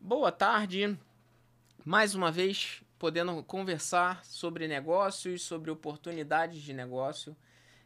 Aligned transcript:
Boa 0.00 0.30
tarde. 0.30 0.96
Mais 1.84 2.14
uma 2.14 2.30
vez, 2.30 2.82
podendo 2.98 3.42
conversar 3.42 4.24
sobre 4.24 4.68
negócios, 4.68 5.42
sobre 5.42 5.72
oportunidades 5.72 6.62
de 6.62 6.72
negócio. 6.72 7.36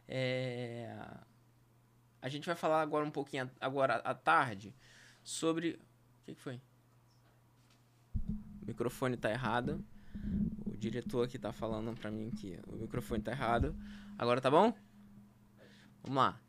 É... 0.07 0.95
A 2.21 2.29
gente 2.29 2.45
vai 2.45 2.55
falar 2.55 2.81
agora 2.81 3.03
um 3.03 3.11
pouquinho, 3.11 3.49
agora 3.59 3.95
à 3.95 4.13
tarde, 4.13 4.73
sobre... 5.23 5.71
O 6.21 6.25
que, 6.25 6.35
que 6.35 6.41
foi? 6.41 6.61
O 8.15 8.67
microfone 8.67 9.17
tá 9.17 9.31
errado. 9.31 9.83
O 10.67 10.77
diretor 10.77 11.25
aqui 11.25 11.39
tá 11.39 11.51
falando 11.51 11.99
para 11.99 12.11
mim 12.11 12.29
que 12.29 12.59
o 12.67 12.75
microfone 12.75 13.23
tá 13.23 13.31
errado. 13.31 13.75
Agora 14.17 14.39
tá 14.39 14.51
bom? 14.51 14.71
Vamos 16.03 16.17
lá. 16.17 16.42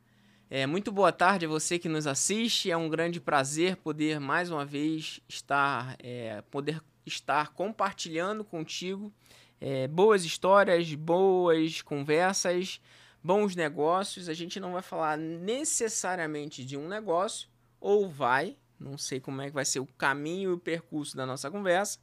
É, 0.56 0.68
muito 0.68 0.92
boa 0.92 1.10
tarde 1.10 1.46
a 1.46 1.48
você 1.48 1.80
que 1.80 1.88
nos 1.88 2.06
assiste. 2.06 2.70
É 2.70 2.76
um 2.76 2.88
grande 2.88 3.20
prazer 3.20 3.74
poder 3.74 4.20
mais 4.20 4.52
uma 4.52 4.64
vez 4.64 5.18
estar, 5.28 5.96
é, 5.98 6.42
poder 6.42 6.80
estar 7.04 7.48
compartilhando 7.48 8.44
contigo 8.44 9.12
é, 9.60 9.88
boas 9.88 10.24
histórias, 10.24 10.94
boas 10.94 11.82
conversas, 11.82 12.80
bons 13.20 13.56
negócios. 13.56 14.28
A 14.28 14.32
gente 14.32 14.60
não 14.60 14.74
vai 14.74 14.82
falar 14.82 15.18
necessariamente 15.18 16.64
de 16.64 16.76
um 16.76 16.86
negócio, 16.86 17.48
ou 17.80 18.08
vai, 18.08 18.56
não 18.78 18.96
sei 18.96 19.18
como 19.18 19.42
é 19.42 19.48
que 19.48 19.54
vai 19.54 19.64
ser 19.64 19.80
o 19.80 19.86
caminho 19.98 20.50
e 20.50 20.54
o 20.54 20.58
percurso 20.60 21.16
da 21.16 21.26
nossa 21.26 21.50
conversa, 21.50 21.98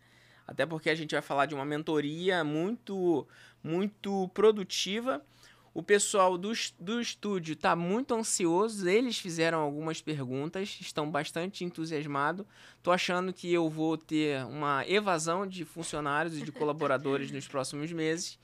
até 0.45 0.65
porque 0.65 0.89
a 0.89 0.95
gente 0.95 1.15
vai 1.15 1.21
falar 1.21 1.45
de 1.45 1.55
uma 1.55 1.63
mentoria 1.63 2.43
muito, 2.43 3.25
muito 3.63 4.27
produtiva 4.33 5.25
o 5.73 5.81
pessoal 5.81 6.37
do, 6.37 6.51
do 6.79 6.99
estúdio 6.99 7.53
está 7.53 7.75
muito 7.75 8.13
ansioso. 8.13 8.87
Eles 8.87 9.17
fizeram 9.17 9.59
algumas 9.59 10.01
perguntas, 10.01 10.77
estão 10.81 11.09
bastante 11.09 11.63
entusiasmados. 11.63 12.45
Tô 12.83 12.91
achando 12.91 13.31
que 13.31 13.51
eu 13.51 13.69
vou 13.69 13.97
ter 13.97 14.43
uma 14.45 14.85
evasão 14.87 15.47
de 15.47 15.63
funcionários 15.63 16.37
e 16.37 16.41
de 16.41 16.51
colaboradores 16.51 17.31
nos 17.31 17.47
próximos 17.47 17.91
meses. 17.91 18.37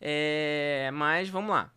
É, 0.00 0.90
mas 0.92 1.28
vamos 1.28 1.50
lá. 1.50 1.72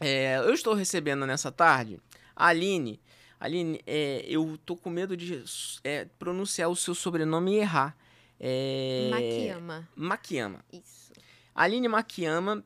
É, 0.00 0.38
eu 0.38 0.52
estou 0.52 0.74
recebendo 0.74 1.24
nessa 1.24 1.52
tarde 1.52 2.00
a 2.34 2.48
Aline. 2.48 3.00
Aline, 3.38 3.80
é, 3.86 4.24
eu 4.26 4.58
tô 4.64 4.76
com 4.76 4.90
medo 4.90 5.16
de 5.16 5.44
é, 5.84 6.06
pronunciar 6.18 6.68
o 6.68 6.74
seu 6.74 6.94
sobrenome 6.94 7.52
e 7.52 7.58
errar. 7.58 7.96
É... 8.40 9.08
Makiyama. 9.10 9.88
Makiyama. 9.94 10.64
Isso. 10.72 11.12
Aline 11.54 11.88
Makiyama 11.88 12.64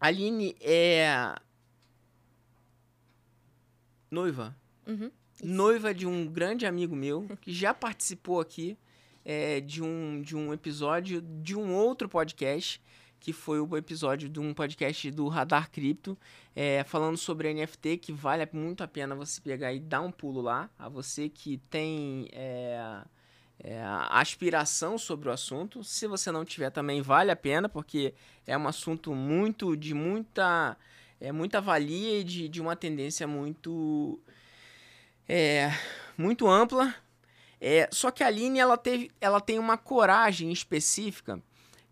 Aline 0.00 0.56
é 0.60 1.34
noiva. 4.10 4.56
Uhum, 4.86 5.10
noiva 5.42 5.92
de 5.92 6.06
um 6.06 6.26
grande 6.26 6.66
amigo 6.66 6.94
meu 6.94 7.26
que 7.40 7.52
já 7.52 7.74
participou 7.74 8.40
aqui 8.40 8.78
é, 9.24 9.60
de, 9.60 9.82
um, 9.82 10.22
de 10.22 10.36
um 10.36 10.52
episódio 10.52 11.20
de 11.20 11.56
um 11.56 11.74
outro 11.74 12.08
podcast 12.08 12.80
que 13.18 13.32
foi 13.32 13.60
o 13.60 13.76
episódio 13.76 14.28
de 14.28 14.38
um 14.38 14.54
podcast 14.54 15.10
do 15.10 15.26
Radar 15.26 15.68
Cripto, 15.70 16.16
é, 16.54 16.84
falando 16.84 17.16
sobre 17.16 17.52
NFT, 17.52 17.96
que 17.96 18.12
vale 18.12 18.48
muito 18.52 18.84
a 18.84 18.86
pena 18.86 19.16
você 19.16 19.40
pegar 19.40 19.72
e 19.72 19.80
dar 19.80 20.00
um 20.00 20.12
pulo 20.12 20.40
lá. 20.40 20.70
A 20.78 20.88
você 20.88 21.28
que 21.28 21.58
tem 21.68 22.28
é, 22.30 23.02
é, 23.58 23.82
aspiração 24.10 24.98
sobre 24.98 25.28
o 25.28 25.32
assunto. 25.32 25.82
Se 25.82 26.06
você 26.06 26.30
não 26.30 26.44
tiver 26.44 26.70
também, 26.70 27.00
vale 27.00 27.30
a 27.30 27.36
pena, 27.36 27.68
porque 27.68 28.14
é 28.46 28.56
um 28.56 28.68
assunto 28.68 29.14
muito 29.14 29.76
de 29.76 29.94
muita, 29.94 30.76
é, 31.20 31.32
muita 31.32 31.60
valia 31.60 32.20
e 32.20 32.24
de, 32.24 32.48
de 32.48 32.60
uma 32.60 32.76
tendência 32.76 33.26
muito, 33.26 34.20
é, 35.28 35.70
muito 36.16 36.48
ampla. 36.48 36.94
É, 37.60 37.88
só 37.90 38.10
que 38.10 38.22
a 38.22 38.26
Aline 38.26 38.58
ela, 38.58 38.76
teve, 38.76 39.10
ela 39.20 39.40
tem 39.40 39.58
uma 39.58 39.78
coragem 39.78 40.52
específica 40.52 41.42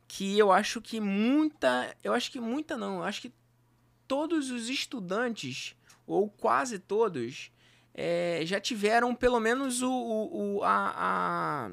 que 0.07 0.39
eu 0.39 0.53
acho 0.53 0.81
que 0.81 1.01
muita. 1.01 1.97
Eu 2.05 2.13
acho 2.13 2.31
que 2.31 2.39
muita 2.39 2.77
não, 2.77 2.97
eu 2.97 3.03
acho 3.05 3.23
que 3.23 3.33
todos 4.07 4.51
os 4.51 4.69
estudantes, 4.69 5.75
ou 6.07 6.29
quase 6.29 6.79
todos, 6.79 7.51
é, 7.95 8.41
já 8.45 8.61
tiveram 8.61 9.15
pelo 9.15 9.39
menos 9.39 9.81
o, 9.81 9.91
o, 9.91 10.57
o 10.57 10.65
a, 10.65 10.93
a, 10.97 11.71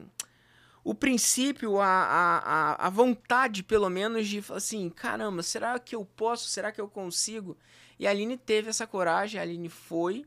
o 0.84 0.94
princípio, 0.94 1.80
a, 1.80 1.88
a, 1.88 2.88
a 2.88 2.90
vontade, 2.90 3.64
pelo 3.64 3.90
menos, 3.90 4.28
de 4.28 4.44
assim: 4.52 4.90
caramba, 4.90 5.42
será 5.42 5.80
que 5.80 5.96
eu 5.96 6.06
posso? 6.06 6.48
Será 6.48 6.72
que 6.72 6.80
eu 6.80 6.88
consigo? 6.88 7.58
E 7.98 8.06
a 8.06 8.12
Aline 8.12 8.38
teve 8.38 8.70
essa 8.70 8.86
coragem, 8.86 9.40
a 9.40 9.44
Aline 9.44 9.70
foi, 9.70 10.26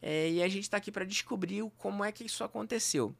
é, 0.00 0.30
e 0.30 0.42
a 0.42 0.48
gente 0.48 0.64
está 0.64 0.78
aqui 0.78 0.90
para 0.90 1.04
descobrir 1.04 1.62
como 1.76 2.02
é 2.02 2.10
que 2.10 2.24
isso 2.24 2.42
aconteceu. 2.42 3.14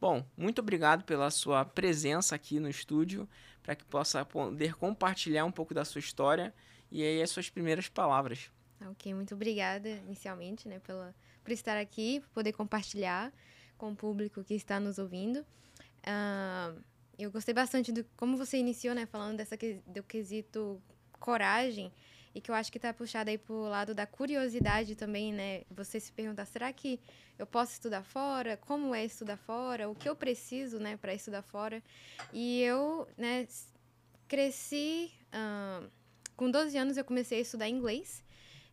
Bom, 0.00 0.24
muito 0.36 0.60
obrigado 0.60 1.04
pela 1.04 1.30
sua 1.30 1.64
presença 1.64 2.34
aqui 2.34 2.58
no 2.58 2.70
estúdio, 2.70 3.28
para 3.62 3.74
que 3.74 3.84
possa 3.84 4.24
poder 4.24 4.74
compartilhar 4.74 5.44
um 5.44 5.52
pouco 5.52 5.74
da 5.74 5.84
sua 5.84 5.98
história 5.98 6.54
e 6.90 7.02
aí 7.02 7.22
as 7.22 7.30
suas 7.30 7.50
primeiras 7.50 7.88
palavras. 7.88 8.50
Ok, 8.90 9.12
muito 9.12 9.34
obrigada 9.34 9.90
inicialmente, 9.90 10.66
né, 10.66 10.78
pela 10.78 11.14
por 11.50 11.54
estar 11.54 11.76
aqui, 11.76 12.20
por 12.20 12.28
poder 12.28 12.52
compartilhar 12.52 13.32
com 13.76 13.90
o 13.90 13.96
público 13.96 14.44
que 14.44 14.54
está 14.54 14.78
nos 14.78 14.98
ouvindo. 14.98 15.40
Uh, 16.06 16.80
eu 17.18 17.28
gostei 17.28 17.52
bastante 17.52 17.90
do 17.90 18.04
como 18.16 18.36
você 18.36 18.56
iniciou, 18.56 18.94
né, 18.94 19.04
falando 19.04 19.36
dessa 19.36 19.58
do 19.84 20.02
quesito 20.04 20.80
coragem 21.18 21.92
e 22.32 22.40
que 22.40 22.52
eu 22.52 22.54
acho 22.54 22.70
que 22.70 22.78
está 22.78 22.94
puxado 22.94 23.30
aí 23.30 23.36
para 23.36 23.52
o 23.52 23.68
lado 23.68 23.92
da 23.92 24.06
curiosidade 24.06 24.94
também, 24.94 25.32
né? 25.32 25.62
Você 25.72 25.98
se 25.98 26.12
perguntar, 26.12 26.44
será 26.44 26.72
que 26.72 27.00
eu 27.36 27.46
posso 27.46 27.72
estudar 27.72 28.04
fora? 28.04 28.56
Como 28.56 28.94
é 28.94 29.04
estudar 29.04 29.36
fora? 29.36 29.90
O 29.90 29.94
que 29.96 30.08
eu 30.08 30.14
preciso, 30.14 30.78
né, 30.78 30.96
para 30.96 31.12
estudar 31.12 31.42
fora? 31.42 31.82
E 32.32 32.62
eu, 32.62 33.08
né, 33.18 33.48
cresci 34.28 35.10
uh, 35.34 35.90
com 36.36 36.48
12 36.48 36.78
anos 36.78 36.96
eu 36.96 37.04
comecei 37.04 37.38
a 37.38 37.42
estudar 37.42 37.68
inglês 37.68 38.22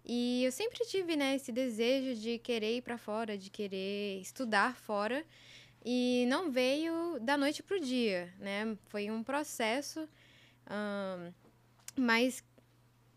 e 0.07 0.43
eu 0.45 0.51
sempre 0.51 0.79
tive, 0.85 1.15
né, 1.15 1.35
esse 1.35 1.51
desejo 1.51 2.19
de 2.19 2.39
querer 2.39 2.77
ir 2.77 2.81
para 2.81 2.97
fora, 2.97 3.37
de 3.37 3.49
querer 3.49 4.21
estudar 4.21 4.75
fora. 4.75 5.25
E 5.85 6.25
não 6.27 6.51
veio 6.51 7.19
da 7.19 7.37
noite 7.37 7.61
pro 7.61 7.79
dia, 7.79 8.33
né? 8.39 8.77
Foi 8.87 9.11
um 9.11 9.21
processo, 9.23 10.07
mas 11.95 12.43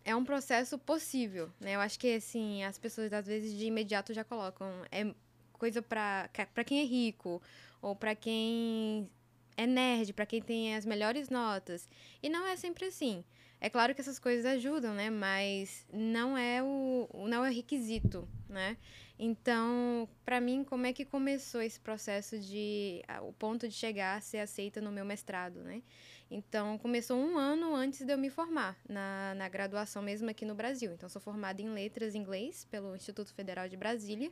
é 0.04 0.14
um 0.14 0.24
processo 0.24 0.78
possível, 0.78 1.50
né? 1.60 1.76
Eu 1.76 1.80
acho 1.80 1.98
que, 1.98 2.14
assim, 2.14 2.62
as 2.64 2.78
pessoas, 2.78 3.12
às 3.12 3.26
vezes, 3.26 3.56
de 3.56 3.66
imediato 3.66 4.12
já 4.12 4.24
colocam... 4.24 4.68
É 4.90 5.14
coisa 5.52 5.82
para 5.82 6.64
quem 6.64 6.80
é 6.80 6.84
rico, 6.84 7.42
ou 7.82 7.94
para 7.94 8.14
quem 8.14 9.10
é 9.58 9.66
nerd, 9.66 10.14
para 10.14 10.24
quem 10.24 10.40
tem 10.40 10.74
as 10.74 10.86
melhores 10.86 11.28
notas. 11.28 11.86
E 12.22 12.30
não 12.30 12.46
é 12.46 12.56
sempre 12.56 12.86
assim. 12.86 13.22
É 13.60 13.69
claro 13.69 13.94
que 13.94 14.00
essas 14.00 14.19
coisas 14.19 14.47
ajudam, 14.47 14.94
né? 14.94 15.10
Mas 15.10 15.87
não 15.93 16.37
é 16.37 16.62
o 16.62 17.06
não 17.28 17.44
é 17.44 17.50
requisito, 17.50 18.26
né? 18.48 18.76
Então, 19.19 20.09
para 20.25 20.41
mim, 20.41 20.65
como 20.65 20.87
é 20.87 20.94
que 20.94 21.04
começou 21.04 21.60
esse 21.60 21.78
processo 21.78 22.38
de 22.38 23.03
o 23.22 23.32
ponto 23.34 23.69
de 23.69 23.75
chegar 23.75 24.16
a 24.16 24.21
ser 24.21 24.38
aceita 24.38 24.81
no 24.81 24.91
meu 24.91 25.04
mestrado, 25.04 25.60
né? 25.62 25.82
Então, 26.31 26.78
começou 26.78 27.19
um 27.19 27.37
ano 27.37 27.75
antes 27.75 28.06
de 28.06 28.12
eu 28.12 28.16
me 28.16 28.31
formar 28.31 28.78
na, 28.88 29.34
na 29.34 29.48
graduação 29.48 30.00
mesmo 30.00 30.31
aqui 30.31 30.47
no 30.47 30.54
Brasil. 30.54 30.92
Então, 30.92 31.09
sou 31.09 31.21
formada 31.21 31.60
em 31.60 31.69
letras 31.69 32.15
inglês 32.15 32.65
pelo 32.71 32.97
Instituto 32.97 33.34
Federal 33.34 33.69
de 33.69 33.77
Brasília. 33.77 34.31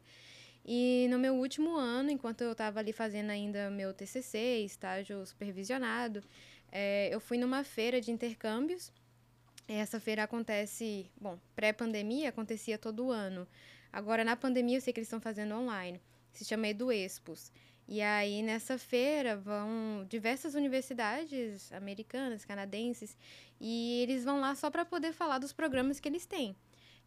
E 0.65 1.07
no 1.11 1.19
meu 1.19 1.35
último 1.35 1.77
ano, 1.77 2.11
enquanto 2.11 2.43
eu 2.43 2.53
estava 2.53 2.79
ali 2.79 2.93
fazendo 2.93 3.31
ainda 3.31 3.69
meu 3.69 3.93
TCC, 3.93 4.65
estágio 4.65 5.27
supervisionado, 5.27 6.23
é, 6.71 7.13
eu 7.13 7.21
fui 7.21 7.37
numa 7.37 7.65
feira 7.65 8.01
de 8.01 8.11
intercâmbios 8.11 8.93
essa 9.77 10.01
feira 10.01 10.23
acontece, 10.23 11.11
bom, 11.21 11.39
pré-pandemia 11.55 12.31
acontecia 12.31 12.79
todo 12.79 13.11
ano. 13.11 13.47
Agora, 13.93 14.25
na 14.25 14.35
pandemia, 14.35 14.79
eu 14.79 14.81
sei 14.81 14.93
que 14.93 15.01
eles 15.01 15.09
estão 15.09 15.21
fazendo 15.21 15.55
online. 15.55 16.01
Se 16.33 16.45
chama 16.45 16.69
EduExpos. 16.69 17.53
E 17.87 18.03
aí, 18.03 18.43
nessa 18.43 18.77
feira, 18.79 19.37
vão 19.37 20.07
diversas 20.09 20.55
universidades 20.55 21.73
americanas, 21.73 22.45
canadenses, 22.45 23.17
e 23.61 24.03
eles 24.03 24.25
vão 24.25 24.41
lá 24.41 24.55
só 24.55 24.71
para 24.71 24.85
poder 24.85 25.13
falar 25.13 25.39
dos 25.39 25.53
programas 25.53 25.99
que 25.99 26.09
eles 26.09 26.27
têm. 26.27 26.55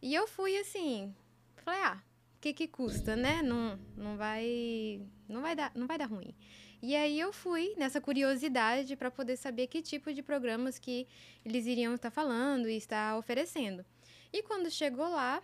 E 0.00 0.12
eu 0.12 0.26
fui 0.26 0.56
assim, 0.58 1.14
falei, 1.58 1.80
ah, 1.82 2.02
o 2.36 2.40
que 2.40 2.52
que 2.52 2.66
custa, 2.66 3.14
né? 3.14 3.42
Não, 3.42 3.78
não 3.96 4.16
vai, 4.16 5.00
não 5.28 5.40
vai 5.40 5.54
dar, 5.54 5.70
não 5.74 5.86
vai 5.86 5.96
dar 5.96 6.06
ruim. 6.06 6.34
E 6.82 6.96
aí 6.96 7.20
eu 7.20 7.32
fui 7.32 7.74
nessa 7.76 8.00
curiosidade 8.00 8.96
para 8.96 9.08
poder 9.08 9.36
saber 9.36 9.68
que 9.68 9.80
tipo 9.80 10.12
de 10.12 10.20
programas 10.20 10.80
que 10.80 11.06
eles 11.44 11.64
iriam 11.64 11.94
estar 11.94 12.10
falando 12.10 12.68
e 12.68 12.76
estar 12.76 13.16
oferecendo. 13.16 13.86
E 14.32 14.42
quando 14.42 14.68
chegou 14.68 15.08
lá, 15.08 15.40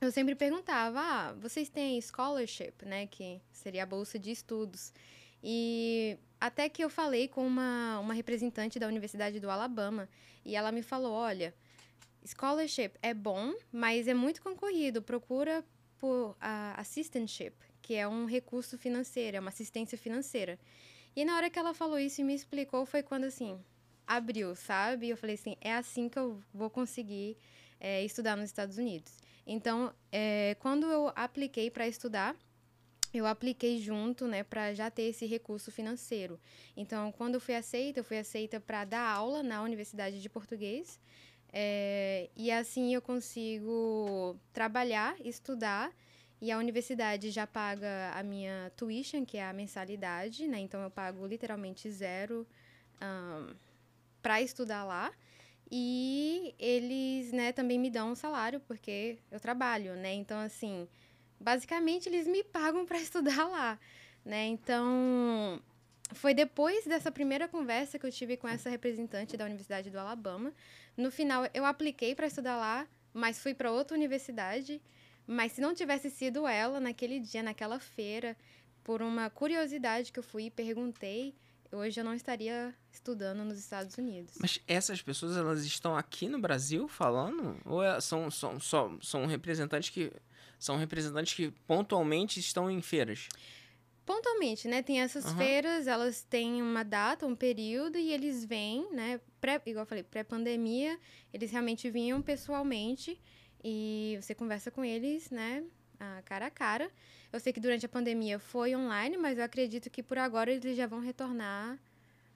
eu 0.00 0.10
sempre 0.10 0.34
perguntava: 0.34 0.98
"Ah, 1.00 1.32
vocês 1.34 1.68
têm 1.68 2.00
scholarship, 2.00 2.86
né, 2.86 3.06
que 3.06 3.42
seria 3.52 3.82
a 3.82 3.86
bolsa 3.86 4.18
de 4.18 4.30
estudos?" 4.30 4.90
E 5.42 6.16
até 6.40 6.70
que 6.70 6.82
eu 6.82 6.88
falei 6.88 7.28
com 7.28 7.46
uma, 7.46 7.98
uma 8.00 8.14
representante 8.14 8.78
da 8.78 8.86
Universidade 8.86 9.38
do 9.38 9.50
Alabama 9.50 10.08
e 10.44 10.56
ela 10.56 10.72
me 10.72 10.82
falou: 10.82 11.12
olha, 11.12 11.54
scholarship 12.24 12.92
é 13.02 13.12
bom, 13.12 13.54
mas 13.70 14.08
é 14.08 14.14
muito 14.14 14.40
concorrido. 14.40 15.02
Procura 15.02 15.62
por 15.98 16.30
uh, 16.30 16.36
assistantship, 16.76 17.54
que 17.84 17.94
é 17.94 18.08
um 18.08 18.24
recurso 18.24 18.78
financeiro, 18.78 19.36
é 19.36 19.40
uma 19.40 19.50
assistência 19.50 19.98
financeira. 19.98 20.58
E 21.14 21.22
na 21.22 21.36
hora 21.36 21.50
que 21.50 21.58
ela 21.58 21.74
falou 21.74 21.98
isso 21.98 22.22
e 22.22 22.24
me 22.24 22.34
explicou, 22.34 22.86
foi 22.86 23.02
quando 23.02 23.24
assim, 23.24 23.60
abriu, 24.06 24.56
sabe? 24.56 25.10
Eu 25.10 25.18
falei 25.18 25.34
assim, 25.34 25.54
é 25.60 25.74
assim 25.74 26.08
que 26.08 26.18
eu 26.18 26.42
vou 26.52 26.70
conseguir 26.70 27.36
é, 27.78 28.02
estudar 28.02 28.36
nos 28.36 28.46
Estados 28.46 28.78
Unidos. 28.78 29.12
Então, 29.46 29.92
é, 30.10 30.56
quando 30.60 30.86
eu 30.86 31.12
apliquei 31.14 31.70
para 31.70 31.86
estudar, 31.86 32.34
eu 33.12 33.26
apliquei 33.26 33.78
junto, 33.78 34.26
né, 34.26 34.42
para 34.42 34.72
já 34.72 34.90
ter 34.90 35.02
esse 35.02 35.26
recurso 35.26 35.70
financeiro. 35.70 36.40
Então, 36.74 37.12
quando 37.12 37.34
eu 37.34 37.40
fui 37.40 37.54
aceita, 37.54 38.00
eu 38.00 38.04
fui 38.04 38.16
aceita 38.16 38.58
para 38.58 38.86
dar 38.86 39.06
aula 39.06 39.42
na 39.42 39.62
Universidade 39.62 40.22
de 40.22 40.28
Português. 40.30 40.98
É, 41.52 42.30
e 42.34 42.50
assim 42.50 42.94
eu 42.94 43.02
consigo 43.02 44.36
trabalhar, 44.54 45.14
estudar, 45.20 45.92
e 46.40 46.50
a 46.50 46.58
universidade 46.58 47.30
já 47.30 47.46
paga 47.46 48.12
a 48.14 48.22
minha 48.22 48.70
tuition, 48.76 49.24
que 49.24 49.36
é 49.36 49.44
a 49.44 49.52
mensalidade, 49.52 50.46
né? 50.46 50.58
Então 50.58 50.80
eu 50.82 50.90
pago 50.90 51.26
literalmente 51.26 51.90
zero 51.90 52.46
um, 53.00 53.54
para 54.22 54.42
estudar 54.42 54.84
lá. 54.84 55.12
E 55.70 56.54
eles, 56.58 57.32
né, 57.32 57.52
também 57.52 57.78
me 57.78 57.90
dão 57.90 58.12
um 58.12 58.14
salário 58.14 58.60
porque 58.60 59.18
eu 59.30 59.40
trabalho, 59.40 59.94
né? 59.96 60.12
Então 60.14 60.38
assim, 60.38 60.86
basicamente 61.40 62.08
eles 62.08 62.26
me 62.26 62.42
pagam 62.44 62.84
para 62.84 62.98
estudar 63.00 63.46
lá, 63.48 63.78
né? 64.24 64.46
Então, 64.46 65.60
foi 66.12 66.34
depois 66.34 66.84
dessa 66.84 67.10
primeira 67.10 67.48
conversa 67.48 67.98
que 67.98 68.06
eu 68.06 68.12
tive 68.12 68.36
com 68.36 68.48
essa 68.48 68.68
representante 68.68 69.36
da 69.36 69.44
Universidade 69.44 69.90
do 69.90 69.98
Alabama. 69.98 70.52
No 70.96 71.10
final, 71.10 71.48
eu 71.52 71.64
apliquei 71.64 72.14
para 72.14 72.26
estudar 72.26 72.56
lá, 72.56 72.86
mas 73.12 73.38
fui 73.38 73.54
para 73.54 73.70
outra 73.70 73.96
universidade. 73.96 74.80
Mas 75.26 75.52
se 75.52 75.60
não 75.60 75.74
tivesse 75.74 76.10
sido 76.10 76.46
ela 76.46 76.78
naquele 76.80 77.18
dia, 77.18 77.42
naquela 77.42 77.78
feira, 77.78 78.36
por 78.82 79.00
uma 79.02 79.30
curiosidade 79.30 80.12
que 80.12 80.18
eu 80.18 80.22
fui 80.22 80.44
e 80.44 80.50
perguntei, 80.50 81.34
hoje 81.72 82.00
eu 82.00 82.04
não 82.04 82.14
estaria 82.14 82.74
estudando 82.92 83.44
nos 83.44 83.58
Estados 83.58 83.96
Unidos. 83.96 84.34
Mas 84.38 84.60
essas 84.66 85.02
pessoas, 85.02 85.36
elas 85.36 85.64
estão 85.64 85.96
aqui 85.96 86.28
no 86.28 86.38
Brasil 86.38 86.86
falando? 86.86 87.58
Ou 87.64 87.82
é, 87.82 88.00
são, 88.00 88.30
são, 88.30 88.60
são, 88.60 89.00
são 89.00 89.26
representantes 89.26 89.90
que 89.90 90.12
são 90.58 90.76
representantes 90.76 91.34
que 91.34 91.50
pontualmente 91.66 92.40
estão 92.40 92.70
em 92.70 92.80
feiras. 92.80 93.28
Pontualmente, 94.06 94.68
né? 94.68 94.82
Tem 94.82 95.00
essas 95.00 95.24
uhum. 95.24 95.36
feiras, 95.36 95.86
elas 95.86 96.22
têm 96.22 96.62
uma 96.62 96.82
data, 96.82 97.26
um 97.26 97.34
período, 97.34 97.96
e 97.96 98.12
eles 98.12 98.44
vêm, 98.44 98.86
né? 98.92 99.20
Pré, 99.40 99.60
igual 99.66 99.82
eu 99.82 99.86
falei, 99.86 100.04
pré-pandemia, 100.04 100.98
eles 101.32 101.50
realmente 101.50 101.90
vinham 101.90 102.20
pessoalmente 102.20 103.18
e 103.64 104.18
você 104.20 104.34
conversa 104.34 104.70
com 104.70 104.84
eles, 104.84 105.30
né? 105.30 105.64
cara 106.26 106.46
a 106.46 106.50
cara. 106.50 106.90
Eu 107.32 107.40
sei 107.40 107.52
que 107.52 107.60
durante 107.60 107.86
a 107.86 107.88
pandemia 107.88 108.38
foi 108.38 108.76
online, 108.76 109.16
mas 109.16 109.38
eu 109.38 109.44
acredito 109.44 109.88
que 109.88 110.02
por 110.02 110.18
agora 110.18 110.52
eles 110.52 110.76
já 110.76 110.86
vão 110.86 111.00
retornar 111.00 111.78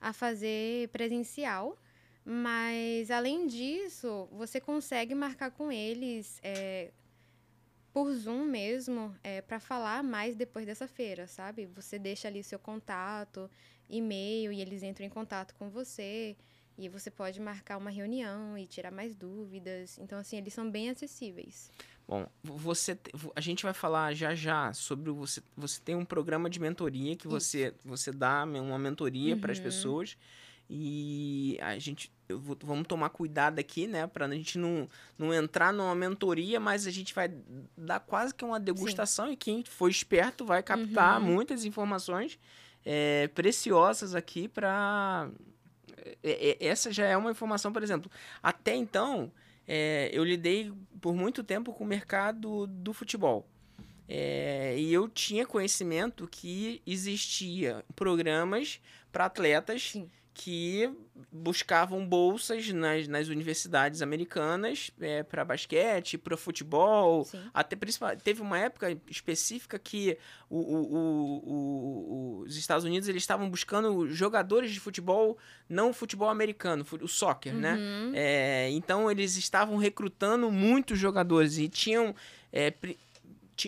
a 0.01 0.11
fazer 0.11 0.89
presencial. 0.89 1.77
Mas 2.25 3.09
além 3.11 3.47
disso, 3.47 4.27
você 4.31 4.59
consegue 4.59 5.15
marcar 5.15 5.51
com 5.51 5.71
eles 5.71 6.39
é, 6.43 6.91
por 7.93 8.11
Zoom 8.13 8.45
mesmo, 8.45 9.15
é, 9.23 9.41
para 9.41 9.59
falar 9.59 10.03
mais 10.03 10.35
depois 10.35 10.65
dessa 10.65 10.87
feira, 10.87 11.27
sabe? 11.27 11.65
Você 11.75 11.97
deixa 11.97 12.27
ali 12.27 12.43
seu 12.43 12.59
contato, 12.59 13.49
e-mail, 13.89 14.51
e 14.51 14.61
eles 14.61 14.83
entram 14.83 15.05
em 15.05 15.09
contato 15.09 15.55
com 15.55 15.69
você. 15.69 16.35
E 16.79 16.87
você 16.87 17.11
pode 17.11 17.41
marcar 17.41 17.77
uma 17.77 17.89
reunião 17.89 18.57
e 18.57 18.65
tirar 18.65 18.89
mais 18.89 19.13
dúvidas. 19.13 19.99
Então, 19.99 20.17
assim, 20.17 20.37
eles 20.37 20.53
são 20.53 20.71
bem 20.71 20.89
acessíveis. 20.89 21.69
Bom, 22.07 22.25
você, 22.41 22.97
a 23.35 23.41
gente 23.41 23.63
vai 23.63 23.73
falar 23.73 24.13
já 24.13 24.33
já 24.33 24.71
sobre 24.71 25.11
você. 25.11 25.43
Você 25.57 25.81
tem 25.81 25.93
um 25.93 26.05
programa 26.05 26.49
de 26.49 26.57
mentoria 26.57 27.17
que 27.17 27.27
você, 27.27 27.73
você 27.83 28.13
dá 28.13 28.45
uma 28.45 28.79
mentoria 28.79 29.35
uhum. 29.35 29.41
para 29.41 29.51
as 29.51 29.59
pessoas. 29.59 30.17
E 30.69 31.57
a 31.61 31.77
gente 31.79 32.11
vou, 32.29 32.57
vamos 32.63 32.87
tomar 32.87 33.09
cuidado 33.09 33.59
aqui, 33.59 33.87
né, 33.87 34.07
para 34.07 34.27
a 34.27 34.29
gente 34.29 34.57
não, 34.57 34.87
não 35.17 35.33
entrar 35.33 35.73
numa 35.73 35.95
mentoria, 35.95 36.59
mas 36.59 36.85
a 36.85 36.91
gente 36.91 37.13
vai 37.13 37.29
dar 37.75 37.99
quase 37.99 38.33
que 38.33 38.45
uma 38.45 38.59
degustação 38.59 39.25
Sim. 39.25 39.33
e 39.33 39.35
quem 39.35 39.63
for 39.63 39.89
esperto 39.89 40.45
vai 40.45 40.61
captar 40.61 41.19
uhum. 41.19 41.25
muitas 41.25 41.65
informações 41.65 42.39
é, 42.85 43.27
preciosas 43.29 44.15
aqui 44.15 44.47
para 44.47 45.29
essa 46.59 46.91
já 46.91 47.05
é 47.05 47.15
uma 47.15 47.31
informação, 47.31 47.71
por 47.71 47.83
exemplo, 47.83 48.11
até 48.41 48.75
então 48.75 49.31
é, 49.67 50.09
eu 50.11 50.23
lidei 50.23 50.71
por 50.99 51.15
muito 51.15 51.43
tempo 51.43 51.73
com 51.73 51.83
o 51.83 51.87
mercado 51.87 52.67
do 52.67 52.93
futebol. 52.93 53.47
É, 54.07 54.75
e 54.77 54.91
eu 54.91 55.07
tinha 55.07 55.45
conhecimento 55.45 56.27
que 56.27 56.81
existia 56.85 57.85
programas 57.95 58.81
para 59.11 59.25
atletas 59.25 59.91
Sim 59.91 60.09
que 60.33 60.89
buscavam 61.31 62.05
bolsas 62.07 62.71
nas, 62.71 63.07
nas 63.07 63.27
universidades 63.27 64.01
americanas 64.01 64.91
é, 64.99 65.21
para 65.21 65.43
basquete, 65.43 66.17
para 66.17 66.37
futebol. 66.37 67.25
Sim. 67.25 67.41
Até 67.53 67.75
principalmente 67.75 68.21
teve 68.21 68.41
uma 68.41 68.57
época 68.57 68.97
específica 69.09 69.77
que 69.77 70.17
o, 70.49 70.57
o, 70.57 70.99
o, 70.99 72.39
os 72.45 72.55
Estados 72.55 72.85
Unidos 72.85 73.09
eles 73.09 73.23
estavam 73.23 73.49
buscando 73.49 74.09
jogadores 74.09 74.71
de 74.71 74.79
futebol, 74.79 75.37
não 75.67 75.91
futebol 75.91 76.29
americano, 76.29 76.85
o 77.01 77.07
soccer, 77.07 77.53
né? 77.53 77.73
uhum. 77.73 78.11
né? 78.11 78.19
É, 78.19 78.69
então 78.71 79.11
eles 79.11 79.35
estavam 79.35 79.77
recrutando 79.77 80.49
muitos 80.51 80.97
jogadores 80.97 81.57
e 81.57 81.67
tinham 81.67 82.15
é, 82.51 82.73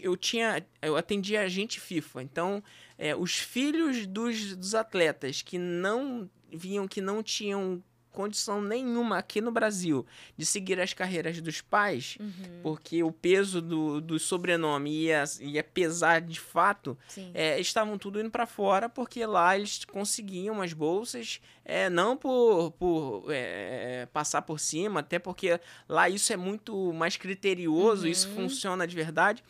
eu 0.02 0.16
tinha 0.16 0.66
eu 0.82 0.96
atendia 0.96 1.42
a 1.42 1.50
gente 1.50 1.80
FIFA 1.80 2.24
então 2.24 2.64
é, 2.98 3.16
os 3.16 3.38
filhos 3.38 4.08
dos, 4.08 4.56
dos 4.56 4.74
atletas 4.74 5.42
que 5.42 5.58
não 5.58 6.30
viam 6.52 6.88
que 6.88 7.02
não 7.02 7.24
tinham 7.24 7.84
condição 8.12 8.62
nenhuma 8.62 9.18
aqui 9.18 9.42
no 9.42 9.52
Brasil 9.52 10.06
de 10.38 10.46
seguir 10.46 10.80
as 10.80 10.94
carreiras 10.94 11.42
dos 11.42 11.62
pais, 11.62 12.18
uhum. 12.20 12.60
porque 12.62 13.02
o 13.04 13.12
peso 13.12 13.62
do, 13.62 14.02
do 14.02 14.20
sobrenome 14.20 14.92
ia, 14.92 15.24
ia 15.40 15.64
pesar 15.64 16.22
de 16.22 16.40
fato, 16.40 16.98
é, 17.34 17.60
estavam 17.60 17.98
tudo 17.98 18.20
indo 18.20 18.30
para 18.30 18.46
fora, 18.46 18.90
porque 18.90 19.26
lá 19.26 19.58
eles 19.58 19.86
conseguiam 19.86 20.62
as 20.62 20.74
bolsas, 20.74 21.42
é, 21.64 21.90
não 21.90 22.18
por, 22.18 22.72
por 22.72 23.26
é, 23.30 24.08
passar 24.12 24.42
por 24.42 24.60
cima, 24.60 25.00
até 25.00 25.18
porque 25.18 25.60
lá 25.88 26.10
isso 26.10 26.32
é 26.34 26.38
muito 26.38 26.92
mais 26.94 27.18
criterioso, 27.18 28.04
uhum. 28.04 28.12
isso 28.12 28.30
funciona 28.30 28.86
de 28.86 28.96
verdade. 28.96 29.44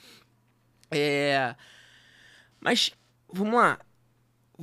É, 0.91 1.55
mas, 2.59 2.91
vamos 3.31 3.55
lá, 3.55 3.79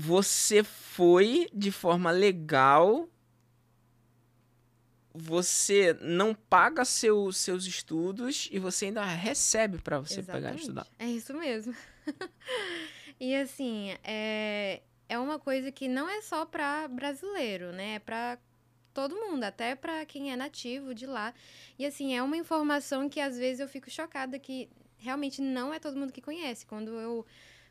você 0.00 0.62
foi 0.62 1.48
de 1.52 1.72
forma 1.72 2.12
legal, 2.12 3.08
você 5.12 5.92
não 6.00 6.32
paga 6.32 6.84
seu, 6.84 7.32
seus 7.32 7.64
estudos 7.64 8.48
e 8.52 8.60
você 8.60 8.84
ainda 8.86 9.04
recebe 9.04 9.78
para 9.78 9.98
você 9.98 10.20
Exatamente. 10.20 10.44
pegar 10.44 10.54
e 10.54 10.60
estudar. 10.60 10.86
É 11.00 11.06
isso 11.06 11.34
mesmo. 11.34 11.74
e 13.18 13.34
assim, 13.34 13.96
é, 14.04 14.82
é 15.08 15.18
uma 15.18 15.36
coisa 15.36 15.72
que 15.72 15.88
não 15.88 16.08
é 16.08 16.22
só 16.22 16.46
para 16.46 16.86
brasileiro, 16.86 17.72
né? 17.72 17.96
É 17.96 17.98
para 17.98 18.38
todo 18.94 19.16
mundo, 19.16 19.42
até 19.42 19.74
para 19.74 20.06
quem 20.06 20.30
é 20.30 20.36
nativo 20.36 20.94
de 20.94 21.06
lá. 21.06 21.34
E 21.76 21.84
assim, 21.84 22.14
é 22.14 22.22
uma 22.22 22.36
informação 22.36 23.08
que 23.08 23.18
às 23.18 23.36
vezes 23.36 23.58
eu 23.58 23.66
fico 23.68 23.90
chocada 23.90 24.38
que 24.38 24.68
realmente 24.96 25.42
não 25.42 25.74
é 25.74 25.80
todo 25.80 25.98
mundo 25.98 26.12
que 26.12 26.22
conhece. 26.22 26.64
Quando 26.64 26.92
eu 27.00 27.26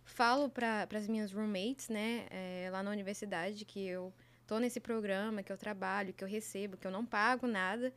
falo 0.08 0.50
para 0.50 0.88
as 0.96 1.08
minhas 1.08 1.32
roommates, 1.32 1.90
né, 1.90 2.26
é, 2.30 2.70
lá 2.72 2.82
na 2.82 2.90
universidade, 2.92 3.66
que 3.66 3.86
eu 3.86 4.14
tô 4.48 4.58
nesse 4.60 4.80
programa, 4.80 5.44
que 5.44 5.52
eu 5.52 5.58
trabalho, 5.58 6.14
que 6.14 6.24
eu 6.24 6.28
recebo, 6.28 6.78
que 6.78 6.88
eu 6.88 6.92
não 6.92 7.06
pago 7.06 7.46
nada, 7.46 7.94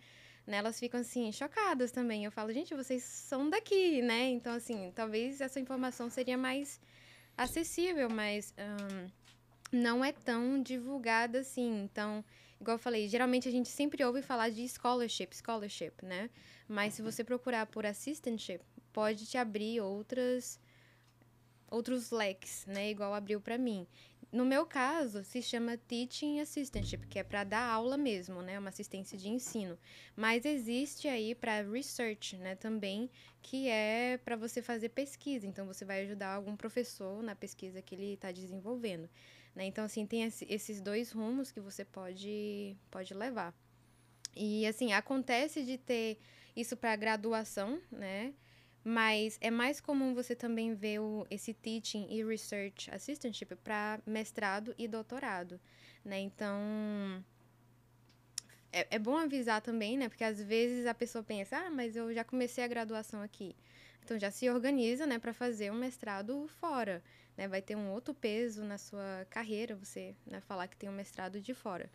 né, 0.47 0.57
elas 0.57 0.79
ficam 0.79 1.01
assim, 1.01 1.31
chocadas 1.33 1.93
também. 1.93 2.25
Eu 2.25 2.33
falo, 2.33 2.53
gente, 2.53 2.75
vocês 2.75 3.03
são 3.03 3.49
daqui, 3.49 4.03
né? 4.03 4.29
Então, 4.31 4.53
assim, 4.53 4.93
talvez 4.95 5.41
essa 5.41 5.61
informação 5.61 6.11
seria 6.11 6.37
mais 6.37 6.81
acessível, 7.37 8.11
mas 8.11 8.53
não 9.73 10.05
é 10.05 10.13
tão 10.13 10.61
divulgada 10.61 11.41
assim. 11.41 11.85
Então, 11.85 12.25
igual 12.61 12.75
eu 12.75 12.79
falei, 12.79 13.07
geralmente 13.07 13.49
a 13.49 13.53
gente 13.53 13.69
sempre 13.69 14.05
ouve 14.05 14.23
falar 14.23 14.51
de 14.51 14.69
scholarship, 14.69 15.37
scholarship, 15.37 16.05
né? 16.05 16.29
Mas 16.67 16.95
se 16.95 17.03
você 17.03 17.23
procurar 17.23 17.67
por 17.67 17.87
assistantship, 17.87 18.61
pode 18.93 19.27
te 19.27 19.39
abrir 19.39 19.81
outras 19.81 20.59
outros 21.71 22.11
leques, 22.11 22.67
né? 22.67 22.91
Igual 22.91 23.15
abriu 23.15 23.41
para 23.41 23.57
mim. 23.57 23.87
No 24.33 24.45
meu 24.45 24.65
caso, 24.65 25.25
se 25.25 25.43
chama 25.43 25.77
Teaching 25.77 26.39
Assistantship, 26.39 27.07
que 27.09 27.19
é 27.19 27.25
para 27.25 27.43
dar 27.43 27.69
aula 27.69 27.97
mesmo, 27.97 28.43
né? 28.43 28.59
Uma 28.59 28.69
assistência 28.69 29.19
de 29.19 29.29
ensino. 29.29 29.77
Mas 30.15 30.45
existe 30.45 31.09
aí 31.09 31.35
para 31.35 31.63
research, 31.63 32.37
né? 32.37 32.55
Também, 32.55 33.11
que 33.43 33.69
é 33.69 34.19
para 34.25 34.37
você 34.37 34.63
fazer 34.63 34.91
pesquisa. 34.91 35.49
Então, 35.49 35.67
você 35.67 35.85
vai 35.85 36.03
ajudar 36.03 36.35
algum 36.35 36.55
professor 36.55 37.23
na 37.25 37.35
pesquisa 37.35 37.83
que 37.83 37.95
ele 37.95 38.13
está 38.15 38.31
desenvolvendo. 38.31 39.11
Né? 39.53 39.65
Então, 39.65 39.85
assim, 39.85 40.07
tem 40.07 40.23
esses 40.23 40.81
dois 40.81 41.11
rumos 41.11 41.51
que 41.51 41.59
você 41.59 41.85
pode, 41.85 42.77
pode 42.89 43.13
levar. 43.13 43.53
E, 44.37 44.65
assim, 44.65 44.93
acontece 44.93 45.65
de 45.65 45.77
ter 45.77 46.19
isso 46.55 46.77
para 46.77 46.95
graduação, 46.95 47.81
né? 47.91 48.33
Mas 48.83 49.37
é 49.41 49.51
mais 49.51 49.81
comum 49.81 50.15
você 50.15 50.35
também 50.35 50.75
ver 50.75 51.01
o, 51.01 51.27
esse 51.31 51.53
teaching 51.53 52.07
e 52.11 52.25
research 52.25 52.91
assistantship 52.91 53.55
para 53.57 54.01
mestrado 54.07 54.75
e 54.79 54.89
doutorado, 54.89 55.61
né? 56.03 56.19
Então, 56.19 56.59
é, 58.73 58.87
é 58.91 58.99
bom 58.99 59.17
avisar 59.17 59.61
também, 59.61 59.99
né? 59.99 60.09
Porque 60.09 60.25
às 60.25 60.41
vezes 60.41 60.87
a 60.87 60.95
pessoa 60.95 61.23
pensa, 61.23 61.59
ah, 61.59 61.71
mas 61.71 61.95
eu 61.95 62.13
já 62.15 62.25
comecei 62.25 62.65
a 62.65 62.69
graduação 62.69 63.21
aqui. 63.23 63.55
Então 64.03 64.19
já 64.19 64.31
se 64.31 64.49
organiza, 64.49 65.07
né, 65.07 65.19
para 65.19 65.33
fazer 65.33 65.71
um 65.71 65.77
mestrado 65.77 66.49
fora, 66.61 67.03
né? 67.37 67.47
Vai 67.47 67.61
ter 67.63 67.77
um 67.77 67.91
outro 67.91 68.15
peso 68.15 68.65
na 68.65 68.79
sua 68.79 69.27
carreira 69.29 69.77
você, 69.77 70.15
né, 70.27 70.41
falar 70.41 70.69
que 70.69 70.77
tem 70.77 70.89
um 70.89 70.93
mestrado 70.93 71.41
de 71.41 71.55
fora. 71.55 71.91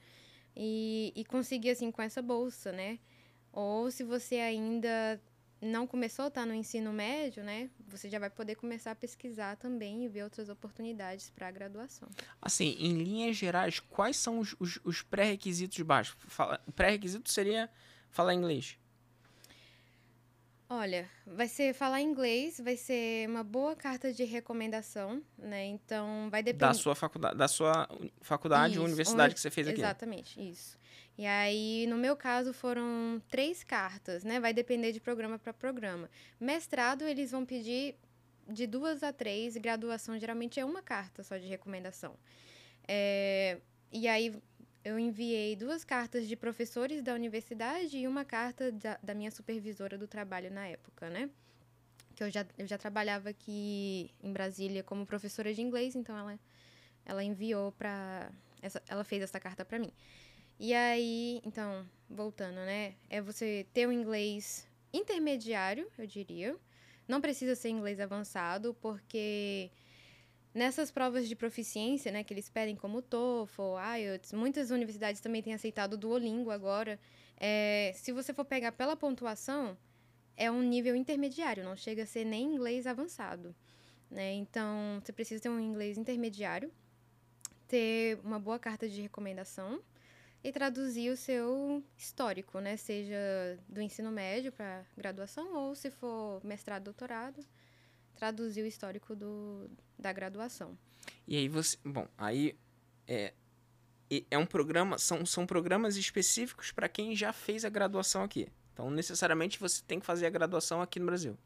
E, 0.55 1.11
e 1.15 1.25
conseguir 1.25 1.71
assim 1.71 1.91
com 1.91 2.01
essa 2.01 2.21
bolsa, 2.21 2.71
né? 2.71 2.99
Ou 3.51 3.89
se 3.91 4.03
você 4.03 4.35
ainda 4.35 5.19
não 5.65 5.85
começou 5.85 6.25
a 6.25 6.27
estar 6.29 6.45
no 6.45 6.53
ensino 6.53 6.93
médio, 6.93 7.43
né? 7.43 7.69
Você 7.87 8.09
já 8.09 8.19
vai 8.19 8.29
poder 8.29 8.55
começar 8.55 8.91
a 8.91 8.95
pesquisar 8.95 9.57
também 9.57 10.05
e 10.05 10.07
ver 10.07 10.23
outras 10.23 10.47
oportunidades 10.49 11.29
para 11.29 11.47
a 11.47 11.51
graduação. 11.51 12.07
Assim, 12.41 12.75
em 12.79 12.93
linhas 12.93 13.35
gerais, 13.35 13.79
quais 13.79 14.17
são 14.17 14.39
os, 14.39 14.55
os, 14.59 14.79
os 14.83 15.01
pré-requisitos 15.01 15.79
básicos? 15.81 16.25
O 16.67 16.71
pré-requisito 16.71 17.29
seria 17.29 17.69
falar 18.09 18.33
inglês. 18.33 18.77
Olha, 20.67 21.07
vai 21.27 21.47
ser 21.47 21.73
falar 21.73 22.01
inglês, 22.01 22.59
vai 22.59 22.75
ser 22.75 23.29
uma 23.29 23.43
boa 23.43 23.75
carta 23.75 24.11
de 24.11 24.23
recomendação, 24.23 25.21
né? 25.37 25.65
Então 25.65 26.27
vai 26.31 26.41
depender 26.41 26.65
da 26.65 26.73
sua 26.73 26.95
faculdade, 26.95 27.37
da 27.37 27.47
sua 27.47 27.87
faculdade, 28.21 28.73
isso, 28.73 28.83
universidade 28.83 29.35
que 29.35 29.39
você 29.39 29.51
fez 29.51 29.67
aqui. 29.67 29.79
Exatamente, 29.79 30.41
isso. 30.41 30.77
E 31.17 31.25
aí, 31.25 31.85
no 31.87 31.97
meu 31.97 32.15
caso, 32.15 32.51
foram 32.51 33.21
três 33.29 33.63
cartas, 33.63 34.23
né? 34.23 34.39
Vai 34.39 34.53
depender 34.53 34.91
de 34.91 34.99
programa 34.99 35.37
para 35.37 35.53
programa. 35.53 36.09
Mestrado, 36.39 37.03
eles 37.03 37.31
vão 37.31 37.45
pedir 37.45 37.95
de 38.47 38.65
duas 38.65 39.03
a 39.03 39.13
três, 39.13 39.55
graduação 39.57 40.17
geralmente 40.19 40.59
é 40.59 40.65
uma 40.65 40.81
carta 40.81 41.23
só 41.23 41.37
de 41.37 41.47
recomendação. 41.47 42.15
É, 42.87 43.59
e 43.91 44.07
aí 44.07 44.33
eu 44.85 44.99
enviei 44.99 45.55
duas 45.55 45.83
cartas 45.83 46.27
de 46.27 46.35
professores 46.35 47.01
da 47.01 47.15
universidade 47.15 47.97
e 47.97 48.07
uma 48.07 48.23
carta 48.23 48.71
da, 48.71 48.99
da 49.01 49.15
minha 49.15 49.31
supervisora 49.31 49.97
do 49.97 50.07
trabalho 50.07 50.51
na 50.51 50.67
época, 50.67 51.09
né? 51.09 51.27
Que 52.15 52.23
eu 52.23 52.29
já, 52.29 52.45
eu 52.55 52.67
já 52.67 52.77
trabalhava 52.77 53.29
aqui 53.29 54.11
em 54.21 54.31
Brasília 54.31 54.83
como 54.83 55.03
professora 55.03 55.51
de 55.51 55.61
inglês, 55.61 55.95
então 55.95 56.15
ela, 56.15 56.39
ela 57.03 57.23
enviou 57.23 57.71
para 57.71 58.31
ela 58.87 59.03
fez 59.03 59.23
essa 59.23 59.39
carta 59.39 59.65
para 59.65 59.79
mim. 59.79 59.91
E 60.59 60.73
aí, 60.73 61.41
então, 61.43 61.85
voltando, 62.07 62.57
né? 62.57 62.93
É 63.09 63.19
você 63.21 63.65
ter 63.73 63.87
um 63.87 63.91
inglês 63.91 64.67
intermediário, 64.93 65.91
eu 65.97 66.05
diria. 66.05 66.55
Não 67.07 67.19
precisa 67.21 67.55
ser 67.55 67.69
inglês 67.69 67.99
avançado, 67.99 68.73
porque 68.75 69.71
nessas 70.55 70.89
provas 70.89 71.27
de 71.27 71.35
proficiência, 71.35 72.11
né, 72.11 72.23
que 72.23 72.33
eles 72.33 72.49
pedem 72.49 72.77
como 72.77 73.01
TOEFL, 73.01 73.75
IELTS, 73.97 74.31
muitas 74.31 74.71
universidades 74.71 75.19
também 75.19 75.43
têm 75.43 75.53
aceitado 75.53 75.93
o 75.93 75.97
Duolingo 75.97 76.49
agora. 76.49 76.97
É, 77.37 77.91
se 77.93 78.13
você 78.13 78.33
for 78.33 78.45
pegar 78.45 78.71
pela 78.71 78.95
pontuação, 78.95 79.77
é 80.37 80.49
um 80.49 80.61
nível 80.61 80.95
intermediário, 80.95 81.63
não 81.63 81.75
chega 81.75 82.03
a 82.03 82.05
ser 82.05 82.23
nem 82.23 82.55
inglês 82.55 82.87
avançado. 82.87 83.53
Né? 84.09 84.33
Então, 84.33 85.01
você 85.03 85.11
precisa 85.11 85.43
ter 85.43 85.49
um 85.49 85.59
inglês 85.59 85.97
intermediário, 85.97 86.71
ter 87.67 88.17
uma 88.23 88.39
boa 88.39 88.57
carta 88.57 88.87
de 88.87 89.01
recomendação, 89.01 89.81
e 90.45 90.51
traduzir 90.51 91.09
o 91.09 91.17
seu 91.17 91.83
histórico, 91.97 92.59
né? 92.59 92.77
Seja 92.77 93.17
do 93.67 93.81
ensino 93.81 94.11
médio 94.11 94.51
para 94.51 94.85
graduação 94.95 95.55
ou 95.55 95.73
se 95.73 95.89
for 95.89 96.39
mestrado, 96.45 96.83
doutorado, 96.83 97.43
traduzir 98.15 98.61
o 98.61 98.65
histórico 98.65 99.15
do, 99.15 99.69
da 99.97 100.11
graduação. 100.11 100.77
E 101.27 101.35
aí 101.37 101.47
você, 101.47 101.77
bom, 101.83 102.07
aí 102.17 102.57
é 103.07 103.33
é 104.29 104.37
um 104.37 104.45
programa, 104.45 104.97
são, 104.97 105.25
são 105.25 105.45
programas 105.45 105.97
específicos 105.97 106.71
para 106.71 106.87
quem 106.87 107.15
já 107.15 107.33
fez 107.33 107.65
a 107.65 107.69
graduação 107.69 108.23
aqui. 108.23 108.47
Então, 108.73 108.89
necessariamente 108.89 109.59
você 109.59 109.81
tem 109.85 109.99
que 109.99 110.05
fazer 110.05 110.25
a 110.25 110.29
graduação 110.29 110.81
aqui 110.81 110.99
no 110.99 111.05
Brasil. 111.05 111.37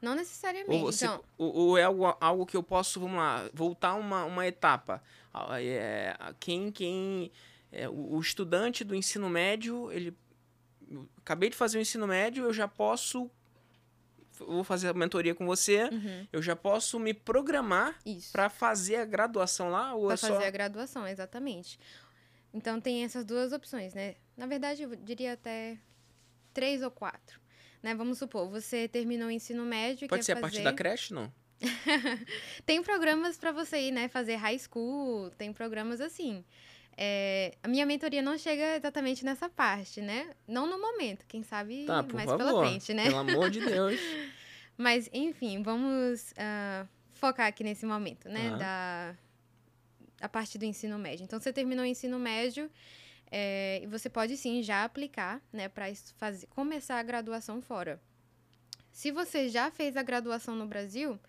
Não 0.00 0.14
necessariamente. 0.14 0.74
Ou, 0.74 0.92
você, 0.92 1.06
então... 1.06 1.24
ou, 1.38 1.54
ou 1.54 1.78
é 1.78 1.84
algo, 1.84 2.04
algo 2.20 2.46
que 2.46 2.56
eu 2.56 2.62
posso, 2.62 3.00
vamos 3.00 3.16
lá, 3.16 3.48
voltar 3.54 3.94
uma, 3.94 4.24
uma 4.24 4.46
etapa. 4.46 5.02
Ah, 5.32 5.60
é, 5.62 6.14
quem, 6.38 6.70
quem 6.70 7.32
é, 7.72 7.88
o, 7.88 8.14
o, 8.14 8.20
estudante 8.20 8.84
do 8.84 8.94
ensino 8.94 9.28
médio, 9.30 9.90
ele. 9.90 10.16
Acabei 11.16 11.50
de 11.50 11.56
fazer 11.56 11.78
o 11.78 11.80
ensino 11.80 12.06
médio, 12.06 12.44
eu 12.44 12.52
já 12.52 12.68
posso. 12.68 13.30
Vou 14.38 14.64
fazer 14.64 14.88
a 14.88 14.94
mentoria 14.94 15.34
com 15.34 15.46
você, 15.46 15.84
uhum. 15.84 16.26
eu 16.32 16.42
já 16.42 16.54
posso 16.54 16.98
me 16.98 17.14
programar 17.14 17.98
para 18.32 18.48
fazer 18.48 18.96
a 18.96 19.04
graduação 19.04 19.70
lá? 19.70 19.94
Ou 19.94 20.06
pra 20.06 20.14
é 20.14 20.16
fazer 20.16 20.40
só... 20.40 20.46
a 20.46 20.50
graduação, 20.50 21.06
exatamente. 21.06 21.78
Então 22.52 22.80
tem 22.80 23.04
essas 23.04 23.24
duas 23.24 23.52
opções, 23.52 23.94
né? 23.94 24.16
Na 24.36 24.46
verdade, 24.46 24.82
eu 24.82 24.96
diria 24.96 25.34
até 25.34 25.78
três 26.52 26.82
ou 26.82 26.90
quatro. 26.90 27.40
Né? 27.82 27.94
Vamos 27.94 28.18
supor, 28.18 28.48
você 28.48 28.88
terminou 28.88 29.28
o 29.28 29.30
ensino 29.30 29.64
médio. 29.64 30.08
Pode 30.08 30.24
ser 30.24 30.32
fazer... 30.32 30.38
a 30.38 30.50
partir 30.50 30.64
da 30.64 30.72
creche, 30.72 31.12
não? 31.12 31.32
tem 32.66 32.82
programas 32.82 33.36
para 33.36 33.52
você 33.52 33.88
ir, 33.88 33.92
né? 33.92 34.08
Fazer 34.08 34.36
high 34.36 34.58
school, 34.58 35.30
tem 35.38 35.52
programas 35.52 36.00
assim. 36.00 36.44
É, 36.96 37.54
a 37.62 37.68
minha 37.68 37.84
mentoria 37.84 38.22
não 38.22 38.38
chega 38.38 38.76
exatamente 38.76 39.24
nessa 39.24 39.48
parte, 39.48 40.00
né? 40.00 40.30
Não 40.48 40.66
no 40.66 40.80
momento, 40.80 41.26
quem 41.26 41.42
sabe 41.42 41.84
tá, 41.84 42.02
mais 42.02 42.28
favor, 42.28 42.38
pela 42.38 42.66
frente, 42.66 42.94
né? 42.94 43.04
Pelo 43.04 43.18
amor 43.18 43.50
de 43.50 43.60
Deus. 43.64 44.00
Mas, 44.78 45.10
enfim, 45.12 45.62
vamos 45.62 46.32
uh, 46.32 46.88
focar 47.12 47.46
aqui 47.46 47.62
nesse 47.62 47.84
momento, 47.84 48.28
né? 48.28 48.50
Uhum. 48.50 48.58
Da 48.58 49.16
a 50.18 50.28
parte 50.30 50.56
do 50.56 50.64
ensino 50.64 50.98
médio. 50.98 51.24
Então, 51.24 51.38
você 51.38 51.52
terminou 51.52 51.84
o 51.84 51.86
ensino 51.86 52.18
médio 52.18 52.70
é, 53.30 53.80
e 53.82 53.86
você 53.86 54.08
pode 54.08 54.34
sim 54.38 54.62
já 54.62 54.82
aplicar, 54.82 55.42
né? 55.52 55.68
Para 55.68 55.86
começar 56.48 56.98
a 56.98 57.02
graduação 57.02 57.60
fora. 57.60 58.00
Se 58.90 59.10
você 59.10 59.50
já 59.50 59.70
fez 59.70 59.94
a 59.94 60.02
graduação 60.02 60.56
no 60.56 60.66
Brasil, 60.66 61.20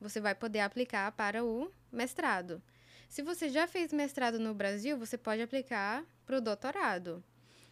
você 0.00 0.20
vai 0.20 0.34
poder 0.34 0.60
aplicar 0.60 1.10
para 1.12 1.44
o 1.44 1.70
mestrado. 1.90 2.62
Se 3.08 3.22
você 3.22 3.48
já 3.48 3.66
fez 3.66 3.92
mestrado 3.92 4.38
no 4.38 4.54
Brasil, 4.54 4.98
você 4.98 5.16
pode 5.16 5.42
aplicar 5.42 6.04
para 6.24 6.38
o 6.38 6.40
doutorado. 6.40 7.22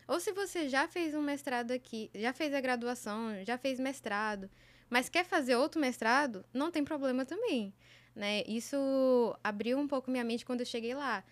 Ou 0.07 0.21
se 0.21 0.33
você 0.33 0.69
já 0.69 0.87
fez 0.87 1.15
um 1.15 1.23
mestrado 1.23 1.71
aqui, 1.71 2.11
já 2.15 2.33
fez 2.33 2.53
a 2.55 2.61
graduação, 2.61 3.45
já 3.45 3.57
fez 3.57 3.81
mestrado, 3.81 4.51
mas 4.89 5.09
quer 5.09 5.25
fazer 5.25 5.57
outro 5.57 5.81
mestrado, 5.81 6.45
não 6.53 6.71
tem 6.71 6.85
problema 6.85 7.25
também. 7.25 7.75
Né? 8.15 8.43
Isso 8.47 9.37
abriu 9.43 9.79
um 9.79 9.89
pouco 9.89 10.11
minha 10.11 10.25
mente 10.25 10.45
quando 10.45 10.61
eu 10.61 10.67
cheguei 10.67 10.95
lá. 10.95 11.25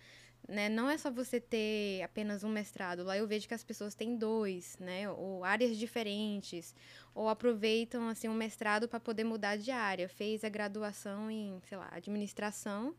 Né? 0.47 0.67
Não 0.67 0.89
é 0.89 0.97
só 0.97 1.09
você 1.09 1.39
ter 1.39 2.01
apenas 2.03 2.43
um 2.43 2.49
mestrado. 2.49 3.03
Lá 3.03 3.17
eu 3.17 3.25
vejo 3.25 3.47
que 3.47 3.53
as 3.53 3.63
pessoas 3.63 3.95
têm 3.95 4.17
dois, 4.17 4.77
né? 4.77 5.09
Ou 5.09 5.45
áreas 5.45 5.77
diferentes, 5.77 6.75
ou 7.15 7.29
aproveitam 7.29 8.09
assim 8.09 8.27
um 8.27 8.33
mestrado 8.33 8.85
para 8.85 8.99
poder 8.99 9.23
mudar 9.23 9.55
de 9.55 9.71
área. 9.71 10.09
Fez 10.09 10.43
a 10.43 10.49
graduação 10.49 11.31
em, 11.31 11.61
sei 11.69 11.77
lá, 11.77 11.89
administração, 11.93 12.93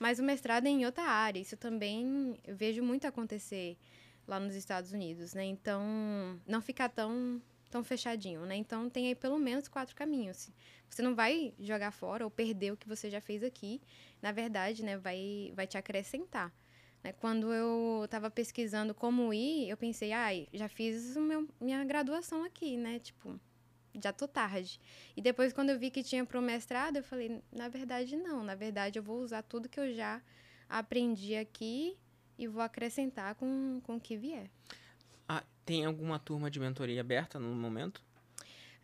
mas 0.00 0.18
o 0.18 0.22
mestrado 0.24 0.66
é 0.66 0.70
em 0.70 0.86
outra 0.86 1.04
área. 1.04 1.38
Isso 1.38 1.56
também 1.56 2.40
eu 2.44 2.56
vejo 2.56 2.82
muito 2.82 3.06
acontecer 3.06 3.76
lá 4.26 4.40
nos 4.40 4.54
Estados 4.54 4.92
Unidos, 4.92 5.34
né? 5.34 5.44
Então, 5.44 6.40
não 6.46 6.60
ficar 6.62 6.88
tão 6.88 7.40
tão 7.70 7.84
fechadinho, 7.84 8.44
né? 8.46 8.56
Então 8.56 8.90
tem 8.90 9.06
aí 9.06 9.14
pelo 9.14 9.38
menos 9.38 9.68
quatro 9.68 9.94
caminhos. 9.94 10.50
Você 10.88 11.02
não 11.02 11.14
vai 11.14 11.54
jogar 11.60 11.92
fora 11.92 12.24
ou 12.24 12.30
perder 12.30 12.72
o 12.72 12.76
que 12.76 12.88
você 12.88 13.08
já 13.08 13.20
fez 13.20 13.44
aqui. 13.44 13.80
Na 14.20 14.32
verdade, 14.32 14.82
né, 14.82 14.96
vai 14.96 15.52
vai 15.54 15.66
te 15.66 15.78
acrescentar. 15.78 16.52
Né? 17.04 17.12
Quando 17.12 17.52
eu 17.52 18.02
estava 18.06 18.30
pesquisando 18.30 18.94
como 18.94 19.32
ir, 19.32 19.68
eu 19.68 19.76
pensei, 19.76 20.12
ai, 20.12 20.48
já 20.52 20.68
fiz 20.68 21.14
o 21.16 21.20
meu, 21.20 21.48
minha 21.60 21.84
graduação 21.84 22.42
aqui, 22.44 22.76
né? 22.76 22.98
Tipo, 22.98 23.38
já 24.02 24.12
tô 24.12 24.28
tarde. 24.28 24.80
E 25.16 25.20
depois, 25.20 25.52
quando 25.52 25.70
eu 25.70 25.78
vi 25.78 25.90
que 25.90 26.02
tinha 26.02 26.24
pro 26.24 26.40
mestrado, 26.40 26.96
eu 26.96 27.02
falei, 27.02 27.42
na 27.52 27.68
verdade, 27.68 28.16
não. 28.16 28.42
Na 28.44 28.54
verdade, 28.54 28.98
eu 28.98 29.02
vou 29.02 29.20
usar 29.20 29.42
tudo 29.42 29.68
que 29.68 29.80
eu 29.80 29.94
já 29.94 30.20
aprendi 30.68 31.34
aqui 31.34 31.96
e 32.38 32.46
vou 32.46 32.62
acrescentar 32.62 33.34
com, 33.34 33.80
com 33.82 33.96
o 33.96 34.00
que 34.00 34.16
vier. 34.16 34.50
Ah, 35.28 35.42
tem 35.64 35.84
alguma 35.84 36.18
turma 36.18 36.50
de 36.50 36.60
mentoria 36.60 37.00
aberta 37.00 37.38
no 37.38 37.48
momento? 37.54 38.02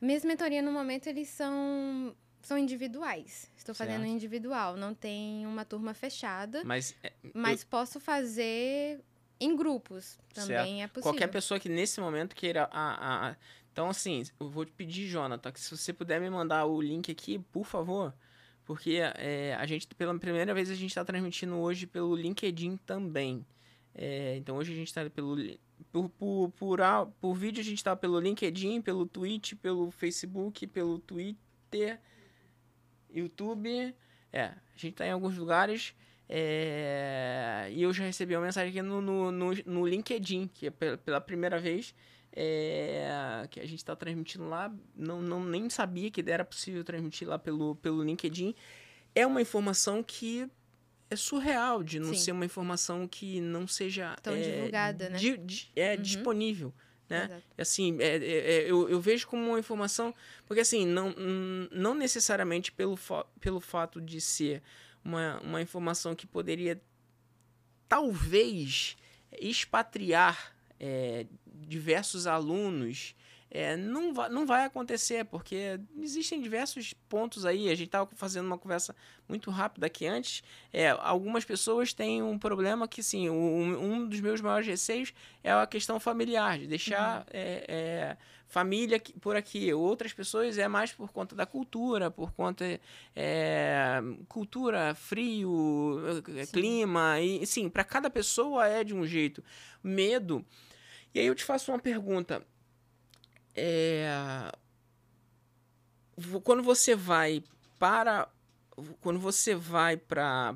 Minhas 0.01 0.25
mentorias, 0.25 0.65
no 0.65 0.73
momento, 0.73 1.07
eles 1.07 1.29
são 1.29 2.15
são 2.47 2.57
individuais. 2.57 3.51
Estou 3.57 3.75
certo. 3.75 3.91
fazendo 3.91 4.07
individual, 4.07 4.77
não 4.77 4.95
tem 4.95 5.45
uma 5.47 5.65
turma 5.65 5.93
fechada. 5.95 6.63
Mas, 6.65 6.95
é, 7.03 7.13
mas 7.35 7.63
eu... 7.63 7.69
posso 7.69 7.99
fazer 7.99 9.01
em 9.41 9.57
grupos. 9.57 10.17
Também 10.33 10.79
certo. 10.79 10.83
é 10.83 10.87
possível. 10.87 11.03
Qualquer 11.03 11.27
pessoa 11.27 11.59
que 11.59 11.69
nesse 11.69 12.01
momento 12.01 12.37
queira 12.37 12.69
a, 12.71 13.31
a, 13.31 13.37
então, 13.77 13.91
assim, 13.91 14.23
eu 14.41 14.49
vou 14.49 14.65
te 14.65 14.73
pedir, 14.73 15.07
Jonathan, 15.07 15.53
que 15.53 15.61
se 15.61 15.77
você 15.77 15.93
puder 15.93 16.19
me 16.19 16.31
mandar 16.31 16.65
o 16.65 16.81
link 16.81 17.13
aqui, 17.13 17.39
por 17.39 17.67
favor, 17.67 18.15
porque 18.65 19.03
é, 19.17 19.55
a 19.55 19.67
gente, 19.67 19.87
pela 19.89 20.19
primeira 20.19 20.55
vez, 20.55 20.71
a 20.71 20.75
gente 20.75 20.89
está 20.89 21.05
transmitindo 21.05 21.57
hoje 21.57 21.87
pelo 21.87 22.17
LinkedIn 22.17 22.79
também. 22.79 23.45
É, 23.95 24.35
então, 24.39 24.57
hoje 24.57 24.73
a 24.73 24.77
gente 24.77 24.87
está 24.87 25.11
pelo. 25.11 25.37
Por, 25.93 26.09
por, 26.09 26.51
por, 26.53 26.79
por, 27.21 27.35
vídeo, 27.35 27.61
a 27.61 27.65
gente 27.65 27.77
está 27.77 27.95
pelo 27.95 28.19
LinkedIn, 28.19 28.81
pelo 28.81 29.05
Twitch, 29.05 29.53
pelo 29.57 29.91
Facebook, 29.91 30.67
pelo 30.69 30.99
Twitter. 30.99 32.01
YouTube. 33.11 33.95
É, 34.33 34.45
a 34.45 34.57
gente 34.75 34.95
tá 34.95 35.07
em 35.07 35.11
alguns 35.11 35.37
lugares. 35.37 35.95
É, 36.27 37.69
e 37.71 37.83
eu 37.83 37.93
já 37.93 38.05
recebi 38.05 38.35
uma 38.35 38.47
mensagem 38.47 38.71
aqui 38.71 38.81
no, 38.81 39.03
no, 39.03 39.31
no, 39.31 39.53
no 39.67 39.87
LinkedIn, 39.87 40.49
que 40.49 40.69
é 40.69 40.71
pela 40.71 41.21
primeira 41.21 41.59
vez 41.59 41.95
é, 42.37 43.49
que 43.51 43.59
a 43.59 43.65
gente 43.65 43.79
está 43.79 43.97
transmitindo 43.97 44.49
lá. 44.49 44.73
Não, 44.95 45.23
não 45.23 45.43
nem 45.43 45.69
sabia 45.71 46.11
que 46.11 46.23
era 46.31 46.45
possível 46.45 46.85
transmitir 46.85 47.27
lá 47.27 47.39
pelo, 47.39 47.75
pelo 47.77 48.03
LinkedIn. 48.05 48.55
É 49.15 49.27
uma 49.27 49.41
informação 49.41 50.03
que 50.03 50.49
é 51.09 51.17
surreal 51.17 51.83
de 51.83 51.99
não 51.99 52.13
Sim. 52.13 52.21
ser 52.21 52.33
uma 52.33 52.45
informação 52.45 53.09
que 53.09 53.41
não 53.41 53.67
seja 53.67 54.15
tão 54.23 54.35
é, 54.35 54.41
divulgada, 54.41 55.09
né? 55.09 55.17
Di, 55.17 55.39
di, 55.39 55.73
é 55.75 55.95
uhum. 55.95 56.03
disponível 56.03 56.75
né? 57.09 57.25
Exato. 57.25 57.43
Assim, 57.59 57.97
é, 58.01 58.17
é, 58.17 58.19
é, 58.19 58.71
eu, 58.71 58.89
eu 58.89 59.01
vejo 59.01 59.27
como 59.27 59.49
uma 59.49 59.59
informação, 59.59 60.15
porque 60.45 60.61
assim, 60.61 60.85
não, 60.85 61.15
não 61.71 61.95
necessariamente 61.95 62.73
pelo, 62.73 62.99
pelo 63.41 63.61
fato 63.61 64.01
de 64.01 64.21
ser 64.21 64.63
uma, 65.05 65.41
uma 65.41 65.63
informação 65.63 66.15
que 66.15 66.27
poderia 66.27 66.81
talvez 67.89 68.97
expatriar 69.41 70.56
é, 70.79 71.27
diversos 71.47 72.27
alunos 72.27 73.15
é, 73.51 73.77
não, 73.77 74.13
vai, 74.13 74.29
não 74.29 74.45
vai 74.45 74.65
acontecer, 74.65 75.25
porque 75.25 75.81
existem 76.01 76.43
diversos 76.43 76.93
pontos 77.09 77.47
aí. 77.47 77.69
A 77.69 77.75
gente 77.75 77.87
estava 77.87 78.09
fazendo 78.15 78.47
uma 78.47 78.59
conversa 78.59 78.95
muito 79.29 79.51
rápida 79.51 79.87
aqui 79.87 80.07
antes. 80.07 80.43
É, 80.73 80.91
algumas 80.91 81.45
pessoas 81.45 81.93
têm 81.93 82.23
um 82.23 82.39
problema 82.39 82.89
que, 82.89 83.03
sim, 83.03 83.31
um, 83.31 83.83
um 83.83 84.07
dos 84.07 84.21
meus 84.21 84.41
maiores 84.41 84.67
receios 84.67 85.15
é 85.45 85.53
a 85.53 85.67
questão 85.67 86.01
familiar, 86.01 86.59
de 86.59 86.67
deixar 86.67 87.21
uhum. 87.21 87.25
é, 87.33 87.65
é, 87.69 88.17
família 88.49 89.01
por 89.21 89.37
aqui. 89.37 89.73
Outras 89.73 90.13
pessoas 90.13 90.59
é 90.59 90.69
mais 90.69 90.93
por 90.93 91.13
conta 91.13 91.35
da 91.35 91.47
cultura, 91.47 92.11
por 92.11 92.33
conta 92.33 92.81
é, 93.15 94.01
cultura, 94.29 94.95
frio, 94.95 96.01
sim. 96.25 96.53
clima, 96.53 97.21
e 97.21 97.47
sim, 97.47 97.69
para 97.69 97.85
cada 97.85 98.11
pessoa 98.11 98.67
é 98.67 98.85
de 98.85 98.95
um 98.95 99.07
jeito. 99.07 99.43
Medo. 99.83 100.45
E 101.15 101.21
aí 101.21 101.27
eu 101.27 101.35
te 101.35 101.45
faço 101.45 101.73
uma 101.73 101.79
pergunta 101.79 102.43
é, 103.57 104.53
quando 106.45 106.63
você 106.63 106.95
vai 106.95 107.43
para 107.79 108.29
quando 109.01 109.19
você 109.19 109.55
vai 109.55 109.97
para 109.97 110.55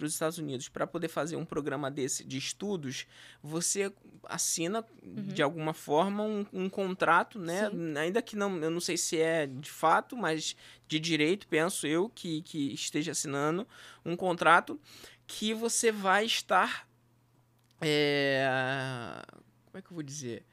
os 0.00 0.12
Estados 0.12 0.38
Unidos 0.38 0.68
para 0.68 0.86
poder 0.86 1.08
fazer 1.08 1.34
um 1.34 1.44
programa 1.44 1.90
desse 1.90 2.22
de 2.22 2.38
estudos, 2.38 3.06
você 3.42 3.92
assina 4.28 4.84
uhum. 5.02 5.28
de 5.28 5.42
alguma 5.42 5.72
forma 5.72 6.22
um, 6.22 6.46
um 6.52 6.68
contrato, 6.68 7.38
né? 7.38 7.70
Sim. 7.70 7.96
Ainda 7.96 8.22
que 8.22 8.36
não, 8.36 8.56
eu 8.62 8.70
não 8.70 8.80
sei 8.80 8.96
se 8.96 9.20
é 9.20 9.46
de 9.46 9.70
fato, 9.70 10.16
mas 10.16 10.56
de 10.86 10.98
direito, 10.98 11.46
penso 11.48 11.86
eu 11.86 12.08
que, 12.08 12.42
que 12.42 12.72
esteja 12.72 13.12
assinando 13.12 13.66
um 14.04 14.16
contrato 14.16 14.80
que 15.26 15.54
você 15.54 15.90
vai 15.90 16.24
estar. 16.24 16.88
É, 17.80 18.46
como 19.66 19.78
é 19.78 19.82
que 19.82 19.88
eu 19.88 19.94
vou 19.94 20.02
dizer? 20.02 20.44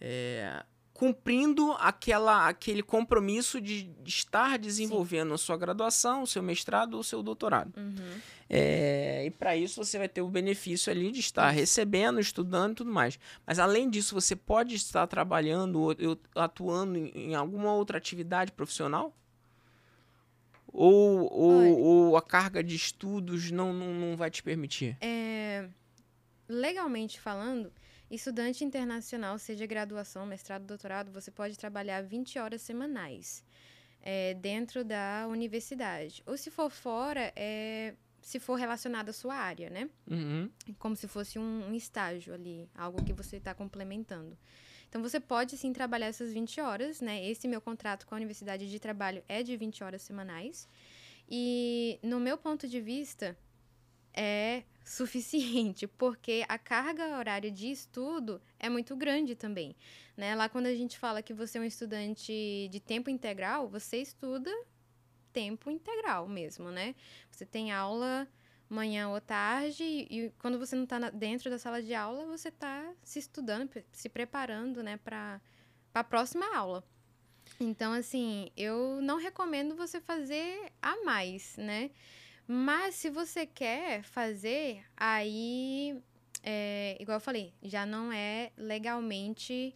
É, 0.00 0.64
cumprindo 0.96 1.72
aquela, 1.78 2.48
aquele 2.48 2.82
compromisso 2.82 3.60
de 3.60 3.90
estar 4.04 4.58
desenvolvendo 4.58 5.28
Sim. 5.28 5.34
a 5.34 5.38
sua 5.38 5.56
graduação, 5.58 6.22
o 6.22 6.26
seu 6.26 6.42
mestrado 6.42 6.94
ou 6.94 7.00
o 7.00 7.04
seu 7.04 7.22
doutorado. 7.22 7.70
Uhum. 7.76 8.18
É, 8.48 9.26
e 9.26 9.30
para 9.30 9.54
isso 9.54 9.84
você 9.84 9.98
vai 9.98 10.08
ter 10.08 10.22
o 10.22 10.28
benefício 10.28 10.90
ali 10.90 11.12
de 11.12 11.20
estar 11.20 11.50
recebendo, 11.50 12.18
estudando 12.18 12.72
e 12.72 12.74
tudo 12.76 12.90
mais. 12.90 13.18
Mas 13.46 13.58
além 13.58 13.90
disso, 13.90 14.14
você 14.14 14.34
pode 14.34 14.74
estar 14.74 15.06
trabalhando 15.06 15.80
ou 15.80 16.18
atuando 16.34 16.96
em, 16.96 17.12
em 17.14 17.34
alguma 17.34 17.74
outra 17.74 17.98
atividade 17.98 18.52
profissional? 18.52 19.14
Ou, 20.72 21.30
ou, 21.32 21.78
ou, 21.78 22.16
a 22.16 22.22
carga 22.22 22.62
de 22.62 22.74
estudos 22.74 23.50
não, 23.50 23.72
não, 23.72 23.92
não 23.94 24.16
vai 24.16 24.30
te 24.30 24.42
permitir? 24.42 24.96
É, 25.00 25.68
legalmente 26.48 27.20
falando, 27.20 27.70
Estudante 28.10 28.64
internacional, 28.64 29.38
seja 29.38 29.66
graduação, 29.66 30.24
mestrado, 30.24 30.64
doutorado, 30.64 31.10
você 31.10 31.30
pode 31.30 31.58
trabalhar 31.58 32.02
20 32.02 32.38
horas 32.38 32.62
semanais 32.62 33.44
é, 34.00 34.34
dentro 34.34 34.84
da 34.84 35.26
universidade. 35.28 36.22
Ou 36.24 36.36
se 36.36 36.48
for 36.48 36.70
fora, 36.70 37.32
é, 37.34 37.94
se 38.22 38.38
for 38.38 38.54
relacionado 38.54 39.08
à 39.08 39.12
sua 39.12 39.34
área, 39.34 39.68
né? 39.68 39.90
Uhum. 40.08 40.48
Como 40.78 40.94
se 40.94 41.08
fosse 41.08 41.38
um, 41.38 41.68
um 41.68 41.74
estágio 41.74 42.32
ali, 42.32 42.70
algo 42.76 43.04
que 43.04 43.12
você 43.12 43.38
está 43.38 43.52
complementando. 43.52 44.38
Então, 44.88 45.02
você 45.02 45.18
pode 45.18 45.56
sim 45.56 45.72
trabalhar 45.72 46.06
essas 46.06 46.32
20 46.32 46.60
horas, 46.60 47.00
né? 47.00 47.28
Esse 47.28 47.48
meu 47.48 47.60
contrato 47.60 48.06
com 48.06 48.14
a 48.14 48.16
Universidade 48.16 48.70
de 48.70 48.78
Trabalho 48.78 49.22
é 49.28 49.42
de 49.42 49.56
20 49.56 49.82
horas 49.82 50.02
semanais. 50.02 50.68
E, 51.28 51.98
no 52.02 52.20
meu 52.20 52.38
ponto 52.38 52.68
de 52.68 52.80
vista, 52.80 53.36
é 54.14 54.62
suficiente, 54.86 55.86
porque 55.98 56.44
a 56.48 56.56
carga 56.56 57.18
horária 57.18 57.50
de 57.50 57.70
estudo 57.70 58.40
é 58.58 58.68
muito 58.68 58.94
grande 58.96 59.34
também. 59.34 59.76
Né? 60.16 60.34
Lá, 60.34 60.48
quando 60.48 60.66
a 60.66 60.74
gente 60.74 60.96
fala 60.98 61.20
que 61.20 61.34
você 61.34 61.58
é 61.58 61.60
um 61.60 61.64
estudante 61.64 62.68
de 62.70 62.80
tempo 62.80 63.10
integral, 63.10 63.68
você 63.68 63.98
estuda 63.98 64.50
tempo 65.32 65.70
integral 65.70 66.26
mesmo, 66.26 66.70
né? 66.70 66.94
Você 67.30 67.44
tem 67.44 67.70
aula 67.70 68.26
manhã 68.68 69.08
ou 69.10 69.20
tarde 69.20 69.84
e 69.84 70.32
quando 70.38 70.58
você 70.58 70.74
não 70.74 70.84
está 70.84 70.98
dentro 71.10 71.50
da 71.50 71.58
sala 71.58 71.82
de 71.82 71.94
aula, 71.94 72.24
você 72.26 72.48
está 72.48 72.92
se 73.02 73.18
estudando, 73.18 73.70
se 73.92 74.08
preparando, 74.08 74.82
né, 74.82 74.96
para 74.96 75.40
a 75.94 76.02
próxima 76.02 76.46
aula. 76.56 76.82
Então, 77.60 77.92
assim, 77.92 78.50
eu 78.56 79.00
não 79.02 79.18
recomendo 79.18 79.76
você 79.76 80.00
fazer 80.00 80.72
a 80.82 81.04
mais, 81.04 81.56
né? 81.56 81.90
Mas 82.46 82.94
se 82.94 83.10
você 83.10 83.44
quer 83.44 84.02
fazer, 84.04 84.84
aí, 84.96 86.00
é, 86.42 86.96
igual 87.00 87.16
eu 87.16 87.20
falei, 87.20 87.52
já 87.62 87.84
não 87.84 88.12
é 88.12 88.52
legalmente 88.56 89.74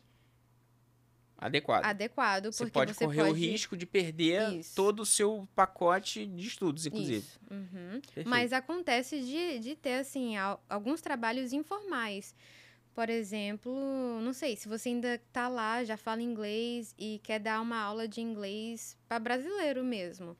adequado. 1.37 1.85
Adequado, 1.85 2.53
você 2.53 2.65
porque 2.65 2.73
pode 2.73 2.95
você 2.95 3.05
correr 3.05 3.23
pode... 3.23 3.31
o 3.33 3.35
risco 3.35 3.77
de 3.77 3.87
perder 3.87 4.53
Isso. 4.53 4.75
todo 4.77 5.01
o 5.01 5.07
seu 5.07 5.49
pacote 5.55 6.27
de 6.27 6.47
estudos, 6.47 6.87
inclusive. 6.87 7.27
Uhum. 7.51 8.01
Mas 8.25 8.53
acontece 8.53 9.21
de, 9.21 9.59
de 9.59 9.75
ter, 9.75 9.95
assim, 9.95 10.35
alguns 10.69 11.01
trabalhos 11.01 11.53
informais. 11.53 12.37
Por 12.95 13.09
exemplo, 13.09 14.21
não 14.21 14.33
sei, 14.33 14.55
se 14.55 14.69
você 14.69 14.91
ainda 14.91 15.21
tá 15.33 15.49
lá, 15.49 15.83
já 15.83 15.97
fala 15.97 16.23
inglês 16.23 16.95
e 16.99 17.21
quer 17.23 17.41
dar 17.41 17.61
uma 17.61 17.81
aula 17.81 18.07
de 18.07 18.21
inglês 18.21 18.97
para 19.09 19.19
brasileiro 19.19 19.83
mesmo 19.83 20.37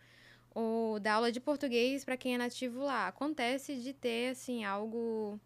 ou 0.55 0.99
da 0.99 1.15
aula 1.15 1.31
de 1.31 1.41
português 1.41 2.05
para 2.05 2.17
quem 2.17 2.35
é 2.35 2.39
nativo 2.39 2.83
lá. 2.83 3.09
Acontece 3.09 3.77
de 3.77 3.93
ter, 3.93 4.31
assim, 4.31 4.65
algo. 4.65 5.41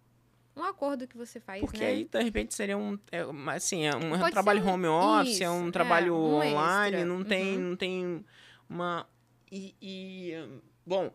Um 0.57 0.63
acordo 0.63 1.09
que 1.09 1.17
você 1.17 1.41
faz, 1.41 1.61
Porque 1.61 1.81
né? 1.81 1.87
aí, 1.87 2.05
de 2.05 2.23
repente, 2.23 2.55
seria 2.55 2.79
um. 2.79 2.99
É, 3.11 3.25
assim, 3.55 3.87
é 3.87 3.97
um, 3.97 4.31
trabalho 4.31 4.63
um, 4.65 4.69
home 4.69 4.87
office, 4.87 5.35
isso, 5.35 5.45
é 5.45 5.51
um 5.51 5.71
trabalho 5.71 6.15
é, 6.15 6.17
um 6.17 6.35
online, 6.37 6.97
extra. 6.97 7.05
não 7.05 7.25
tem, 7.25 7.57
uhum. 7.57 7.63
não 7.71 7.77
tem 7.77 8.25
uma. 8.69 9.07
E. 9.51 9.75
e 9.83 10.49
bom. 10.87 11.13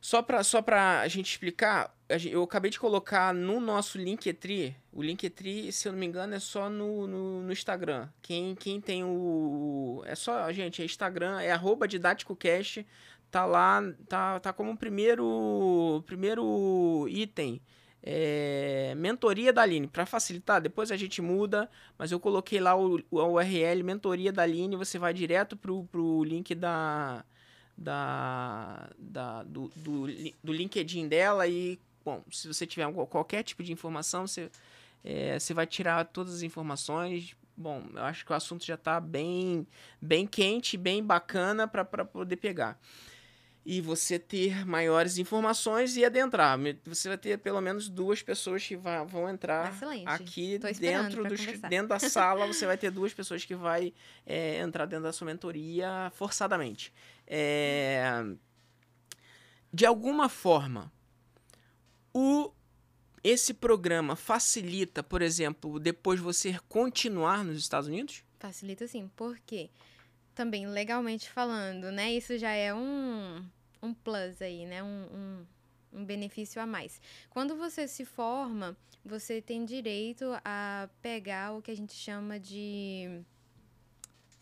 Só 0.00 0.20
para 0.20 0.42
só 0.42 0.60
pra 0.60 1.00
a 1.00 1.08
gente 1.08 1.30
explicar, 1.30 1.93
eu 2.08 2.42
acabei 2.42 2.70
de 2.70 2.78
colocar 2.78 3.32
no 3.32 3.60
nosso 3.60 3.96
Linktree, 3.96 4.76
o 4.92 5.02
Linktree, 5.02 5.72
se 5.72 5.88
eu 5.88 5.92
não 5.92 5.98
me 5.98 6.06
engano, 6.06 6.34
é 6.34 6.38
só 6.38 6.68
no, 6.68 7.06
no, 7.06 7.42
no 7.42 7.52
Instagram. 7.52 8.08
Quem, 8.20 8.54
quem 8.54 8.80
tem 8.80 9.02
o... 9.02 10.02
É 10.04 10.14
só, 10.14 10.52
gente, 10.52 10.82
é 10.82 10.84
Instagram, 10.84 11.40
é 11.40 11.50
arroba 11.50 11.88
didáticocast, 11.88 12.86
tá 13.30 13.46
lá, 13.46 13.82
tá, 14.06 14.38
tá 14.38 14.52
como 14.52 14.76
primeiro, 14.76 16.02
primeiro 16.06 17.06
item. 17.08 17.60
É, 18.06 18.94
mentoria 18.96 19.50
da 19.50 19.62
Aline, 19.62 19.88
para 19.88 20.04
facilitar, 20.04 20.60
depois 20.60 20.92
a 20.92 20.96
gente 20.96 21.22
muda, 21.22 21.70
mas 21.96 22.12
eu 22.12 22.20
coloquei 22.20 22.60
lá 22.60 22.76
o, 22.76 23.00
o 23.10 23.18
URL 23.18 23.82
mentoria 23.82 24.30
da 24.30 24.42
Aline, 24.42 24.76
você 24.76 24.98
vai 24.98 25.14
direto 25.14 25.56
pro, 25.56 25.84
pro 25.84 26.22
link 26.22 26.54
da, 26.54 27.24
da, 27.76 28.90
da 28.98 29.42
do, 29.44 29.70
do, 29.74 30.06
do 30.42 30.52
LinkedIn 30.52 31.08
dela 31.08 31.46
e, 31.48 31.78
bom, 32.04 32.22
se 32.30 32.46
você 32.46 32.66
tiver 32.66 32.90
qualquer 33.06 33.42
tipo 33.42 33.62
de 33.62 33.72
informação, 33.72 34.26
você, 34.26 34.50
é, 35.02 35.38
você 35.38 35.54
vai 35.54 35.66
tirar 35.66 36.04
todas 36.06 36.34
as 36.34 36.42
informações. 36.42 37.36
Bom, 37.56 37.84
eu 37.94 38.02
acho 38.02 38.24
que 38.24 38.32
o 38.32 38.34
assunto 38.34 38.64
já 38.64 38.74
está 38.74 39.00
bem, 39.00 39.66
bem 40.00 40.26
quente, 40.26 40.76
bem 40.76 41.02
bacana 41.02 41.68
para 41.68 42.04
poder 42.04 42.36
pegar 42.36 42.78
e 43.66 43.80
você 43.80 44.18
ter 44.18 44.66
maiores 44.66 45.16
informações 45.16 45.96
e 45.96 46.04
adentrar. 46.04 46.58
Você 46.84 47.08
vai 47.08 47.16
ter 47.16 47.38
pelo 47.38 47.60
menos 47.60 47.88
duas 47.88 48.22
pessoas 48.22 48.66
que 48.66 48.76
vão 48.76 49.28
entrar 49.28 49.72
Excelente. 49.72 50.06
aqui 50.06 50.58
dentro, 50.78 51.24
do, 51.24 51.34
dentro 51.68 51.88
da 51.88 51.98
sala. 51.98 52.46
Você 52.52 52.66
vai 52.66 52.76
ter 52.76 52.90
duas 52.90 53.14
pessoas 53.14 53.44
que 53.44 53.54
vai 53.54 53.94
é, 54.26 54.58
entrar 54.58 54.84
dentro 54.84 55.04
da 55.04 55.12
sua 55.12 55.26
mentoria 55.26 56.12
forçadamente. 56.14 56.92
É, 57.26 58.22
de 59.72 59.86
alguma 59.86 60.28
forma, 60.28 60.92
o 62.14 62.52
esse 63.22 63.54
programa 63.54 64.14
facilita, 64.14 65.02
por 65.02 65.22
exemplo, 65.22 65.80
depois 65.80 66.20
você 66.20 66.58
continuar 66.68 67.42
nos 67.42 67.58
Estados 67.58 67.88
Unidos? 67.88 68.22
Facilita 68.38 68.86
sim, 68.86 69.10
porque 69.16 69.70
também 70.34 70.66
legalmente 70.66 71.30
falando, 71.30 71.90
né? 71.90 72.12
Isso 72.12 72.36
já 72.36 72.50
é 72.50 72.74
um, 72.74 73.42
um 73.82 73.94
plus 73.94 74.42
aí, 74.42 74.66
né? 74.66 74.82
Um, 74.82 74.86
um, 75.12 75.46
um 76.00 76.04
benefício 76.04 76.60
a 76.60 76.66
mais. 76.66 77.00
Quando 77.30 77.56
você 77.56 77.88
se 77.88 78.04
forma, 78.04 78.76
você 79.02 79.40
tem 79.40 79.64
direito 79.64 80.26
a 80.44 80.88
pegar 81.00 81.52
o 81.52 81.62
que 81.62 81.70
a 81.70 81.76
gente 81.76 81.94
chama 81.94 82.38
de. 82.38 83.22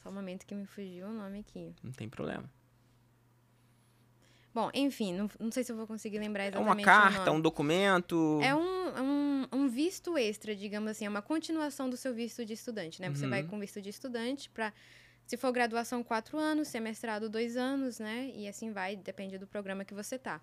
Só 0.02 0.08
um 0.08 0.12
momento 0.12 0.44
que 0.44 0.54
me 0.56 0.66
fugiu 0.66 1.06
o 1.06 1.12
nome 1.12 1.38
aqui. 1.38 1.72
Não 1.84 1.92
tem 1.92 2.08
problema. 2.08 2.50
Bom, 4.54 4.70
enfim, 4.74 5.14
não, 5.14 5.30
não 5.40 5.50
sei 5.50 5.64
se 5.64 5.72
eu 5.72 5.76
vou 5.76 5.86
conseguir 5.86 6.18
lembrar 6.18 6.44
É 6.44 6.48
exatamente. 6.48 6.86
uma 6.86 6.94
carta, 6.94 7.32
um 7.32 7.40
documento. 7.40 8.38
É 8.42 8.54
um, 8.54 8.60
um, 8.60 9.46
um 9.52 9.68
visto 9.68 10.16
extra, 10.18 10.54
digamos 10.54 10.90
assim, 10.90 11.06
é 11.06 11.08
uma 11.08 11.22
continuação 11.22 11.88
do 11.88 11.96
seu 11.96 12.12
visto 12.12 12.44
de 12.44 12.52
estudante, 12.52 13.00
né? 13.00 13.08
Você 13.08 13.24
Uhum. 13.24 13.30
vai 13.30 13.42
com 13.44 13.58
visto 13.58 13.80
de 13.80 13.88
estudante 13.88 14.50
para, 14.50 14.72
se 15.26 15.36
for 15.38 15.50
graduação, 15.52 16.02
quatro 16.04 16.36
anos, 16.38 16.68
se 16.68 16.76
é 16.76 16.80
mestrado, 16.80 17.30
dois 17.30 17.56
anos, 17.56 17.98
né? 17.98 18.30
E 18.34 18.46
assim 18.46 18.72
vai, 18.72 18.94
depende 18.94 19.38
do 19.38 19.46
programa 19.46 19.84
que 19.86 19.94
você 19.94 20.18
tá. 20.18 20.40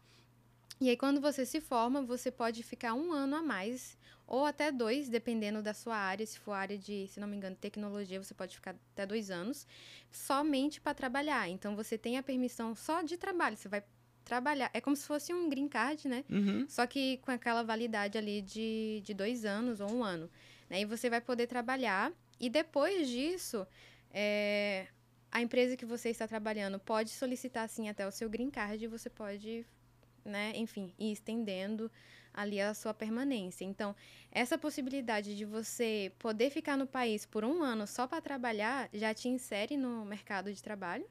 E 0.81 0.89
aí, 0.89 0.95
quando 0.97 1.19
você 1.19 1.45
se 1.45 1.59
forma, 1.59 2.01
você 2.01 2.31
pode 2.31 2.63
ficar 2.63 2.93
um 2.93 3.11
ano 3.11 3.35
a 3.35 3.43
mais, 3.43 3.97
ou 4.25 4.45
até 4.45 4.71
dois, 4.71 5.09
dependendo 5.09 5.61
da 5.61 5.73
sua 5.73 5.97
área. 5.97 6.25
Se 6.25 6.39
for 6.39 6.53
área 6.53 6.77
de, 6.77 7.05
se 7.09 7.19
não 7.19 7.27
me 7.27 7.35
engano, 7.35 7.55
tecnologia, 7.55 8.23
você 8.23 8.33
pode 8.33 8.55
ficar 8.55 8.73
até 8.93 9.05
dois 9.05 9.29
anos, 9.29 9.67
somente 10.09 10.79
para 10.79 10.93
trabalhar. 10.93 11.49
Então, 11.49 11.75
você 11.75 11.97
tem 11.97 12.17
a 12.17 12.23
permissão 12.23 12.73
só 12.75 13.01
de 13.01 13.17
trabalho, 13.17 13.57
você 13.57 13.67
vai 13.67 13.83
trabalhar. 14.29 14.69
É 14.73 14.79
como 14.79 14.95
se 14.95 15.05
fosse 15.05 15.33
um 15.33 15.49
green 15.49 15.67
card, 15.67 16.07
né? 16.07 16.23
Uhum. 16.29 16.65
Só 16.69 16.85
que 16.85 17.17
com 17.17 17.31
aquela 17.31 17.63
validade 17.63 18.15
ali 18.15 18.41
de, 18.41 19.01
de 19.03 19.13
dois 19.13 19.43
anos 19.43 19.81
ou 19.81 19.91
um 19.91 20.03
ano. 20.03 20.29
Né? 20.69 20.81
E 20.81 20.85
você 20.85 21.09
vai 21.09 21.19
poder 21.19 21.47
trabalhar. 21.47 22.13
E 22.39 22.47
depois 22.47 23.09
disso, 23.09 23.65
é, 24.11 24.87
a 25.31 25.41
empresa 25.41 25.75
que 25.75 25.85
você 25.85 26.09
está 26.09 26.27
trabalhando 26.27 26.79
pode 26.79 27.09
solicitar, 27.09 27.67
sim, 27.67 27.89
até 27.89 28.07
o 28.07 28.11
seu 28.11 28.29
green 28.29 28.51
card. 28.51 28.85
E 28.85 28.87
você 28.87 29.09
pode, 29.09 29.65
né, 30.23 30.53
enfim, 30.55 30.93
ir 30.99 31.11
estendendo 31.11 31.91
ali 32.31 32.61
a 32.61 32.73
sua 32.75 32.93
permanência. 32.93 33.65
Então, 33.65 33.95
essa 34.31 34.57
possibilidade 34.59 35.35
de 35.35 35.43
você 35.43 36.11
poder 36.19 36.51
ficar 36.51 36.77
no 36.77 36.85
país 36.85 37.25
por 37.25 37.43
um 37.43 37.63
ano 37.63 37.87
só 37.87 38.05
para 38.07 38.21
trabalhar 38.21 38.87
já 38.93 39.11
te 39.11 39.27
insere 39.27 39.75
no 39.75 40.05
mercado 40.05 40.53
de 40.53 40.61
trabalho. 40.61 41.05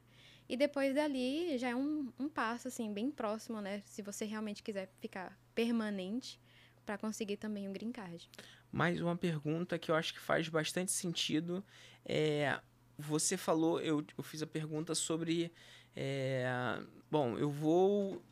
E 0.48 0.56
depois 0.56 0.94
dali 0.94 1.58
já 1.58 1.68
é 1.68 1.76
um, 1.76 2.10
um 2.18 2.28
passo, 2.28 2.68
assim, 2.68 2.92
bem 2.92 3.10
próximo, 3.10 3.60
né? 3.60 3.82
Se 3.84 4.00
você 4.00 4.24
realmente 4.24 4.62
quiser 4.62 4.88
ficar 4.98 5.38
permanente 5.54 6.40
para 6.86 6.96
conseguir 6.96 7.36
também 7.36 7.68
o 7.68 7.72
green 7.72 7.92
card. 7.92 8.30
Mais 8.72 9.00
uma 9.00 9.14
pergunta 9.14 9.78
que 9.78 9.90
eu 9.90 9.94
acho 9.94 10.14
que 10.14 10.20
faz 10.20 10.48
bastante 10.48 10.90
sentido. 10.90 11.62
É, 12.04 12.58
você 12.98 13.36
falou, 13.36 13.78
eu, 13.80 14.04
eu 14.16 14.24
fiz 14.24 14.42
a 14.42 14.46
pergunta 14.46 14.94
sobre. 14.94 15.52
é, 15.94 16.80
bom, 17.10 17.36
eu 17.36 17.50
vou. 17.50 18.22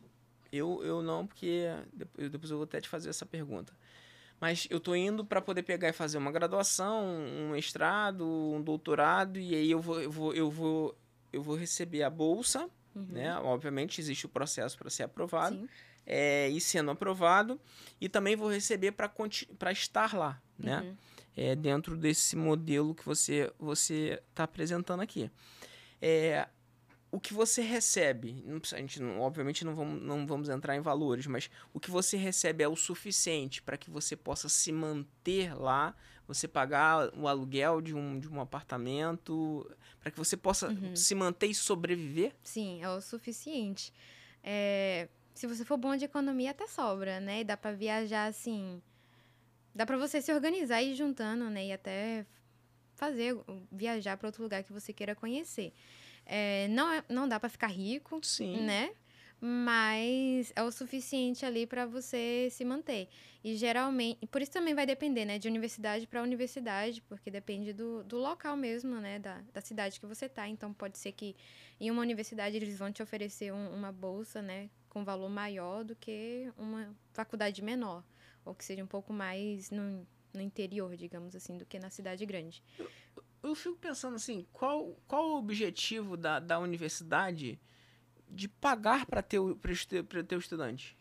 Eu, 0.51 0.83
eu 0.83 1.03
não, 1.03 1.27
porque 1.27 1.65
depois, 1.93 2.31
depois 2.31 2.51
eu 2.51 2.57
vou 2.57 2.63
até 2.63 2.81
te 2.81 2.89
fazer 2.89 3.09
essa 3.09 3.25
pergunta. 3.25 3.73
Mas 4.39 4.67
eu 4.69 4.79
tô 4.79 4.95
indo 4.95 5.25
para 5.25 5.41
poder 5.41 5.63
pegar 5.63 5.89
e 5.89 5.93
fazer 5.93 6.17
uma 6.17 6.31
graduação, 6.31 7.05
um 7.05 7.51
mestrado, 7.51 8.25
um 8.25 8.61
doutorado, 8.61 9.39
e 9.39 9.55
aí 9.55 9.71
eu 9.71 9.81
vou, 9.81 9.99
eu 9.99 10.11
vou, 10.11 10.33
eu 10.33 10.49
vou, 10.49 10.97
eu 11.31 11.41
vou 11.41 11.55
receber 11.55 12.03
a 12.03 12.09
bolsa, 12.09 12.69
Uhum. 12.95 13.05
né? 13.09 13.37
Obviamente 13.39 14.01
existe 14.01 14.25
o 14.25 14.29
processo 14.29 14.75
para 14.77 14.89
ser 14.89 15.03
aprovado 15.03 15.69
é, 16.05 16.49
e 16.49 16.59
sendo 16.59 16.89
aprovado, 16.89 17.59
e 18.01 18.09
também 18.09 18.35
vou 18.35 18.49
receber 18.49 18.91
para 18.91 19.71
estar 19.71 20.15
lá, 20.15 20.41
né? 20.57 20.81
Uhum. 20.81 20.97
É, 21.35 21.55
dentro 21.55 21.95
desse 21.95 22.35
modelo 22.35 22.95
que 22.95 23.05
você 23.05 23.53
você 23.59 24.19
está 24.31 24.45
apresentando 24.45 25.01
aqui. 25.01 25.29
É, 26.01 26.47
o 27.11 27.19
que 27.19 27.33
você 27.33 27.61
recebe, 27.61 28.43
a 28.73 28.77
gente 28.77 28.99
não- 29.01 29.19
obviamente 29.21 29.63
não 29.63 29.75
vamos, 29.75 30.01
não 30.01 30.25
vamos 30.25 30.49
entrar 30.49 30.75
em 30.75 30.81
valores, 30.81 31.27
mas 31.27 31.49
o 31.73 31.79
que 31.79 31.91
você 31.91 32.17
recebe 32.17 32.63
é 32.63 32.67
o 32.67 32.75
suficiente 32.75 33.61
para 33.61 33.77
que 33.77 33.89
você 33.89 34.15
possa 34.15 34.49
se 34.49 34.71
manter 34.71 35.53
lá, 35.53 35.95
você 36.27 36.47
pagar 36.47 37.09
o 37.17 37.27
aluguel 37.27 37.79
de 37.81 37.93
um, 37.95 38.19
de 38.19 38.27
um 38.27 38.41
apartamento, 38.41 39.69
para 39.99 40.11
que 40.11 40.17
você 40.17 40.35
possa 40.35 40.69
Uhum. 40.69 40.95
se 40.95 41.15
manter 41.15 41.47
e 41.47 41.55
sobreviver? 41.55 42.33
Sim, 42.43 42.81
é 42.83 42.89
o 42.89 42.99
suficiente. 43.01 43.93
É, 44.43 45.07
se 45.33 45.47
você 45.47 45.63
for 45.63 45.77
bom 45.77 45.95
de 45.95 46.05
economia, 46.05 46.51
até 46.51 46.67
sobra, 46.67 47.19
né? 47.19 47.41
E 47.41 47.43
dá 47.43 47.55
para 47.55 47.71
viajar 47.71 48.27
assim. 48.27 48.81
Dá 49.73 49.85
para 49.85 49.97
você 49.97 50.21
se 50.21 50.33
organizar 50.33 50.81
e 50.81 50.91
ir 50.91 50.95
juntando, 50.95 51.49
né? 51.49 51.67
E 51.67 51.71
até 51.71 52.25
fazer, 52.95 53.37
viajar 53.71 54.17
para 54.17 54.27
outro 54.27 54.41
lugar 54.43 54.63
que 54.63 54.73
você 54.73 54.91
queira 54.91 55.13
conhecer. 55.15 55.71
É, 56.25 56.67
não, 56.69 56.91
é- 56.91 57.03
não 57.07 57.27
dá 57.27 57.39
para 57.39 57.47
ficar 57.49 57.67
rico, 57.67 58.19
Sim. 58.23 58.63
né? 58.65 58.91
Mas 59.39 60.51
é 60.55 60.63
o 60.63 60.71
suficiente 60.71 61.45
ali 61.45 61.67
para 61.67 61.85
você 61.85 62.47
se 62.51 62.65
manter. 62.65 63.07
E 63.43 63.55
geralmente, 63.55 64.25
por 64.27 64.41
isso 64.41 64.51
também 64.51 64.73
vai 64.73 64.85
depender, 64.85 65.25
né, 65.25 65.37
de 65.37 65.47
universidade 65.47 66.07
para 66.07 66.23
universidade, 66.23 67.01
porque 67.03 67.29
depende 67.29 67.71
do, 67.71 68.03
do 68.03 68.17
local 68.17 68.57
mesmo, 68.57 68.95
né, 68.99 69.19
da, 69.19 69.41
da 69.53 69.61
cidade 69.61 69.99
que 69.99 70.05
você 70.05 70.27
tá. 70.27 70.47
Então 70.47 70.73
pode 70.73 70.97
ser 70.97 71.11
que 71.11 71.35
em 71.79 71.91
uma 71.91 72.01
universidade 72.01 72.57
eles 72.57 72.77
vão 72.79 72.91
te 72.91 73.03
oferecer 73.03 73.53
um- 73.53 73.73
uma 73.75 73.91
bolsa, 73.91 74.41
né, 74.41 74.69
com 74.89 75.03
valor 75.05 75.29
maior 75.29 75.83
do 75.83 75.95
que 75.95 76.51
uma 76.57 76.95
faculdade 77.13 77.61
menor, 77.61 78.03
ou 78.43 78.55
que 78.55 78.65
seja 78.65 78.83
um 78.83 78.87
pouco 78.87 79.13
mais 79.13 79.69
no, 79.69 80.07
no 80.33 80.41
interior, 80.41 80.95
digamos 80.97 81.35
assim, 81.35 81.57
do 81.57 81.65
que 81.65 81.77
na 81.77 81.89
cidade 81.91 82.25
grande. 82.25 82.63
eu 83.43 83.53
fico 83.53 83.77
pensando 83.77 84.15
assim, 84.15 84.45
qual, 84.51 84.97
qual 85.07 85.29
o 85.29 85.37
objetivo 85.37 86.17
da, 86.17 86.39
da 86.39 86.59
universidade 86.59 87.59
de 88.29 88.47
pagar 88.47 89.05
para 89.05 89.21
ter, 89.21 89.39
ter 90.27 90.35
o 90.35 90.39
estudante? 90.39 90.95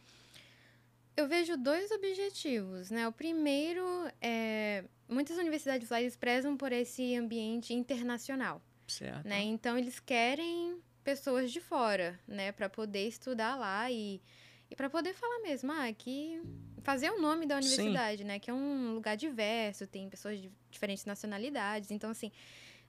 Eu 1.16 1.26
vejo 1.26 1.56
dois 1.56 1.90
objetivos, 1.90 2.90
né? 2.90 3.08
O 3.08 3.12
primeiro 3.12 3.82
é 4.20 4.84
muitas 5.08 5.38
universidades 5.38 5.88
lá 5.88 6.00
eles 6.00 6.16
prezam 6.16 6.56
por 6.56 6.72
esse 6.72 7.14
ambiente 7.16 7.72
internacional, 7.72 8.60
Certo. 8.86 9.26
né? 9.26 9.42
Então 9.42 9.78
eles 9.78 10.00
querem 10.00 10.80
pessoas 11.02 11.52
de 11.52 11.60
fora, 11.60 12.18
né, 12.26 12.50
para 12.50 12.68
poder 12.68 13.06
estudar 13.06 13.54
lá 13.56 13.90
e 13.90 14.20
e 14.68 14.74
para 14.74 14.90
poder 14.90 15.14
falar 15.14 15.38
mesmo, 15.42 15.70
ah, 15.70 15.92
que 15.92 16.42
fazer 16.82 17.08
o 17.12 17.20
nome 17.20 17.46
da 17.46 17.62
Sim. 17.62 17.68
universidade, 17.68 18.24
né, 18.24 18.40
que 18.40 18.50
é 18.50 18.54
um 18.54 18.94
lugar 18.94 19.16
diverso, 19.16 19.86
tem 19.86 20.10
pessoas 20.10 20.40
de 20.40 20.50
diferentes 20.68 21.04
nacionalidades. 21.04 21.92
Então 21.92 22.10
assim, 22.10 22.32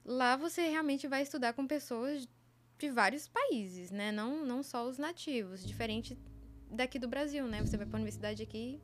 lá 0.04 0.36
você 0.36 0.68
realmente 0.68 1.08
vai 1.08 1.22
estudar 1.22 1.54
com 1.54 1.68
pessoas 1.68 2.28
de 2.78 2.90
vários 2.90 3.28
países, 3.28 3.92
né? 3.92 4.12
Não 4.12 4.46
não 4.46 4.62
só 4.64 4.88
os 4.88 4.98
nativos, 4.98 5.66
diferente 5.66 6.18
daqui 6.70 7.00
do 7.00 7.08
Brasil, 7.08 7.48
né? 7.48 7.62
Você 7.62 7.78
vai 7.78 7.86
para 7.86 7.98
a 7.98 8.00
universidade 8.00 8.44
aqui, 8.44 8.82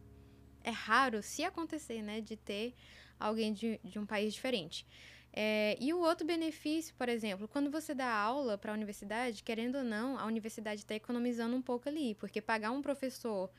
é 0.63 0.71
raro, 0.71 1.21
se 1.21 1.43
acontecer, 1.43 2.01
né, 2.01 2.21
de 2.21 2.37
ter 2.37 2.73
alguém 3.19 3.53
de, 3.53 3.79
de 3.83 3.99
um 3.99 4.05
país 4.05 4.33
diferente. 4.33 4.87
É, 5.35 5.75
e 5.79 5.91
o 5.93 5.99
outro 5.99 6.25
benefício, 6.25 6.93
por 6.95 7.09
exemplo, 7.09 7.47
quando 7.47 7.71
você 7.71 7.93
dá 7.93 8.07
aula 8.07 8.57
para 8.57 8.71
a 8.71 8.75
universidade, 8.75 9.43
querendo 9.43 9.79
ou 9.79 9.83
não, 9.83 10.17
a 10.17 10.25
universidade 10.25 10.81
está 10.81 10.93
economizando 10.93 11.55
um 11.55 11.61
pouco 11.61 11.89
ali, 11.89 12.13
porque 12.15 12.39
pagar 12.39 12.71
um 12.71 12.81
professor 12.81 13.49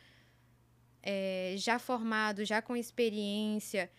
é, 1.02 1.54
já 1.58 1.78
formado, 1.78 2.44
já 2.44 2.62
com 2.62 2.76
experiência, 2.76 3.90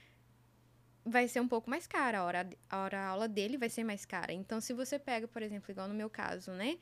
vai 1.06 1.28
ser 1.28 1.40
um 1.40 1.48
pouco 1.48 1.70
mais 1.70 1.86
cara. 1.88 2.20
A 2.20 2.24
hora, 2.26 2.50
a 2.70 2.78
hora 2.80 3.00
a 3.00 3.08
aula 3.08 3.28
dele 3.28 3.58
vai 3.58 3.70
ser 3.70 3.84
mais 3.84 4.06
cara. 4.06 4.34
Então, 4.34 4.60
se 4.60 4.74
você 4.74 4.98
pega, 4.98 5.28
por 5.28 5.42
exemplo, 5.42 5.72
igual 5.72 5.88
no 5.88 5.94
meu 5.94 6.10
caso, 6.10 6.52
né? 6.52 6.78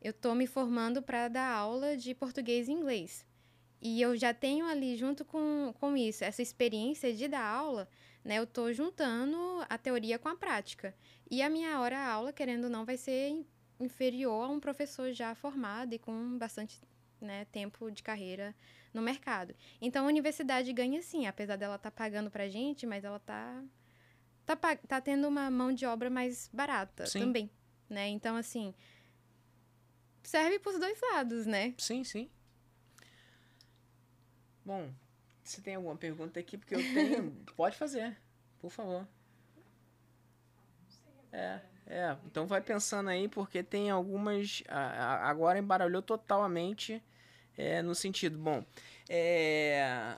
Eu 0.00 0.12
tô 0.12 0.34
me 0.34 0.46
formando 0.46 1.02
para 1.02 1.28
dar 1.28 1.48
aula 1.50 1.96
de 1.96 2.14
português 2.14 2.68
e 2.68 2.72
inglês. 2.72 3.26
E 3.80 4.00
eu 4.00 4.16
já 4.16 4.32
tenho 4.32 4.66
ali, 4.66 4.96
junto 4.96 5.24
com, 5.24 5.74
com 5.78 5.96
isso, 5.96 6.24
essa 6.24 6.40
experiência 6.42 7.12
de 7.12 7.28
dar 7.28 7.44
aula, 7.44 7.88
né? 8.24 8.38
Eu 8.38 8.46
tô 8.46 8.72
juntando 8.72 9.36
a 9.68 9.76
teoria 9.76 10.18
com 10.18 10.28
a 10.28 10.36
prática. 10.36 10.94
E 11.30 11.42
a 11.42 11.50
minha 11.50 11.80
hora 11.80 11.98
aula, 11.98 12.32
querendo 12.32 12.64
ou 12.64 12.70
não, 12.70 12.84
vai 12.84 12.96
ser 12.96 13.30
in- 13.30 13.46
inferior 13.80 14.44
a 14.44 14.48
um 14.48 14.60
professor 14.60 15.12
já 15.12 15.34
formado 15.34 15.94
e 15.94 15.98
com 15.98 16.38
bastante 16.38 16.80
né, 17.20 17.46
tempo 17.46 17.90
de 17.90 18.02
carreira 18.02 18.54
no 18.94 19.02
mercado. 19.02 19.54
Então 19.80 20.04
a 20.04 20.08
universidade 20.08 20.72
ganha 20.72 21.02
sim, 21.02 21.26
apesar 21.26 21.56
dela 21.56 21.74
estar 21.74 21.90
pagando 21.90 22.30
pra 22.30 22.48
gente, 22.48 22.86
mas 22.86 23.04
ela 23.04 23.18
tá, 23.18 23.62
tá, 24.46 24.56
pa- 24.56 24.76
tá 24.76 25.00
tendo 25.00 25.28
uma 25.28 25.50
mão 25.50 25.72
de 25.72 25.84
obra 25.84 26.08
mais 26.08 26.48
barata 26.52 27.04
Sim. 27.04 27.18
também. 27.18 27.50
Né? 27.90 28.08
Então, 28.08 28.36
assim, 28.36 28.72
serve 30.22 30.58
pros 30.58 30.78
dois 30.78 30.98
lados, 31.12 31.44
né? 31.44 31.74
Sim, 31.76 32.02
sim. 32.04 32.30
Bom, 34.64 34.90
você 35.42 35.60
tem 35.60 35.74
alguma 35.74 35.96
pergunta 35.96 36.40
aqui? 36.40 36.56
Porque 36.56 36.74
eu 36.74 36.82
tenho. 36.94 37.30
Pode 37.56 37.76
fazer, 37.76 38.16
por 38.60 38.70
favor. 38.70 39.06
É, 41.30 41.60
é. 41.86 42.16
Então 42.26 42.46
vai 42.46 42.60
pensando 42.60 43.10
aí, 43.10 43.28
porque 43.28 43.62
tem 43.62 43.90
algumas. 43.90 44.62
a- 44.68 44.78
a- 45.26 45.28
Agora 45.28 45.58
embaralhou 45.58 46.00
totalmente 46.00 47.02
é, 47.56 47.82
no 47.82 47.94
sentido. 47.94 48.38
Bom, 48.38 48.64
é, 49.08 50.16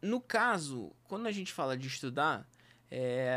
no 0.00 0.20
caso, 0.20 0.92
quando 1.04 1.26
a 1.26 1.32
gente 1.32 1.52
fala 1.52 1.76
de 1.76 1.86
estudar, 1.86 2.48
é, 2.90 3.34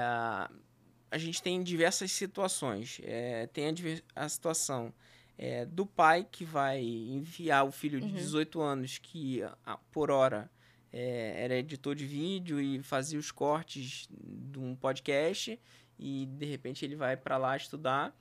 a 1.11 1.17
gente 1.17 1.41
tem 1.41 1.61
diversas 1.63 2.11
situações. 2.11 2.99
É, 3.03 3.47
tem 3.47 3.67
a, 3.67 3.71
diver- 3.71 4.03
a 4.15 4.27
situação 4.27 4.93
é, 5.37 5.65
do 5.65 5.85
pai 5.85 6.27
que 6.29 6.43
vai 6.43 6.81
enviar 6.81 7.65
o 7.65 7.71
filho 7.71 7.99
de 7.99 8.07
Uhum. 8.07 8.13
18 8.13 8.61
anos, 8.61 8.97
que 8.97 9.41
por 9.91 10.09
hora 10.09 10.49
é, 10.91 11.43
era 11.43 11.55
editor 11.55 11.93
de 11.95 12.05
vídeo 12.05 12.59
e 12.59 12.81
fazia 12.81 13.19
os 13.19 13.31
cortes 13.31 14.07
de 14.11 14.57
um 14.59 14.75
podcast, 14.75 15.59
e 15.99 16.25
de 16.25 16.45
repente 16.45 16.83
ele 16.83 16.95
vai 16.95 17.15
para 17.15 17.37
lá 17.37 17.55
estudar. 17.55 18.13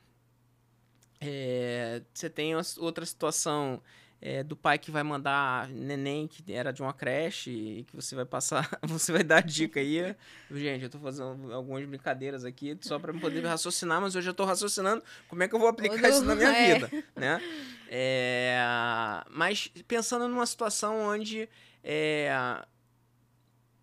É, 1.21 2.03
você 2.13 2.29
tem 2.29 2.53
outra 2.79 3.07
situação 3.07 3.81
é, 4.27 4.43
do 4.43 4.57
pai 4.57 4.79
que 4.79 4.91
vai 4.91 5.03
mandar 5.03 5.69
neném 5.69 6.27
que 6.27 6.51
era 6.51 6.73
de 6.73 6.81
uma 6.81 6.95
creche 6.95 7.51
e 7.51 7.85
que 7.85 7.95
você 7.95 8.15
vai 8.17 8.25
passar, 8.25 8.67
você 8.83 9.13
vai 9.13 9.23
dar 9.23 9.43
dica 9.43 9.79
aí. 9.81 10.17
Gente, 10.51 10.85
eu 10.85 10.89
tô 10.89 10.99
fazendo 10.99 11.53
algumas 11.53 11.85
brincadeiras 11.85 12.43
aqui 12.43 12.75
só 12.81 12.99
para 12.99 13.13
poder 13.13 13.45
raciocinar, 13.45 14.01
mas 14.01 14.15
eu 14.15 14.23
já 14.23 14.33
tô 14.33 14.47
raciocinando 14.47 15.05
como 15.29 15.43
é 15.43 15.49
que 15.49 15.55
eu 15.55 15.59
vou 15.59 15.69
aplicar 15.69 16.01
Todo- 16.01 16.09
isso 16.11 16.25
na 16.25 16.35
minha 16.35 16.49
é. 16.57 16.75
vida, 16.75 16.91
né? 17.15 17.39
É, 17.89 18.57
mas 19.31 19.69
pensando 19.87 20.27
numa 20.27 20.47
situação 20.47 21.01
onde, 21.01 21.47
é, 21.83 22.33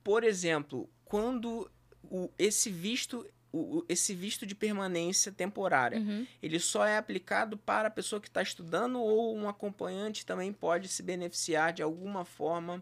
por 0.04 0.24
exemplo, 0.24 0.90
quando 1.06 1.70
o- 2.04 2.32
esse 2.40 2.70
visto 2.72 3.26
o- 3.54 3.86
esse 3.90 4.14
visto 4.16 4.46
de 4.46 4.56
permanência 4.56 5.32
temporária 5.32 6.00
Uhum. 6.00 6.26
ele 6.42 6.60
só 6.60 6.86
é 6.86 6.98
aplicado 6.98 7.58
para 7.58 7.88
a 7.90 7.92
pessoa 7.92 8.22
que 8.22 8.28
está 8.28 8.42
estudando 8.42 9.00
ou 9.02 9.36
um 9.36 9.48
acompanhante 9.50 10.26
também 10.26 10.54
pode 10.54 10.88
se 10.88 11.04
beneficiar 11.04 11.74
de 11.74 11.82
alguma 11.84 12.24
forma 12.26 12.82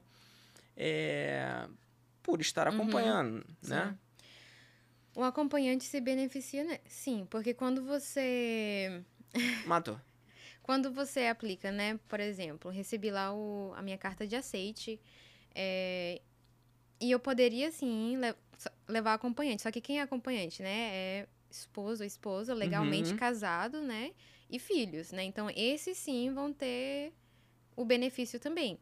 é, 0.78 1.68
por 2.24 2.40
estar 2.40 2.68
Uhum. 2.68 2.74
acompanhando, 2.76 3.46
né? 3.62 3.96
O 5.16 5.24
acompanhante 5.24 5.84
se 5.84 6.00
beneficia, 6.00 6.64
né? 6.64 6.80
Sim, 6.88 7.28
porque 7.30 7.54
quando 7.54 7.84
você 7.84 9.04
Matou. 9.66 10.00
Quando 10.64 10.92
você 10.94 11.26
aplica, 11.26 11.72
né? 11.72 12.00
Por 12.08 12.20
exemplo, 12.20 12.70
recebi 12.70 13.10
lá 13.10 13.34
o, 13.34 13.74
a 13.76 13.82
minha 13.82 13.98
carta 13.98 14.28
de 14.28 14.36
aceite. 14.36 15.00
é, 15.56 16.22
e 17.02 17.10
eu 17.12 17.20
poderia, 17.20 17.72
sim, 17.72 18.18
levar 18.88 19.14
acompanhante. 19.14 19.62
Só 19.62 19.72
que 19.72 19.82
quem 19.82 20.00
é 20.00 20.02
acompanhante, 20.02 20.62
né? 20.62 20.90
É 20.94 21.28
esposo 21.50 22.04
ou 22.04 22.08
esposa, 22.08 22.54
legalmente 22.54 23.12
Uhum. 23.12 23.18
casado, 23.18 23.82
né? 23.82 24.12
E 24.50 24.60
filhos, 24.60 25.12
né? 25.12 25.24
Então, 25.24 25.50
esses 25.56 25.98
sim 25.98 26.34
vão 26.34 26.52
ter 26.54 27.14
o 27.76 27.86
benefício 27.86 28.40
também. 28.40 28.80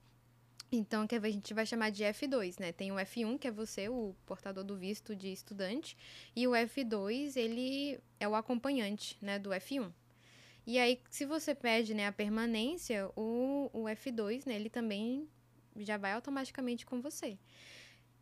Então, 0.71 1.07
que 1.07 1.15
a 1.15 1.19
gente 1.29 1.53
vai 1.53 1.65
chamar 1.65 1.91
de 1.91 2.03
F2, 2.03 2.59
né? 2.59 2.71
Tem 2.73 2.91
o 2.91 2.95
F1, 2.99 3.37
que 3.37 3.47
é 3.47 3.51
você, 3.51 3.87
o 3.87 4.13
portador 4.25 4.63
do 4.65 4.75
visto 4.75 5.15
de 5.15 5.31
estudante, 5.31 5.95
e 6.35 6.45
o 6.47 6.51
F2, 6.51 7.37
ele 7.37 7.99
é 8.19 8.27
o 8.27 8.35
acompanhante, 8.35 9.17
né, 9.21 9.39
do 9.39 9.51
F1. 9.53 9.91
E 10.65 10.77
aí, 10.77 11.01
se 11.09 11.25
você 11.25 11.55
pede, 11.55 11.93
né, 11.93 12.07
a 12.07 12.11
permanência, 12.11 13.09
o, 13.15 13.69
o 13.71 13.83
F2, 13.87 14.45
né, 14.45 14.55
ele 14.55 14.69
também 14.69 15.29
já 15.77 15.95
vai 15.95 16.11
automaticamente 16.11 16.85
com 16.85 17.01
você. 17.01 17.37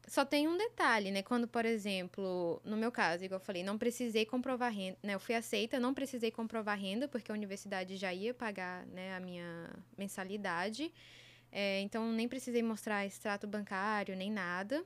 Só 0.08 0.24
tem 0.24 0.48
um 0.48 0.56
detalhe, 0.58 1.10
né? 1.10 1.24
Quando, 1.24 1.48
por 1.48 1.66
exemplo, 1.66 2.62
no 2.64 2.78
meu 2.78 2.92
caso, 2.92 3.24
igual 3.26 3.40
eu 3.40 3.46
falei, 3.46 3.64
não 3.64 3.78
precisei 3.78 4.24
comprovar 4.26 4.72
renda, 4.72 4.98
né? 5.02 5.16
Eu 5.16 5.20
fui 5.20 5.34
aceita, 5.34 5.80
não 5.80 5.94
precisei 5.96 6.30
comprovar 6.30 6.78
renda, 6.80 7.08
porque 7.08 7.32
a 7.32 7.36
universidade 7.36 7.98
já 7.98 8.14
ia 8.14 8.34
pagar, 8.34 8.86
né, 8.88 9.16
a 9.16 9.20
minha 9.20 9.70
mensalidade. 9.98 10.94
É, 11.52 11.82
então, 11.82 12.12
nem 12.12 12.28
precisei 12.28 12.62
mostrar 12.62 13.06
extrato 13.06 13.48
bancário, 13.48 14.16
nem 14.16 14.32
nada. 14.32 14.86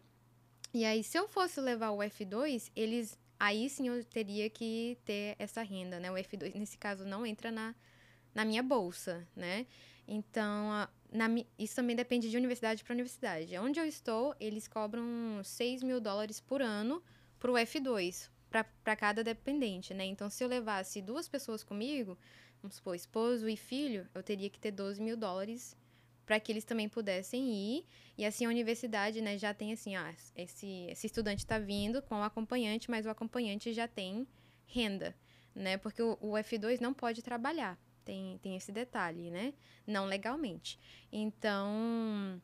E 0.74 0.86
aí, 0.86 1.04
se 1.04 1.18
eu 1.18 1.28
fosse 1.28 1.60
levar 1.62 1.92
o 1.92 2.00
F2, 2.04 2.72
eles. 2.76 3.18
Aí 3.40 3.70
sim 3.70 3.88
eu 3.88 4.04
teria 4.04 4.50
que 4.50 4.98
ter 5.06 5.36
essa 5.40 5.62
renda, 5.64 6.00
né? 6.00 6.12
O 6.12 6.18
F2, 6.18 6.54
nesse 6.56 6.78
caso, 6.78 7.06
não 7.06 7.26
entra 7.26 7.52
na, 7.52 7.74
na 8.36 8.46
minha 8.46 8.62
bolsa, 8.64 9.28
né? 9.36 9.66
Então, 10.08 10.72
a- 10.72 10.90
na, 11.12 11.28
isso 11.58 11.76
também 11.76 11.96
depende 11.96 12.30
de 12.30 12.38
universidade 12.38 12.84
para 12.84 12.94
universidade. 12.94 13.58
Onde 13.58 13.80
eu 13.80 13.86
estou, 13.86 14.36
eles 14.40 14.68
cobram 14.68 15.42
6 15.44 15.84
mil 15.84 16.00
dólares 16.00 16.40
por 16.40 16.62
ano 16.62 17.04
para 17.40 17.52
o 17.52 17.56
F2, 17.56 18.30
para 18.50 18.96
cada 18.96 19.24
dependente, 19.24 19.94
né? 19.94 20.06
Então, 20.06 20.30
se 20.30 20.44
eu 20.44 20.48
levasse 20.48 21.02
duas 21.02 21.28
pessoas 21.28 21.64
comigo, 21.64 22.18
vamos 22.62 22.76
supor, 22.76 22.96
esposo 22.96 23.48
e 23.50 23.56
filho, 23.56 24.08
eu 24.14 24.22
teria 24.22 24.50
que 24.50 24.60
ter 24.60 24.72
12 24.72 25.02
mil 25.02 25.18
dólares 25.18 25.76
para 26.26 26.40
que 26.40 26.52
eles 26.52 26.64
também 26.64 26.88
pudessem 26.88 27.52
ir. 27.52 27.86
E 28.16 28.24
assim 28.24 28.46
a 28.46 28.50
universidade, 28.50 29.20
né, 29.20 29.36
já 29.38 29.52
tem 29.52 29.74
assim, 29.74 29.94
esse, 30.36 30.86
esse 30.90 31.08
estudante 31.08 31.40
está 31.40 31.58
vindo 31.58 32.04
com 32.04 32.20
o 32.20 32.24
acompanhante, 32.24 32.92
mas 32.92 33.06
o 33.06 33.10
acompanhante 33.10 33.74
já 33.74 33.88
tem 33.88 34.28
renda, 34.68 35.16
né? 35.56 35.78
Porque 35.78 36.04
o, 36.04 36.18
o 36.22 36.34
F2 36.34 36.80
não 36.80 36.94
pode 36.94 37.24
trabalhar. 37.24 37.80
Tem, 38.10 38.40
tem 38.42 38.56
esse 38.56 38.72
detalhe, 38.72 39.30
né? 39.30 39.54
Não 39.86 40.08
legalmente. 40.08 40.80
Então, 41.12 42.42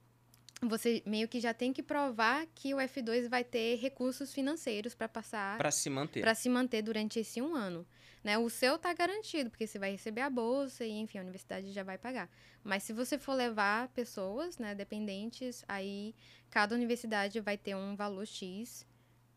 você 0.61 1.01
meio 1.07 1.27
que 1.27 1.39
já 1.39 1.55
tem 1.55 1.73
que 1.73 1.81
provar 1.81 2.45
que 2.53 2.71
o 2.75 2.77
F2 2.77 3.27
vai 3.27 3.43
ter 3.43 3.77
recursos 3.77 4.31
financeiros 4.31 4.93
para 4.93 5.09
passar 5.09 5.57
Para 5.57 5.71
se 5.71 5.89
manter. 5.89 6.21
para 6.21 6.35
se 6.35 6.47
manter 6.49 6.83
durante 6.83 7.17
esse 7.19 7.41
um 7.41 7.55
ano. 7.55 7.83
Né? 8.23 8.37
O 8.37 8.47
seu 8.47 8.77
tá 8.77 8.93
garantido, 8.93 9.49
porque 9.49 9.65
você 9.65 9.79
vai 9.79 9.89
receber 9.89 10.21
a 10.21 10.29
bolsa 10.29 10.85
e, 10.85 10.91
enfim, 10.91 11.17
a 11.17 11.21
universidade 11.21 11.71
já 11.71 11.81
vai 11.81 11.97
pagar. 11.97 12.29
Mas 12.63 12.83
se 12.83 12.93
você 12.93 13.17
for 13.17 13.33
levar 13.33 13.87
pessoas, 13.87 14.59
né, 14.59 14.75
dependentes, 14.75 15.65
aí 15.67 16.13
cada 16.51 16.75
universidade 16.75 17.39
vai 17.39 17.57
ter 17.57 17.75
um 17.75 17.95
valor 17.95 18.27
X 18.27 18.85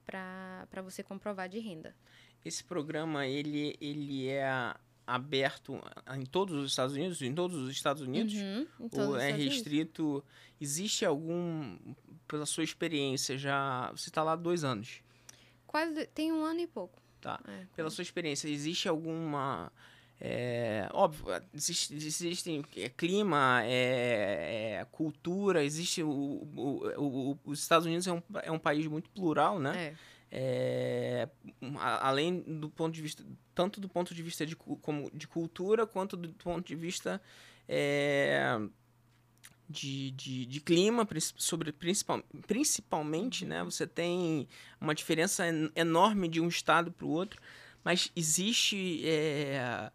para 0.05 0.83
você 0.85 1.03
comprovar 1.03 1.49
de 1.49 1.59
renda. 1.59 1.97
Esse 2.45 2.63
programa 2.63 3.27
ele, 3.27 3.77
ele 3.81 4.29
é 4.29 4.75
aberto 5.09 5.81
em 6.17 6.25
todos 6.27 6.55
os 6.55 6.71
Estados 6.71 6.95
Unidos, 6.95 7.23
em 7.23 7.35
todos 7.35 7.57
os 7.57 7.71
Estados 7.71 8.03
Unidos, 8.03 8.35
Uhum, 8.35 8.67
ou 8.93 9.17
é 9.17 9.23
Estados 9.25 9.35
Unidos. 9.35 9.55
restrito? 9.55 10.25
Existe 10.61 11.05
algum, 11.05 11.77
pela 12.27 12.45
sua 12.47 12.63
experiência, 12.65 13.39
já 13.39 13.91
você 13.93 14.09
está 14.11 14.23
lá 14.23 14.33
há 14.33 14.37
dois 14.37 14.65
anos, 14.65 15.01
Quase 15.67 16.07
tem 16.07 16.33
um 16.33 16.45
ano 16.45 16.61
e 16.61 16.67
pouco. 16.67 17.01
tá? 17.21 17.39
É, 17.47 17.67
Pela 17.77 17.91
sua 17.91 18.03
experiência, 18.03 18.49
existe 18.49 18.89
alguma 18.89 19.71
é, 20.21 20.89
óbvio, 20.93 21.27
existe, 21.55 21.95
existem 21.95 22.65
é, 22.77 22.89
clima, 22.89 23.61
é, 23.65 24.79
é, 24.81 24.87
cultura, 24.91 25.63
existe 25.65 26.03
o, 26.03 26.09
o, 26.11 26.83
o- 26.97 27.31
o- 27.33 27.39
os 27.45 27.61
Estados 27.61 27.87
Unidos 27.87 28.07
é 28.09 28.13
um, 28.13 28.23
é 28.43 28.51
um 28.51 28.59
país 28.59 28.87
muito 28.87 29.09
plural, 29.11 29.61
né? 29.61 29.89
é. 29.89 29.95
É, 30.31 31.27
além 31.79 32.41
do 32.43 32.69
ponto 32.69 32.93
de 32.95 33.01
vista 33.01 33.25
tanto 33.55 33.81
do 33.81 33.89
ponto 33.89 34.15
de 34.15 34.23
vista 34.23 34.45
de, 34.45 34.55
como 34.55 35.11
de 35.11 35.27
cultura 35.27 35.87
quanto 35.87 36.19
do 36.19 36.29
ponto 36.35 36.67
de 36.67 36.77
vista 36.77 37.19
é, 37.67 38.61
de, 39.67 40.11
de, 40.11 40.45
de 40.45 40.61
clima 40.61 41.09
sobre 41.37 41.73
principal, 41.73 42.23
principalmente 42.47 43.47
né 43.47 43.65
você 43.65 43.87
tem 43.87 44.47
uma 44.79 44.95
diferença 44.95 45.49
en- 45.49 45.71
enorme 45.75 46.29
de 46.29 46.43
um 46.43 46.49
estado 46.49 46.93
para 46.93 47.07
o 47.07 47.11
outro 47.11 47.41
mas 47.83 48.13
existe 48.15 49.01
é, 49.09 49.91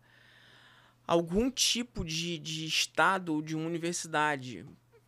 algum 1.05 1.51
tipo 1.51 2.03
de, 2.03 2.39
de 2.39 2.65
estado 2.65 3.35
ou 3.35 3.41
de 3.41 3.55
uma 3.55 3.67
universidade 3.67 4.65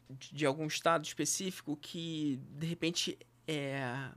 de, 0.08 0.36
de 0.36 0.46
algum 0.46 0.68
estado 0.68 1.04
específico 1.04 1.76
que 1.76 2.40
de 2.52 2.68
repente 2.68 3.18
é, 3.48 4.10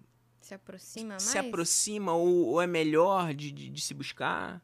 Se 0.49 0.55
aproxima 0.55 1.11
mais. 1.11 1.23
se 1.25 1.37
aproxima 1.37 2.15
ou, 2.15 2.47
ou 2.47 2.63
é 2.63 2.67
melhor 2.67 3.35
de, 3.35 3.53
de, 3.53 3.69
de 3.69 3.81
se 3.83 3.93
buscar? 3.93 4.63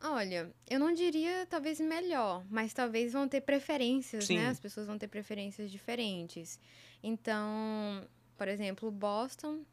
Olha, 0.00 0.54
eu 0.70 0.78
não 0.78 0.92
diria 0.92 1.44
talvez 1.50 1.80
melhor, 1.80 2.44
mas 2.48 2.72
talvez 2.72 3.12
vão 3.12 3.26
ter 3.26 3.40
preferências, 3.40 4.26
Sim. 4.26 4.36
né? 4.36 4.50
As 4.50 4.60
pessoas 4.60 4.86
vão 4.86 4.96
ter 4.96 5.08
preferências 5.08 5.68
diferentes. 5.68 6.60
Então, 7.02 8.06
por 8.36 8.46
exemplo, 8.46 8.88
Boston 8.88 9.64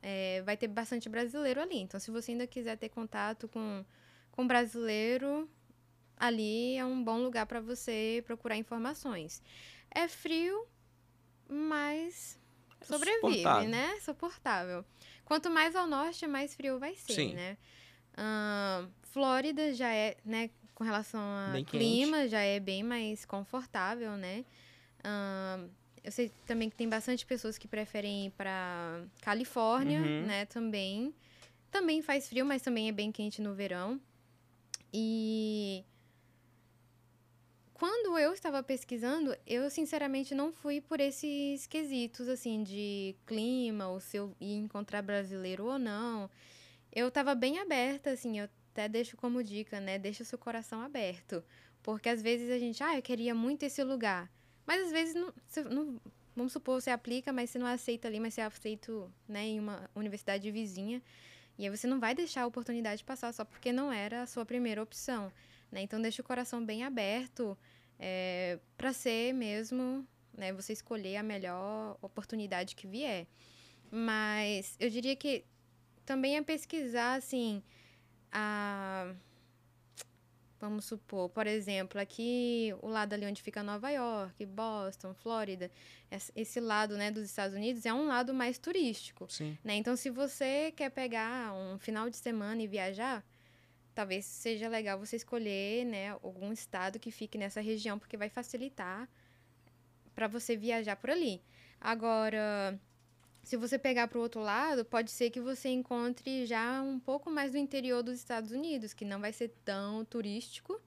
é, 0.00 0.40
vai 0.46 0.56
ter 0.56 0.68
bastante 0.68 1.10
brasileiro 1.10 1.60
ali. 1.60 1.76
Então, 1.76 2.00
se 2.00 2.10
você 2.10 2.32
ainda 2.32 2.46
quiser 2.46 2.78
ter 2.78 2.88
contato 2.88 3.48
com, 3.48 3.84
com 4.30 4.46
brasileiro, 4.46 5.46
ali 6.16 6.74
é 6.78 6.86
um 6.86 7.04
bom 7.04 7.22
lugar 7.22 7.44
para 7.44 7.60
você 7.60 8.22
procurar 8.24 8.56
informações. 8.56 9.42
É 9.90 10.08
frio, 10.08 10.66
mas 11.46 12.40
sobrevive, 12.82 13.36
Suportável. 13.38 13.68
né? 13.68 13.98
Suportável. 14.00 14.84
Quanto 15.24 15.50
mais 15.50 15.74
ao 15.76 15.86
norte, 15.86 16.26
mais 16.26 16.54
frio 16.54 16.78
vai 16.78 16.94
ser, 16.96 17.14
Sim. 17.14 17.34
né? 17.34 17.56
Ahn, 18.16 18.88
Flórida 19.04 19.72
já 19.74 19.92
é, 19.92 20.16
né, 20.24 20.50
com 20.74 20.84
relação 20.84 21.20
a 21.20 21.50
Bem 21.52 21.64
clima, 21.64 22.28
já 22.28 22.40
é 22.40 22.58
bem 22.60 22.82
mais 22.82 23.24
confortável, 23.24 24.12
né? 24.16 24.44
Ahn, 25.04 25.68
eu 26.04 26.10
sei 26.12 26.30
também 26.46 26.68
que 26.68 26.76
tem 26.76 26.88
bastante 26.88 27.24
pessoas 27.24 27.56
que 27.56 27.68
preferem 27.68 28.26
ir 28.26 28.30
para 28.30 29.02
Califórnia, 29.20 30.00
Uhum. 30.00 30.26
né, 30.26 30.44
também. 30.46 31.14
Também 31.70 32.02
faz 32.02 32.28
frio, 32.28 32.44
mas 32.44 32.60
também 32.60 32.88
é 32.88 32.92
bem 32.92 33.10
quente 33.12 33.40
no 33.40 33.54
verão. 33.54 33.98
E 34.92 35.84
quando 37.82 38.16
eu 38.16 38.32
estava 38.32 38.62
pesquisando, 38.62 39.36
eu 39.44 39.68
sinceramente 39.68 40.36
não 40.36 40.52
fui 40.52 40.80
por 40.80 41.00
esses 41.00 41.66
quesitos, 41.66 42.28
assim, 42.28 42.62
de 42.62 43.16
clima, 43.26 43.88
ou 43.88 43.98
se 43.98 44.16
eu 44.16 44.32
ia 44.40 44.56
encontrar 44.56 45.02
brasileiro 45.02 45.64
ou 45.64 45.80
não. 45.80 46.30
Eu 46.92 47.08
estava 47.08 47.34
bem 47.34 47.58
aberta, 47.58 48.10
assim, 48.10 48.38
eu 48.38 48.48
até 48.70 48.88
deixo 48.88 49.16
como 49.16 49.42
dica, 49.42 49.80
né? 49.80 49.98
Deixa 49.98 50.22
o 50.22 50.24
seu 50.24 50.38
coração 50.38 50.80
aberto. 50.80 51.42
Porque 51.82 52.08
às 52.08 52.22
vezes 52.22 52.52
a 52.52 52.58
gente, 52.60 52.80
ah, 52.84 52.96
eu 52.96 53.02
queria 53.02 53.34
muito 53.34 53.64
esse 53.64 53.82
lugar. 53.82 54.30
Mas 54.64 54.86
às 54.86 54.92
vezes 54.92 55.16
não, 55.16 55.34
não 55.68 56.00
vamos 56.36 56.52
supor, 56.52 56.80
você 56.80 56.90
aplica, 56.90 57.32
mas 57.32 57.50
você 57.50 57.58
não 57.58 57.66
aceita 57.66 58.06
ali, 58.06 58.20
mas 58.20 58.34
você 58.34 58.42
é 58.42 58.44
aceito, 58.44 59.12
né, 59.26 59.42
em 59.42 59.58
uma 59.58 59.90
universidade 59.92 60.48
vizinha. 60.52 61.02
E 61.58 61.64
aí 61.64 61.76
você 61.76 61.88
não 61.88 61.98
vai 61.98 62.14
deixar 62.14 62.42
a 62.42 62.46
oportunidade 62.46 63.02
passar 63.02 63.34
só 63.34 63.44
porque 63.44 63.72
não 63.72 63.92
era 63.92 64.22
a 64.22 64.26
sua 64.28 64.46
primeira 64.46 64.80
opção. 64.80 65.32
Né? 65.72 65.80
Então 65.80 66.00
deixa 66.00 66.22
o 66.22 66.24
coração 66.24 66.64
bem 66.64 66.84
aberto 66.84 67.58
é, 68.04 68.58
para 68.76 68.92
ser 68.92 69.32
mesmo, 69.32 70.04
né, 70.36 70.52
você 70.52 70.72
escolher 70.72 71.16
a 71.16 71.22
melhor 71.22 71.96
oportunidade 72.02 72.74
que 72.74 72.84
vier. 72.84 73.28
Mas 73.92 74.76
eu 74.80 74.90
diria 74.90 75.14
que 75.14 75.44
também 76.04 76.36
é 76.36 76.42
pesquisar 76.42 77.14
assim 77.14 77.62
a 78.32 79.14
Vamos 80.58 80.84
supor, 80.84 81.28
por 81.28 81.44
exemplo, 81.48 82.00
aqui 82.00 82.72
o 82.80 82.86
lado 82.86 83.14
ali 83.14 83.26
onde 83.26 83.42
fica 83.42 83.64
Nova 83.64 83.90
York, 83.90 84.46
Boston, 84.46 85.12
Flórida, 85.12 85.68
esse 86.36 86.60
lado, 86.60 86.96
né, 86.96 87.10
dos 87.10 87.24
Estados 87.24 87.56
Unidos 87.56 87.84
é 87.84 87.92
um 87.92 88.06
lado 88.06 88.32
mais 88.32 88.58
turístico, 88.58 89.26
Sim. 89.28 89.58
né? 89.64 89.74
Então, 89.74 89.96
se 89.96 90.08
você 90.08 90.72
quer 90.76 90.88
pegar 90.90 91.52
um 91.52 91.80
final 91.80 92.08
de 92.08 92.16
semana 92.16 92.62
e 92.62 92.68
viajar, 92.68 93.24
talvez 93.94 94.24
seja 94.24 94.68
legal 94.68 94.98
você 94.98 95.16
escolher, 95.16 95.84
né, 95.84 96.10
algum 96.10 96.52
estado 96.52 96.98
que 96.98 97.10
fique 97.10 97.38
nessa 97.38 97.60
região, 97.60 97.98
porque 97.98 98.16
vai 98.16 98.28
facilitar 98.28 99.08
para 100.14 100.26
você 100.28 100.56
viajar 100.56 100.96
por 100.96 101.10
ali. 101.10 101.42
Agora, 101.80 102.78
se 103.42 103.56
você 103.56 103.78
pegar 103.78 104.08
para 104.08 104.18
o 104.18 104.22
outro 104.22 104.40
lado, 104.40 104.84
pode 104.84 105.10
ser 105.10 105.30
que 105.30 105.40
você 105.40 105.68
encontre 105.68 106.46
já 106.46 106.80
um 106.80 106.98
pouco 106.98 107.30
mais 107.30 107.52
do 107.52 107.58
interior 107.58 108.02
dos 108.02 108.14
Estados 108.14 108.52
Unidos, 108.52 108.94
que 108.94 109.04
não 109.04 109.20
vai 109.20 109.32
ser 109.32 109.48
tão 109.64 110.04
turístico, 110.04 110.80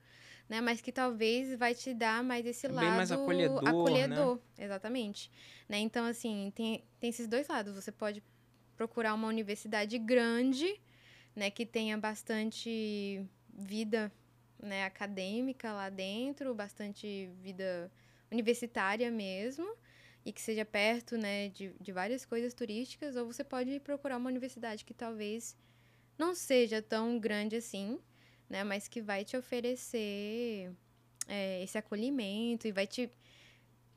né? 0.48 0.62
Mas 0.62 0.80
que 0.80 0.92
talvez 0.92 1.58
vai 1.58 1.76
te 1.76 1.94
dar 1.94 2.24
mais 2.24 2.46
esse 2.46 2.68
Bem 2.68 2.76
lado 2.78 2.96
mais 2.96 3.12
acolhedor, 3.12 3.68
acolhedor 3.68 4.36
né? 4.36 4.66
exatamente. 4.66 5.32
Né? 5.68 5.80
Então, 5.80 6.06
assim, 6.06 6.52
tem, 6.56 6.84
tem 7.00 7.10
esses 7.10 7.28
dois 7.28 7.48
lados. 7.48 7.76
Você 7.76 7.92
pode 7.92 8.24
procurar 8.78 9.14
uma 9.14 9.28
universidade 9.28 9.98
grande, 9.98 10.80
né, 11.36 11.50
que 11.50 11.66
tenha 11.66 11.98
bastante 11.98 13.26
vida, 13.54 14.12
né, 14.60 14.86
acadêmica 14.86 15.74
lá 15.74 15.90
dentro, 15.90 16.56
bastante 16.56 17.30
vida 17.42 17.92
universitária 18.32 19.12
mesmo 19.12 19.76
e 20.26 20.32
que 20.32 20.42
seja 20.42 20.66
perto, 20.66 21.18
né, 21.18 21.50
de, 21.50 21.76
de 21.80 21.92
várias 21.92 22.26
coisas 22.26 22.54
turísticas, 22.54 23.16
ou 23.16 23.26
você 23.28 23.44
pode 23.44 23.80
procurar 23.80 24.18
uma 24.18 24.30
universidade 24.30 24.84
que 24.84 24.94
talvez 24.94 25.56
não 26.18 26.34
seja 26.34 26.82
tão 26.82 27.20
grande 27.20 27.58
assim, 27.58 28.00
né, 28.50 28.64
mas 28.64 28.88
que 28.88 29.02
vai 29.02 29.24
te 29.24 29.38
oferecer 29.38 30.72
é, 31.28 31.64
esse 31.64 31.78
acolhimento 31.78 32.68
e 32.68 32.72
vai 32.72 32.88
te, 32.88 33.12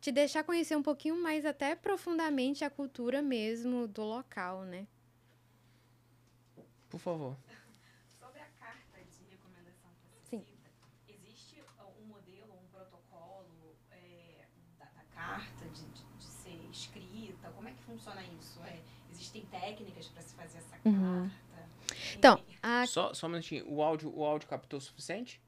te 0.01 0.13
deixar 0.13 0.45
conhecer 0.45 0.77
um 0.77 0.83
pouquinho 0.83 1.17
mais, 1.23 1.47
até 1.47 1.75
profundamente, 1.75 2.65
a 2.65 2.71
cultura 2.71 3.23
mesmo 3.23 3.87
do 3.87 4.03
local, 4.03 4.65
né. 4.65 4.87
Por 6.89 6.99
favor. 6.99 7.37
Sobre 8.19 8.41
a 8.41 8.49
carta 8.59 8.99
de 9.05 9.31
recomendação 9.31 9.91
que 10.01 10.09
você 10.09 10.37
Sim. 10.37 10.43
cita, 10.43 10.71
existe 11.09 11.63
um 12.01 12.07
modelo, 12.07 12.55
um 12.55 12.67
protocolo 12.73 13.77
é, 13.91 14.47
da, 14.79 14.87
da 14.87 15.05
carta 15.15 15.65
de, 15.67 15.85
de, 15.87 16.03
de 16.19 16.25
ser 16.25 16.59
escrita? 16.71 17.51
Como 17.51 17.69
é 17.69 17.73
que 17.73 17.83
funciona 17.83 18.23
isso? 18.23 18.61
É, 18.65 18.81
existem 19.11 19.45
técnicas 19.47 20.09
para 20.09 20.23
se 20.23 20.35
fazer 20.35 20.59
essa 20.59 20.77
carta? 20.77 20.89
Uhum. 20.89 21.31
Então, 22.17 22.39
Enfim. 22.39 22.59
a 22.63 22.87
Só, 22.87 23.13
só 23.15 23.27
um 23.27 23.31
minutinho. 23.31 23.65
O 23.69 23.83
áudio, 23.83 24.13
o 24.17 24.25
áudio 24.25 24.49
captou 24.49 24.79
o 24.79 24.81
suficiente? 24.81 25.41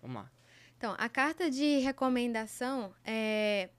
Vamos 0.00 0.16
lá. 0.22 0.30
Então, 0.76 0.94
a 0.96 1.08
carta 1.08 1.50
de 1.50 1.78
recomendação 1.78 2.94
é. 3.04 3.70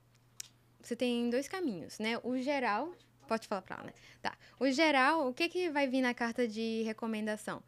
Você 0.82 0.96
tem 0.96 1.28
dois 1.28 1.48
caminhos, 1.48 1.98
né? 1.98 2.18
O 2.22 2.38
geral. 2.38 2.94
Pode 3.30 3.46
falar 3.46 3.62
pra 3.62 3.76
ela, 3.76 3.84
né? 3.84 3.92
Tá. 4.20 4.36
O 4.58 4.68
geral, 4.72 5.28
o 5.28 5.32
que, 5.32 5.48
que 5.48 5.70
vai 5.70 5.86
vir 5.86 6.02
na 6.02 6.12
carta 6.12 6.48
de 6.48 6.82
recomendação? 6.82 7.62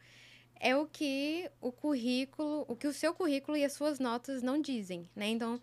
É 0.58 0.74
o 0.74 0.88
que 0.88 1.48
o 1.60 1.70
currículo, 1.70 2.64
o 2.66 2.74
que 2.74 2.88
o 2.88 2.92
seu 2.92 3.14
currículo 3.14 3.56
e 3.56 3.64
as 3.64 3.72
suas 3.72 4.00
notas 4.00 4.42
não 4.42 4.60
dizem, 4.60 5.08
né? 5.14 5.28
Então, 5.28 5.60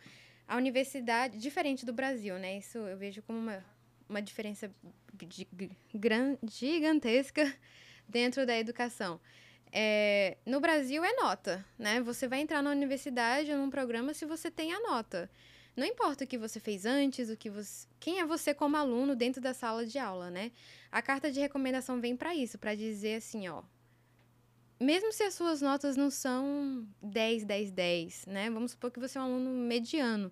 a 0.47 0.55
universidade, 0.55 1.38
diferente 1.38 1.85
do 1.85 1.91
Brasil, 1.91 2.39
né? 2.39 2.59
Isso 2.59 2.77
eu 2.77 2.97
vejo 2.97 3.21
como 3.23 3.39
uma, 3.39 3.62
uma 4.07 4.21
diferença 4.21 4.71
gigantesca 6.49 7.53
dentro 8.07 8.45
da 8.45 8.57
educação. 8.57 9.19
É, 9.69 10.38
no 10.45 10.62
Brasil 10.62 11.03
é 11.03 11.12
nota, 11.12 11.65
né? 11.77 11.99
Você 12.03 12.25
vai 12.25 12.39
entrar 12.39 12.62
na 12.62 12.71
universidade 12.71 13.51
ou 13.51 13.57
num 13.57 13.69
programa 13.69 14.13
se 14.13 14.25
você 14.25 14.49
tem 14.49 14.71
a 14.71 14.79
nota. 14.79 15.29
Não 15.75 15.86
importa 15.86 16.23
o 16.23 16.27
que 16.27 16.38
você 16.38 16.60
fez 16.60 16.86
antes, 16.86 17.29
o 17.29 17.38
que 17.38 17.49
você, 17.49 17.88
quem 17.99 18.19
é 18.19 18.25
você 18.25 18.53
como 18.53 18.75
aluno 18.75 19.15
dentro 19.15 19.41
da 19.41 19.53
sala 19.53 19.86
de 19.86 19.97
aula, 19.97 20.29
né? 20.29 20.51
A 20.91 21.01
carta 21.01 21.32
de 21.32 21.39
recomendação 21.39 22.01
vem 22.01 22.15
para 22.15 22.36
isso, 22.36 22.58
para 22.58 22.75
dizer 22.75 23.15
assim, 23.15 23.47
ó, 23.47 23.63
mesmo 24.79 25.12
se 25.12 25.23
as 25.23 25.34
suas 25.34 25.62
notas 25.62 25.97
não 25.97 26.10
são 26.10 26.88
10, 27.01 27.43
10, 27.43 27.71
10, 27.71 28.25
né? 28.27 28.49
Vamos 28.49 28.71
supor 28.71 28.91
que 28.91 28.99
você 28.99 29.17
é 29.17 29.21
um 29.21 29.25
aluno 29.25 29.49
mediano. 29.49 30.32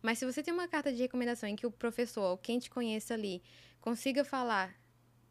Mas 0.00 0.18
se 0.18 0.24
você 0.24 0.42
tem 0.42 0.54
uma 0.54 0.68
carta 0.68 0.92
de 0.92 1.02
recomendação 1.02 1.48
em 1.48 1.56
que 1.56 1.66
o 1.66 1.70
professor, 1.70 2.22
ou 2.22 2.38
quem 2.38 2.60
te 2.60 2.70
conheça 2.70 3.14
ali, 3.14 3.42
consiga 3.80 4.24
falar 4.24 4.72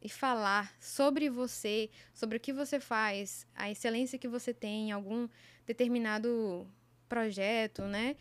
e 0.01 0.09
falar 0.09 0.75
sobre 0.79 1.29
você, 1.29 1.89
sobre 2.13 2.37
o 2.37 2.39
que 2.39 2.51
você 2.51 2.79
faz, 2.79 3.47
a 3.55 3.71
excelência 3.71 4.19
que 4.19 4.27
você 4.27 4.53
tem 4.53 4.89
em 4.89 4.91
algum 4.91 5.29
determinado 5.65 6.67
projeto, 7.07 7.83
né? 7.83 8.17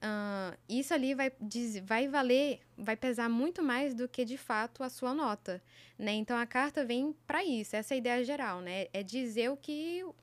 Ah, 0.00 0.56
isso 0.68 0.94
ali 0.94 1.14
vai, 1.14 1.32
diz- 1.40 1.78
vai 1.84 2.06
valer, 2.06 2.60
vai 2.76 2.96
pesar 2.96 3.28
muito 3.28 3.62
mais 3.62 3.94
do 3.94 4.08
que 4.08 4.24
de 4.24 4.38
fato 4.38 4.82
a 4.84 4.88
sua 4.88 5.12
nota, 5.12 5.60
né? 5.98 6.12
Então 6.12 6.36
a 6.36 6.46
carta 6.46 6.84
vem 6.84 7.12
para 7.26 7.44
isso, 7.44 7.74
essa 7.74 7.94
é 7.94 7.96
a 7.96 7.98
ideia 7.98 8.24
geral, 8.24 8.60
né? 8.60 8.86
É 8.92 9.02
dizer 9.02 9.50
o 9.50 9.56
que 9.56 10.02
o- 10.04 10.14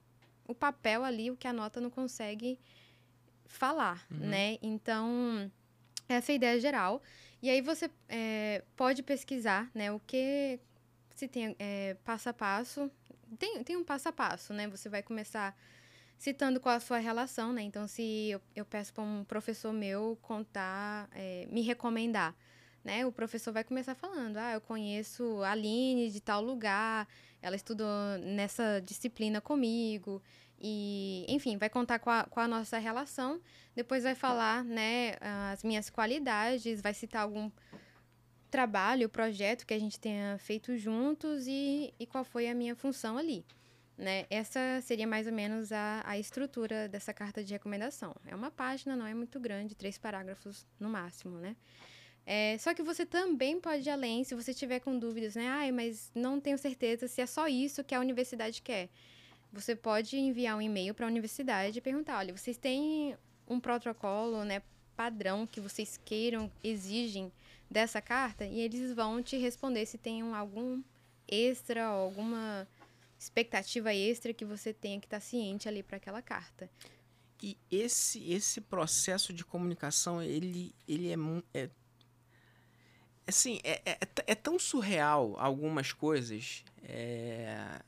o 0.48 0.56
papel 0.56 1.04
ali, 1.04 1.30
o 1.30 1.36
que 1.36 1.48
a 1.48 1.52
nota 1.54 1.82
não 1.82 1.90
consegue 1.90 2.58
falar, 3.46 4.06
Uhum. 4.10 4.18
né? 4.20 4.58
Então 4.62 5.52
essa 6.08 6.32
é 6.32 6.34
a 6.34 6.36
ideia 6.36 6.60
geral. 6.60 7.02
E 7.42 7.50
aí 7.50 7.62
você 7.62 7.90
é, 8.08 8.64
pode 8.76 9.04
pesquisar, 9.04 9.70
né? 9.74 9.92
O 9.92 10.00
que 10.00 10.60
se 11.16 11.28
tem 11.28 11.56
é, 11.60 11.96
passo 12.04 12.30
a 12.30 12.34
passo. 12.34 12.90
Tem, 13.38 13.64
tem 13.64 13.76
um 13.76 13.84
passo 13.84 14.08
a 14.08 14.12
passo, 14.12 14.54
né? 14.54 14.68
Você 14.68 14.88
vai 14.88 15.04
começar 15.04 15.56
citando 16.18 16.60
qual 16.60 16.76
a 16.76 16.80
sua 16.80 16.98
relação, 16.98 17.54
né? 17.54 17.62
Então, 17.62 17.88
se 17.88 18.30
eu, 18.30 18.42
eu 18.56 18.66
peço 18.66 18.94
para 18.94 19.04
um 19.04 19.24
professor 19.24 19.74
meu 19.74 20.18
contar, 20.22 21.10
é, 21.14 21.48
me 21.50 21.62
recomendar, 21.62 22.36
né? 22.84 23.06
O 23.06 23.12
professor 23.12 23.52
vai 23.52 23.64
começar 23.64 23.96
falando, 23.96 24.38
ah, 24.38 24.54
eu 24.54 24.62
conheço 24.62 25.42
a 25.44 25.52
Aline 25.52 26.10
de 26.10 26.22
tal 26.22 26.42
lugar, 26.42 27.08
ela 27.42 27.56
estudou 27.56 28.18
nessa 28.20 28.82
disciplina 28.82 29.42
comigo, 29.42 30.22
e, 30.60 31.26
enfim, 31.28 31.58
vai 31.58 31.70
contar 31.70 32.00
com 32.00 32.10
a, 32.10 32.24
com 32.24 32.40
a 32.40 32.48
nossa 32.48 32.78
relação, 32.78 33.42
depois 33.76 34.04
vai 34.04 34.16
falar, 34.16 34.64
né, 34.64 35.16
as 35.52 35.64
minhas 35.64 35.90
qualidades, 35.90 36.82
vai 36.82 36.94
citar 36.94 37.24
algum 37.24 37.52
trabalho, 38.50 39.10
projeto 39.10 39.66
que 39.66 39.74
a 39.74 39.80
gente 39.80 40.00
tenha 40.00 40.38
feito 40.38 40.78
juntos 40.78 41.46
e, 41.46 41.94
e 42.00 42.06
qual 42.06 42.24
foi 42.24 42.48
a 42.48 42.56
minha 42.56 42.76
função 42.76 43.18
ali. 43.18 43.46
Né? 43.98 44.26
Essa 44.30 44.60
seria 44.82 45.08
mais 45.08 45.26
ou 45.26 45.32
menos 45.32 45.72
a, 45.72 46.04
a 46.06 46.20
estrutura 46.20 46.88
dessa 46.90 47.14
carta 47.14 47.42
de 47.44 47.54
recomendação. 47.54 48.14
É 48.26 48.36
uma 48.36 48.52
página, 48.52 48.96
não 48.96 49.06
é 49.08 49.14
muito 49.14 49.40
grande, 49.40 49.74
três 49.74 49.98
parágrafos 49.98 50.66
no 50.80 50.90
máximo, 50.90 51.38
né? 51.38 51.56
É, 52.26 52.58
só 52.58 52.74
que 52.74 52.82
você 52.82 53.06
também 53.06 53.60
pode 53.60 53.88
ir 53.88 53.92
além, 53.92 54.24
se 54.24 54.34
você 54.36 54.54
tiver 54.54 54.80
com 54.80 54.98
dúvidas, 54.98 55.36
né? 55.36 55.48
Ai, 55.48 55.72
mas 55.72 56.12
não 56.14 56.42
tenho 56.42 56.58
certeza 56.58 57.08
se 57.08 57.22
é 57.22 57.26
só 57.26 57.48
isso 57.48 57.84
que 57.84 57.96
a 57.96 58.00
universidade 58.00 58.62
quer. 58.62 58.90
Você 59.54 59.76
pode 59.76 60.18
enviar 60.18 60.58
um 60.58 60.62
e-mail 60.62 60.94
para 60.94 61.06
a 61.06 61.10
universidade 61.10 61.78
e 61.78 61.82
perguntar, 61.82 62.18
olha, 62.18 62.36
vocês 62.36 62.58
têm 62.58 63.16
um 63.48 63.60
protocolo, 63.60 64.44
né, 64.44 64.62
padrão 64.98 65.46
que 65.48 65.62
vocês 65.62 66.00
queiram, 66.04 66.52
exigem 66.64 67.32
dessa 67.70 68.02
carta? 68.02 68.44
E 68.44 68.60
eles 68.60 68.92
vão 68.94 69.22
te 69.22 69.38
responder 69.38 69.86
se 69.86 69.98
tem 69.98 70.24
um- 70.24 70.36
algum 70.36 70.82
extra 71.28 71.86
alguma 71.86 72.68
expectativa 73.26 73.94
extra 73.94 74.34
que 74.34 74.46
você 74.46 74.74
tenha 74.74 75.00
que 75.00 75.08
estar 75.08 75.20
ciente 75.20 75.68
ali 75.68 75.84
para 75.84 75.98
aquela 75.98 76.22
carta. 76.22 76.70
E 77.42 77.58
esse 77.70 78.32
esse 78.32 78.62
processo 78.62 79.34
de 79.34 79.44
comunicação, 79.44 80.22
ele, 80.22 80.74
ele 80.88 81.12
é, 81.12 81.16
é 81.54 81.70
assim, 83.28 83.60
é, 83.64 83.82
é, 83.86 83.92
é 83.92 84.08
é 84.28 84.36
tão 84.36 84.58
surreal 84.58 85.36
algumas 85.38 85.92
coisas 85.92 86.64
é, 86.82 87.82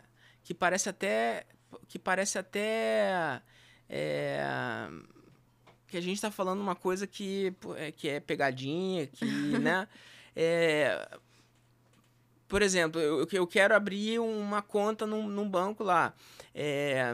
que 0.44 0.54
parece 0.54 0.90
até 0.90 1.46
que 1.88 1.98
parece 1.98 2.38
até 2.38 3.42
é, 3.90 4.90
que 5.88 5.98
a 5.98 6.02
gente 6.02 6.16
está 6.16 6.30
falando 6.30 6.60
uma 6.60 6.76
coisa 6.76 7.08
que, 7.08 7.54
é, 7.78 7.92
que 7.92 8.10
é 8.10 8.20
pegadinha, 8.20 9.08
que, 9.08 9.26
né? 9.60 9.88
É, 10.36 11.20
por 12.48 12.62
exemplo, 12.62 13.00
eu, 13.02 13.28
eu 13.32 13.48
quero 13.48 13.76
abrir 13.76 14.20
uma 14.20 14.62
conta 14.62 15.06
num, 15.06 15.28
num 15.28 15.50
banco 15.50 15.84
lá. 15.84 16.14
É, 16.56 17.12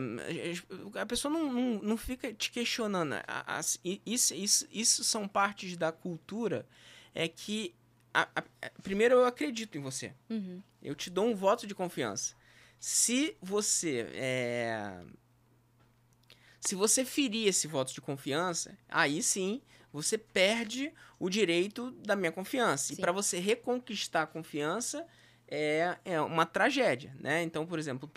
a 0.95 1.05
pessoa 1.05 1.33
não, 1.33 1.51
não, 1.51 1.81
não 1.81 1.97
fica 1.97 2.31
te 2.33 2.51
questionando. 2.51 3.15
Isso, 4.05 4.33
isso, 4.33 4.67
isso 4.71 5.03
são 5.03 5.27
partes 5.27 5.75
da 5.75 5.91
cultura 5.91 6.65
é 7.15 7.27
que 7.27 7.73
a, 8.13 8.27
a, 8.35 8.43
primeiro 8.81 9.15
eu 9.15 9.25
acredito 9.25 9.77
em 9.77 9.81
você. 9.81 10.13
Uhum. 10.29 10.61
Eu 10.81 10.93
te 10.93 11.09
dou 11.09 11.25
um 11.25 11.35
voto 11.35 11.65
de 11.65 11.73
confiança. 11.73 12.35
Se 12.79 13.35
você 13.41 14.07
é, 14.13 15.03
se 16.59 16.75
você 16.75 17.03
ferir 17.03 17.47
esse 17.47 17.67
voto 17.67 17.93
de 17.93 18.01
confiança, 18.01 18.77
aí 18.87 19.21
sim 19.23 19.61
você 19.91 20.17
perde 20.17 20.91
o 21.19 21.29
direito 21.29 21.91
da 21.91 22.15
minha 22.15 22.31
confiança. 22.31 22.87
Sim. 22.87 22.93
E 22.93 22.97
para 22.97 23.11
você 23.11 23.39
reconquistar 23.39 24.23
a 24.23 24.27
confiança 24.27 25.05
é, 25.55 25.95
é 26.03 26.19
uma 26.19 26.47
tragédia, 26.47 27.15
né? 27.19 27.43
Então, 27.43 27.63
por 27.63 27.77
exemplo, 27.77 28.09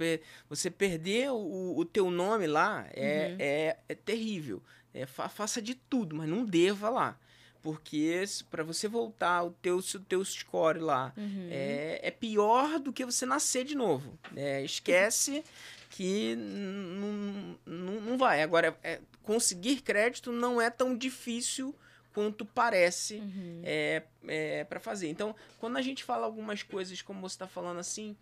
você 0.48 0.70
perder 0.70 1.30
o, 1.30 1.76
o 1.76 1.84
teu 1.84 2.10
nome 2.10 2.46
lá 2.46 2.86
é, 2.94 3.28
uhum. 3.28 3.36
é, 3.38 3.76
é 3.90 3.94
terrível. 3.94 4.62
É, 4.94 5.04
fa, 5.04 5.28
faça 5.28 5.60
de 5.60 5.74
tudo, 5.74 6.16
mas 6.16 6.26
não 6.26 6.46
deva 6.46 6.88
lá 6.88 7.18
porque 7.62 8.22
para 8.48 8.62
você 8.62 8.86
voltar 8.86 9.42
o 9.42 9.50
teu, 9.50 9.78
o 9.78 9.98
teu 9.98 10.24
score 10.24 10.78
lá 10.78 11.12
uhum. 11.16 11.48
é, 11.50 11.98
é 12.00 12.10
pior 12.12 12.78
do 12.78 12.92
que 12.92 13.04
você 13.04 13.26
nascer 13.26 13.64
de 13.64 13.74
novo. 13.74 14.16
É, 14.36 14.62
esquece 14.62 15.42
que 15.90 16.36
não, 16.36 17.58
não 17.66 18.16
vai. 18.16 18.40
Agora, 18.40 18.78
é, 18.84 19.00
conseguir 19.24 19.82
crédito 19.82 20.30
não 20.30 20.62
é 20.62 20.70
tão 20.70 20.96
difícil 20.96 21.74
quanto 22.16 22.46
parece 22.46 23.16
uhum. 23.16 23.60
é, 23.62 24.02
é 24.26 24.64
para 24.64 24.80
fazer. 24.80 25.10
Então, 25.10 25.36
quando 25.60 25.76
a 25.76 25.82
gente 25.82 26.02
fala 26.02 26.24
algumas 26.24 26.62
coisas 26.62 27.02
como 27.02 27.20
você 27.20 27.34
está 27.34 27.46
falando 27.46 27.78
assim, 27.78 28.16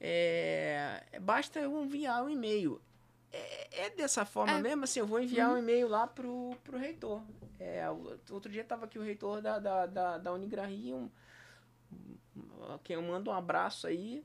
é, 0.00 1.02
basta 1.20 1.60
eu 1.60 1.84
enviar 1.84 2.24
um 2.24 2.30
e-mail. 2.30 2.80
É, 3.30 3.84
é 3.84 3.90
dessa 3.90 4.24
forma 4.24 4.56
é. 4.56 4.62
mesmo, 4.62 4.84
assim, 4.84 5.00
eu 5.00 5.06
vou 5.06 5.20
enviar 5.20 5.50
uhum. 5.50 5.56
um 5.56 5.58
e-mail 5.58 5.86
lá 5.86 6.06
pro, 6.06 6.56
pro 6.64 6.78
reitor. 6.78 7.20
É, 7.60 7.84
outro 8.30 8.50
dia 8.50 8.62
estava 8.62 8.86
aqui 8.86 8.98
o 8.98 9.02
reitor 9.02 9.42
da, 9.42 9.58
da, 9.58 9.84
da, 9.84 10.16
da 10.16 10.32
Unigran 10.32 10.68
Rio, 10.68 10.96
um, 10.96 12.78
quem 12.82 12.96
eu 12.96 13.02
mando 13.02 13.30
um 13.30 13.34
abraço 13.34 13.86
aí, 13.86 14.24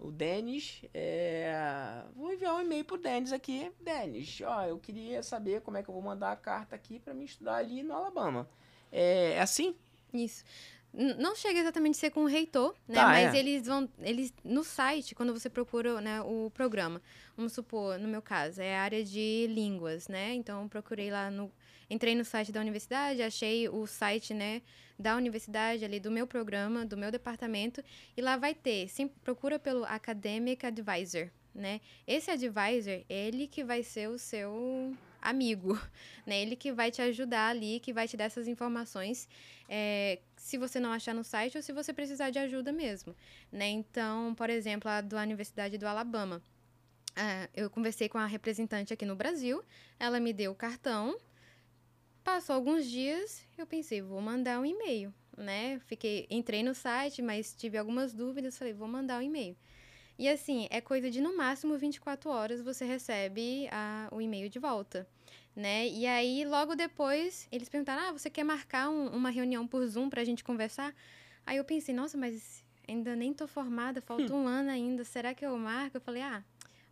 o 0.00 0.10
Denis. 0.10 0.82
É, 0.92 2.02
vou 2.16 2.32
enviar 2.32 2.54
um 2.54 2.60
e-mail 2.60 2.84
pro 2.84 2.98
Denis 2.98 3.32
aqui. 3.32 3.70
Denis, 3.80 4.40
ó, 4.44 4.64
eu 4.64 4.78
queria 4.78 5.22
saber 5.22 5.60
como 5.60 5.76
é 5.76 5.82
que 5.82 5.88
eu 5.88 5.94
vou 5.94 6.02
mandar 6.02 6.32
a 6.32 6.36
carta 6.36 6.74
aqui 6.74 6.98
para 6.98 7.14
me 7.14 7.24
estudar 7.24 7.56
ali 7.56 7.82
no 7.82 7.94
Alabama. 7.94 8.48
É, 8.90 9.32
é 9.32 9.40
assim? 9.40 9.76
Isso. 10.12 10.44
Não 10.92 11.36
chega 11.36 11.60
exatamente 11.60 11.94
a 11.94 12.00
ser 12.00 12.10
com 12.10 12.24
o 12.24 12.26
reitor, 12.26 12.74
né? 12.88 12.96
Tá, 12.96 13.06
Mas 13.06 13.32
é. 13.32 13.38
eles 13.38 13.66
vão. 13.66 13.88
Eles, 14.00 14.34
no 14.42 14.64
site, 14.64 15.14
quando 15.14 15.32
você 15.32 15.48
procura 15.48 16.00
né, 16.00 16.20
o 16.22 16.50
programa, 16.52 17.00
vamos 17.36 17.52
supor, 17.52 17.96
no 17.96 18.08
meu 18.08 18.20
caso, 18.20 18.60
é 18.60 18.76
a 18.76 18.82
área 18.82 19.04
de 19.04 19.46
línguas, 19.48 20.08
né? 20.08 20.34
Então 20.34 20.68
procurei 20.68 21.08
lá 21.10 21.30
no. 21.30 21.50
Entrei 21.90 22.14
no 22.14 22.24
site 22.24 22.52
da 22.52 22.60
universidade, 22.60 23.20
achei 23.20 23.68
o 23.68 23.84
site, 23.84 24.32
né, 24.32 24.62
da 24.96 25.16
universidade 25.16 25.84
ali, 25.84 25.98
do 25.98 26.10
meu 26.10 26.26
programa, 26.26 26.86
do 26.86 26.96
meu 26.96 27.10
departamento, 27.10 27.82
e 28.16 28.22
lá 28.22 28.36
vai 28.36 28.54
ter, 28.54 28.88
sempre 28.88 29.18
procura 29.24 29.58
pelo 29.58 29.84
Academic 29.84 30.64
Advisor, 30.64 31.28
né? 31.52 31.80
Esse 32.06 32.30
advisor, 32.30 33.02
ele 33.08 33.48
que 33.48 33.64
vai 33.64 33.82
ser 33.82 34.08
o 34.08 34.18
seu 34.18 34.94
amigo, 35.20 35.76
né? 36.24 36.40
Ele 36.40 36.54
que 36.54 36.70
vai 36.70 36.90
te 36.90 37.02
ajudar 37.02 37.48
ali, 37.48 37.80
que 37.80 37.92
vai 37.92 38.06
te 38.06 38.16
dar 38.16 38.24
essas 38.24 38.46
informações, 38.46 39.28
é, 39.68 40.20
se 40.36 40.56
você 40.56 40.78
não 40.78 40.92
achar 40.92 41.14
no 41.14 41.24
site 41.24 41.56
ou 41.56 41.62
se 41.62 41.72
você 41.72 41.92
precisar 41.92 42.30
de 42.30 42.38
ajuda 42.38 42.72
mesmo, 42.72 43.16
né? 43.50 43.68
Então, 43.68 44.34
por 44.34 44.48
exemplo, 44.48 44.88
a 44.88 45.00
da 45.00 45.22
Universidade 45.22 45.76
do 45.76 45.86
Alabama, 45.86 46.42
é, 47.16 47.48
eu 47.54 47.68
conversei 47.68 48.08
com 48.08 48.18
a 48.18 48.26
representante 48.26 48.92
aqui 48.92 49.04
no 49.04 49.16
Brasil, 49.16 49.64
ela 49.98 50.20
me 50.20 50.32
deu 50.32 50.52
o 50.52 50.54
cartão, 50.54 51.18
passou 52.30 52.54
alguns 52.54 52.88
dias, 52.88 53.44
eu 53.58 53.66
pensei, 53.66 54.00
vou 54.00 54.20
mandar 54.20 54.60
um 54.60 54.64
e-mail, 54.64 55.12
né? 55.36 55.80
Fiquei, 55.80 56.28
entrei 56.30 56.62
no 56.62 56.72
site, 56.72 57.20
mas 57.20 57.52
tive 57.52 57.76
algumas 57.76 58.14
dúvidas, 58.14 58.56
falei, 58.56 58.72
vou 58.72 58.86
mandar 58.86 59.18
um 59.18 59.22
e-mail. 59.22 59.56
E 60.16 60.28
assim, 60.28 60.68
é 60.70 60.80
coisa 60.80 61.10
de 61.10 61.20
no 61.20 61.36
máximo 61.36 61.76
24 61.76 62.30
horas 62.30 62.62
você 62.62 62.84
recebe 62.84 63.68
a, 63.72 64.08
o 64.12 64.20
e-mail 64.20 64.48
de 64.48 64.60
volta, 64.60 65.08
né? 65.56 65.88
E 65.88 66.06
aí, 66.06 66.44
logo 66.44 66.76
depois, 66.76 67.48
eles 67.50 67.68
perguntaram: 67.68 68.08
ah, 68.08 68.12
você 68.12 68.30
quer 68.30 68.44
marcar 68.44 68.88
um, 68.90 69.08
uma 69.08 69.30
reunião 69.30 69.66
por 69.66 69.84
Zoom 69.88 70.08
pra 70.08 70.22
gente 70.22 70.44
conversar? 70.44 70.94
Aí 71.44 71.56
eu 71.56 71.64
pensei: 71.64 71.92
nossa, 71.92 72.16
mas 72.16 72.64
ainda 72.86 73.16
nem 73.16 73.34
tô 73.34 73.48
formada, 73.48 74.00
falta 74.00 74.30
um 74.32 74.46
ano 74.46 74.70
ainda, 74.70 75.02
será 75.02 75.34
que 75.34 75.44
eu 75.44 75.58
marco? 75.58 75.96
Eu 75.96 76.00
falei: 76.00 76.22
ah, 76.22 76.44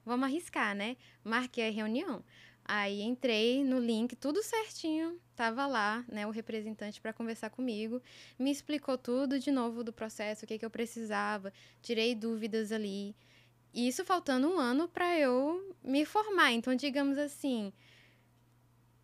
vamos 0.05 0.25
arriscar, 0.27 0.75
né? 0.75 0.97
Marquei 1.23 1.69
a 1.69 1.71
reunião. 1.71 2.25
Aí 2.71 3.01
entrei 3.01 3.65
no 3.65 3.79
link, 3.79 4.15
tudo 4.15 4.43
certinho, 4.43 5.19
tava 5.35 5.67
lá, 5.67 6.05
né, 6.07 6.27
o 6.27 6.31
representante 6.31 7.01
para 7.01 7.15
conversar 7.15 7.49
comigo, 7.49 8.03
me 8.39 8.51
explicou 8.51 8.99
tudo 8.99 9.39
de 9.39 9.51
novo 9.51 9.83
do 9.83 9.91
processo, 9.91 10.45
o 10.45 10.49
que, 10.49 10.59
que 10.59 10.67
eu 10.67 10.71
precisava, 10.71 11.51
tirei 11.81 12.15
dúvidas 12.15 12.71
ali. 12.71 13.17
E 13.73 13.89
isso 13.89 14.05
faltando 14.05 14.49
um 14.51 14.59
ano 14.59 14.87
para 14.87 15.19
eu 15.19 15.75
me 15.83 16.05
formar. 16.05 16.53
Então, 16.53 16.75
digamos 16.75 17.17
assim, 17.17 17.73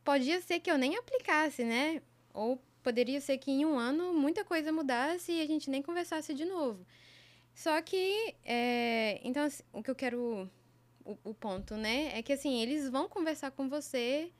podia 0.04 0.42
ser 0.42 0.60
que 0.60 0.70
eu 0.70 0.76
nem 0.76 0.96
aplicasse, 0.98 1.64
né? 1.64 2.02
Ou 2.34 2.62
poderia 2.82 3.20
ser 3.20 3.38
que 3.38 3.50
em 3.50 3.64
um 3.64 3.78
ano 3.78 4.12
muita 4.12 4.44
coisa 4.44 4.70
mudasse 4.70 5.32
e 5.32 5.40
a 5.40 5.46
gente 5.46 5.70
nem 5.70 5.80
conversasse 5.80 6.34
de 6.34 6.44
novo. 6.44 6.86
Só 7.54 7.80
que, 7.80 8.34
é, 8.44 9.20
então, 9.24 9.44
assim, 9.44 9.62
o 9.72 9.82
que 9.82 9.90
eu 9.90 9.94
quero 9.94 10.50
o, 11.04 11.16
o 11.24 11.34
ponto, 11.34 11.76
né? 11.76 12.16
É 12.18 12.22
que 12.22 12.32
assim, 12.32 12.60
eles 12.60 12.88
vão 12.88 13.08
conversar 13.08 13.50
com 13.50 13.68
você, 13.68 14.32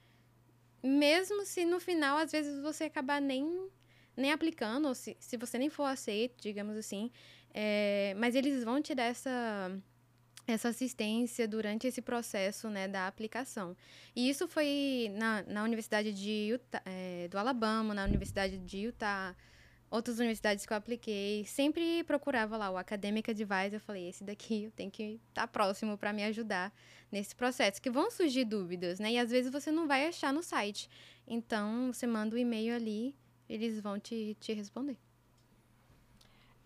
mesmo 0.83 1.45
se 1.45 1.65
no 1.65 1.81
final, 1.81 2.19
às 2.19 2.33
vezes, 2.33 2.61
você 2.61 2.85
acabar 2.85 3.21
nem, 3.21 3.69
nem 4.17 4.33
aplicando, 4.33 4.89
ou 4.89 4.95
se, 4.95 5.17
se 5.19 5.37
você 5.37 5.59
nem 5.59 5.71
for 5.71 5.85
aceito, 5.85 6.43
digamos 6.43 6.77
assim. 6.77 7.11
É, 7.53 8.15
mas 8.19 8.35
eles 8.35 8.65
vão 8.65 8.83
te 8.83 8.95
dar 8.95 9.05
essa, 9.05 9.71
essa 10.47 10.69
assistência 10.69 11.47
durante 11.49 11.87
esse 11.87 12.03
processo 12.03 12.69
né, 12.69 12.89
da 12.89 13.07
aplicação. 13.07 13.77
E 14.15 14.29
isso 14.29 14.47
foi 14.49 15.11
na, 15.15 15.43
na 15.45 15.62
Universidade 15.62 16.12
de 16.12 16.51
Utah, 16.51 16.83
é, 16.85 17.29
do 17.29 17.39
Alabama, 17.39 17.95
na 17.95 18.05
Universidade 18.05 18.59
de 18.59 18.79
Utah, 18.79 19.35
outras 19.91 20.18
universidades 20.18 20.66
que 20.66 20.72
eu 20.72 20.76
apliquei, 20.76 21.45
sempre 21.45 22.03
procurava 22.05 22.57
lá 22.57 22.70
o 22.70 22.76
Academic 22.76 23.30
Advisor. 23.30 23.74
Eu 23.74 23.80
falei, 23.80 24.09
esse 24.09 24.24
daqui 24.24 24.64
eu 24.64 24.70
tenho 24.70 24.91
que 24.91 25.20
estar 25.28 25.43
tá 25.43 25.47
próximo 25.47 25.97
para 25.97 26.12
me 26.12 26.24
ajudar 26.24 26.72
nesse 27.11 27.35
processo. 27.35 27.80
Que 27.80 27.91
vão 27.91 28.11
surgir 28.11 28.45
dúvidas, 28.45 28.99
né? 28.99 29.12
E 29.12 29.18
às 29.18 29.30
vezes 29.30 29.51
você 29.51 29.70
não 29.70 29.87
vai 29.87 30.07
achar 30.07 30.32
no 30.32 30.43
site. 30.43 30.89
Então, 31.26 31.93
você 31.93 32.07
manda 32.07 32.35
o 32.35 32.39
um 32.39 32.41
e-mail 32.41 32.74
ali, 32.74 33.14
eles 33.49 33.80
vão 33.80 33.99
te, 33.99 34.37
te 34.41 34.53
responder. 34.53 34.97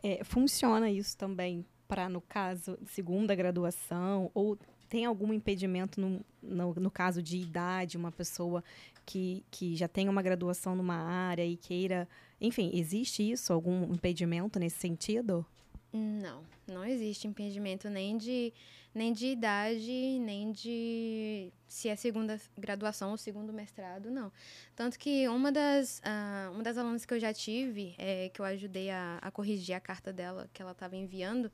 É, 0.02 0.22
funciona 0.24 0.90
isso 0.90 1.16
também 1.16 1.66
para, 1.88 2.08
no 2.08 2.20
caso, 2.20 2.78
segunda 2.86 3.34
graduação 3.34 4.30
ou 4.34 4.58
tem 4.88 5.04
algum 5.04 5.32
impedimento 5.32 6.00
no, 6.00 6.24
no, 6.42 6.74
no, 6.74 6.90
caso 6.90 7.22
de 7.22 7.36
idade, 7.36 7.96
uma 7.96 8.10
pessoa 8.10 8.64
que, 9.04 9.44
que 9.50 9.76
já 9.76 9.86
tem 9.86 10.08
uma 10.08 10.22
graduação 10.22 10.74
numa 10.74 10.96
área 10.96 11.44
e 11.44 11.56
queira. 11.56 12.08
Enfim, 12.40 12.70
existe 12.74 13.28
isso? 13.28 13.52
Algum 13.52 13.92
impedimento 13.92 14.58
nesse 14.58 14.78
sentido? 14.78 15.44
Não, 15.92 16.42
não 16.66 16.84
existe 16.84 17.26
impedimento 17.26 17.88
nem 17.88 18.18
de, 18.18 18.52
nem 18.94 19.12
de 19.12 19.26
idade, 19.28 20.18
nem 20.20 20.52
de 20.52 21.50
se 21.66 21.88
é 21.88 21.96
segunda 21.96 22.38
graduação 22.58 23.10
ou 23.10 23.16
segundo 23.16 23.52
mestrado, 23.52 24.10
não. 24.10 24.30
Tanto 24.76 24.98
que 24.98 25.26
uma 25.28 25.50
das, 25.50 26.00
uh, 26.00 26.52
uma 26.52 26.62
das 26.62 26.76
alunas 26.76 27.06
que 27.06 27.14
eu 27.14 27.20
já 27.20 27.32
tive, 27.32 27.94
é, 27.96 28.28
que 28.28 28.40
eu 28.40 28.44
ajudei 28.44 28.90
a, 28.90 29.18
a 29.22 29.30
corrigir 29.30 29.74
a 29.74 29.80
carta 29.80 30.12
dela 30.12 30.48
que 30.52 30.60
ela 30.60 30.72
estava 30.72 30.94
enviando, 30.94 31.50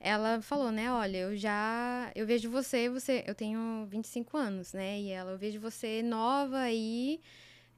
ela 0.00 0.40
falou, 0.40 0.72
né, 0.72 0.90
olha, 0.90 1.18
eu 1.18 1.36
já, 1.36 2.10
eu 2.14 2.26
vejo 2.26 2.50
você, 2.50 2.88
você, 2.88 3.22
eu 3.26 3.34
tenho 3.34 3.86
25 3.86 4.34
anos, 4.36 4.72
né, 4.72 4.98
e 4.98 5.10
ela, 5.10 5.32
eu 5.32 5.38
vejo 5.38 5.60
você 5.60 6.02
nova 6.02 6.58
aí, 6.58 7.20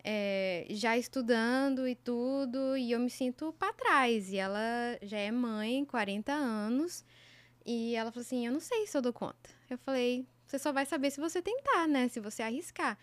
é, 0.05 0.65
já 0.71 0.97
estudando 0.97 1.87
e 1.87 1.97
tudo, 1.97 2.77
e 2.77 2.93
eu 2.93 3.01
me 3.01 3.11
sinto 3.11 3.53
para 3.59 3.73
trás, 3.73 4.33
e 4.33 4.37
ela 4.37 4.61
já 5.03 5.19
é 5.19 5.33
mãe, 5.33 5.85
40 5.85 6.33
anos, 6.33 7.05
e 7.67 7.97
ela 7.97 8.13
falou 8.13 8.25
assim, 8.25 8.47
eu 8.47 8.53
não 8.53 8.61
sei 8.61 8.87
se 8.87 8.97
eu 8.97 9.03
dou 9.03 9.13
conta. 9.13 9.51
Eu 9.69 9.79
falei, 9.79 10.25
você 10.47 10.59
só 10.59 10.73
vai 10.73 10.87
saber 10.87 11.11
se 11.11 11.21
você 11.21 11.43
tentar, 11.43 11.89
né, 11.89 12.07
se 12.07 12.21
você 12.21 12.43
arriscar. 12.43 12.97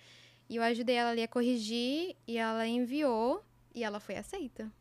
E 0.50 0.56
eu 0.56 0.64
ajudei 0.64 0.96
ela 0.96 1.12
ali 1.12 1.24
a 1.24 1.28
corrigir, 1.28 2.16
e 2.26 2.38
ela 2.38 2.66
enviou, 2.66 3.44
e 3.76 3.84
ela 3.84 4.00
foi 4.00 4.16
aceita, 4.16 4.72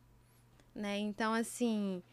né, 0.72 0.97
então, 0.97 1.34
assim... 1.34 2.05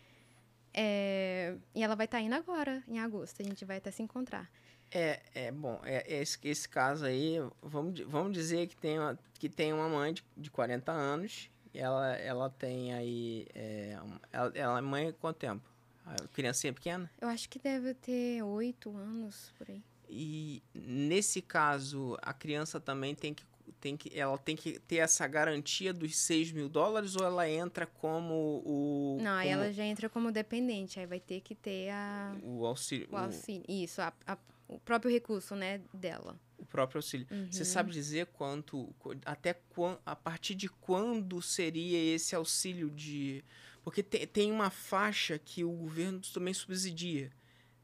É, 0.78 1.56
e 1.74 1.82
ela 1.82 1.96
vai 1.96 2.06
estar 2.06 2.18
tá 2.18 2.24
indo 2.24 2.36
agora, 2.36 2.84
em 2.86 3.00
agosto. 3.00 3.42
A 3.42 3.46
gente 3.46 3.64
vai 3.64 3.78
até 3.78 3.92
se 3.92 4.04
encontrar. 4.04 4.52
É, 4.92 5.22
é 5.34 5.52
bom, 5.52 5.80
é, 5.84 6.04
é 6.08 6.22
esse, 6.22 6.38
esse 6.44 6.70
caso 6.70 7.06
aí, 7.06 7.38
vamos, 7.62 8.00
vamos 8.02 8.34
dizer 8.34 8.68
que 8.68 8.76
tem 8.76 9.00
uma, 9.00 9.18
que 9.40 9.50
tem 9.50 9.74
uma 9.74 9.90
mãe 9.90 10.14
de, 10.14 10.24
de 10.38 10.52
40 10.52 10.92
anos, 10.92 11.50
ela, 11.74 12.16
ela 12.18 12.50
tem 12.50 12.94
aí, 12.94 13.48
é, 13.54 13.98
ela, 14.32 14.52
ela 14.54 14.78
é 14.78 14.82
mãe 14.82 15.12
quanto 15.14 15.38
tempo? 15.38 15.64
A 16.06 16.16
criancinha 16.28 16.72
pequena? 16.72 17.10
Eu 17.20 17.28
acho 17.28 17.50
que 17.50 17.58
deve 17.58 17.94
ter 17.96 18.44
oito 18.44 18.96
anos 18.96 19.52
por 19.58 19.70
aí. 19.70 19.84
E 20.08 20.62
nesse 20.74 21.42
caso, 21.42 22.16
a 22.22 22.32
criança 22.32 22.80
também 22.80 23.16
tem 23.16 23.34
que, 23.34 23.44
tem 23.86 23.96
que, 23.96 24.20
ela 24.20 24.36
tem 24.36 24.56
que 24.56 24.80
ter 24.80 24.96
essa 24.96 25.28
garantia 25.28 25.94
dos 25.94 26.18
6 26.18 26.52
mil 26.52 26.68
dólares 26.68 27.16
ou 27.16 27.24
ela 27.24 27.48
entra 27.48 27.86
como 27.86 28.64
o, 28.66 29.20
Não, 29.22 29.32
aí 29.38 29.50
como 29.52 29.62
ela 29.62 29.72
já 29.72 29.84
entra 29.86 30.10
como 30.10 30.32
dependente, 30.32 31.00
aí 31.00 31.06
vai 31.06 31.20
ter 31.20 31.40
que 31.42 31.54
ter 31.54 31.92
a, 31.92 32.36
o 32.42 32.66
auxílio, 32.66 33.08
o 33.12 33.16
auxílio. 33.16 33.64
Isso, 33.70 34.02
a- 34.02 34.12
a- 34.26 34.38
o 34.68 34.80
próprio 34.80 35.12
recurso, 35.12 35.56
né, 35.56 35.82
dela. 35.94 36.36
o, 36.58 36.64
o 36.64 36.66
próprio 36.66 36.98
auxílio. 36.98 37.28
Você 37.52 37.60
Uhum. 37.60 37.66
sabe 37.66 37.92
dizer 37.92 38.26
quanto, 38.34 38.92
qu- 38.98 39.16
até 39.24 39.54
quan, 39.54 40.00
a 40.04 40.16
partir 40.16 40.56
de 40.56 40.68
quando 40.68 41.40
seria 41.44 42.16
esse 42.16 42.36
auxílio 42.36 42.90
de... 42.90 43.44
Porque 43.84 44.02
te- 44.02 44.26
tem 44.26 44.52
uma 44.52 44.72
faixa 44.72 45.38
que 45.38 45.64
o 45.64 45.72
governo 45.72 46.20
também 46.34 46.56
subsidia. 46.56 47.32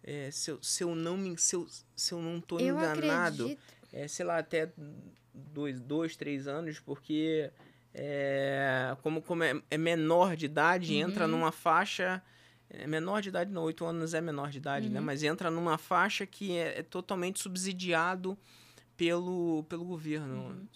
É, 0.02 0.32
se, 0.32 0.50
eu, 0.50 0.64
se 0.64 0.84
eu 0.84 0.96
não 0.96 1.16
me, 1.16 1.38
se 1.38 1.56
eu, 1.56 1.68
se 1.96 2.12
eu 2.12 2.20
não 2.20 2.40
estou 2.40 2.60
Eu 2.60 2.76
enganado, 2.76 3.44
acredito. 3.44 3.62
é, 3.94 4.08
sei 4.08 4.26
lá, 4.26 4.40
até 4.40 4.74
dois, 5.34 5.80
dois 5.80 6.16
três 6.16 6.48
anos, 6.48 6.80
porque 6.80 7.52
é, 7.94 8.96
como, 9.02 9.22
como 9.22 9.44
é, 9.44 9.62
é 9.70 9.78
menor 9.78 10.36
de 10.36 10.46
idade, 10.46 10.96
entra 10.96 11.26
Uhum. 11.26 11.32
numa 11.32 11.52
faixa. 11.52 12.22
É 12.70 12.88
menor 12.88 13.22
de 13.22 13.28
idade, 13.30 13.52
não, 13.52 13.64
oito 13.64 13.84
anos 13.86 14.14
é 14.14 14.22
menor 14.22 14.50
de 14.50 14.58
idade, 14.60 14.88
né? 14.90 15.00
Uhum. 15.00 15.06
Mas 15.06 15.24
entra 15.24 15.52
numa 15.52 15.78
faixa 15.78 16.26
que 16.26 16.56
é, 16.58 16.80
é 16.80 16.84
totalmente 16.84 17.40
subsidiado 17.42 18.38
pelo, 18.96 19.64
pelo 19.68 19.84
governo. 19.84 20.36
Uhum. 20.48 20.68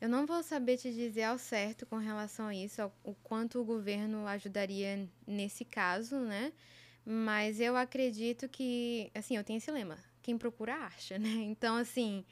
Eu 0.00 0.08
não 0.08 0.26
vou 0.26 0.42
saber 0.42 0.76
te 0.76 0.92
dizer 0.92 1.24
ao 1.24 1.38
certo 1.38 1.86
com 1.86 1.96
relação 1.96 2.46
a 2.46 2.54
isso, 2.54 2.82
ao- 2.82 2.92
o 3.04 3.14
quanto 3.14 3.60
o 3.60 3.64
governo 3.64 4.26
ajudaria 4.26 5.08
nesse 5.26 5.64
caso, 5.64 6.16
né? 6.20 6.52
Mas 7.04 7.58
eu 7.60 7.76
acredito 7.76 8.48
que, 8.48 9.10
assim, 9.14 9.36
eu 9.36 9.42
tenho 9.44 9.56
esse 9.58 9.70
lema, 9.72 9.96
quem 10.22 10.36
procura 10.38 10.74
acha, 10.86 11.18
né? 11.18 11.28
Então, 11.28 11.76
assim, 11.76 12.24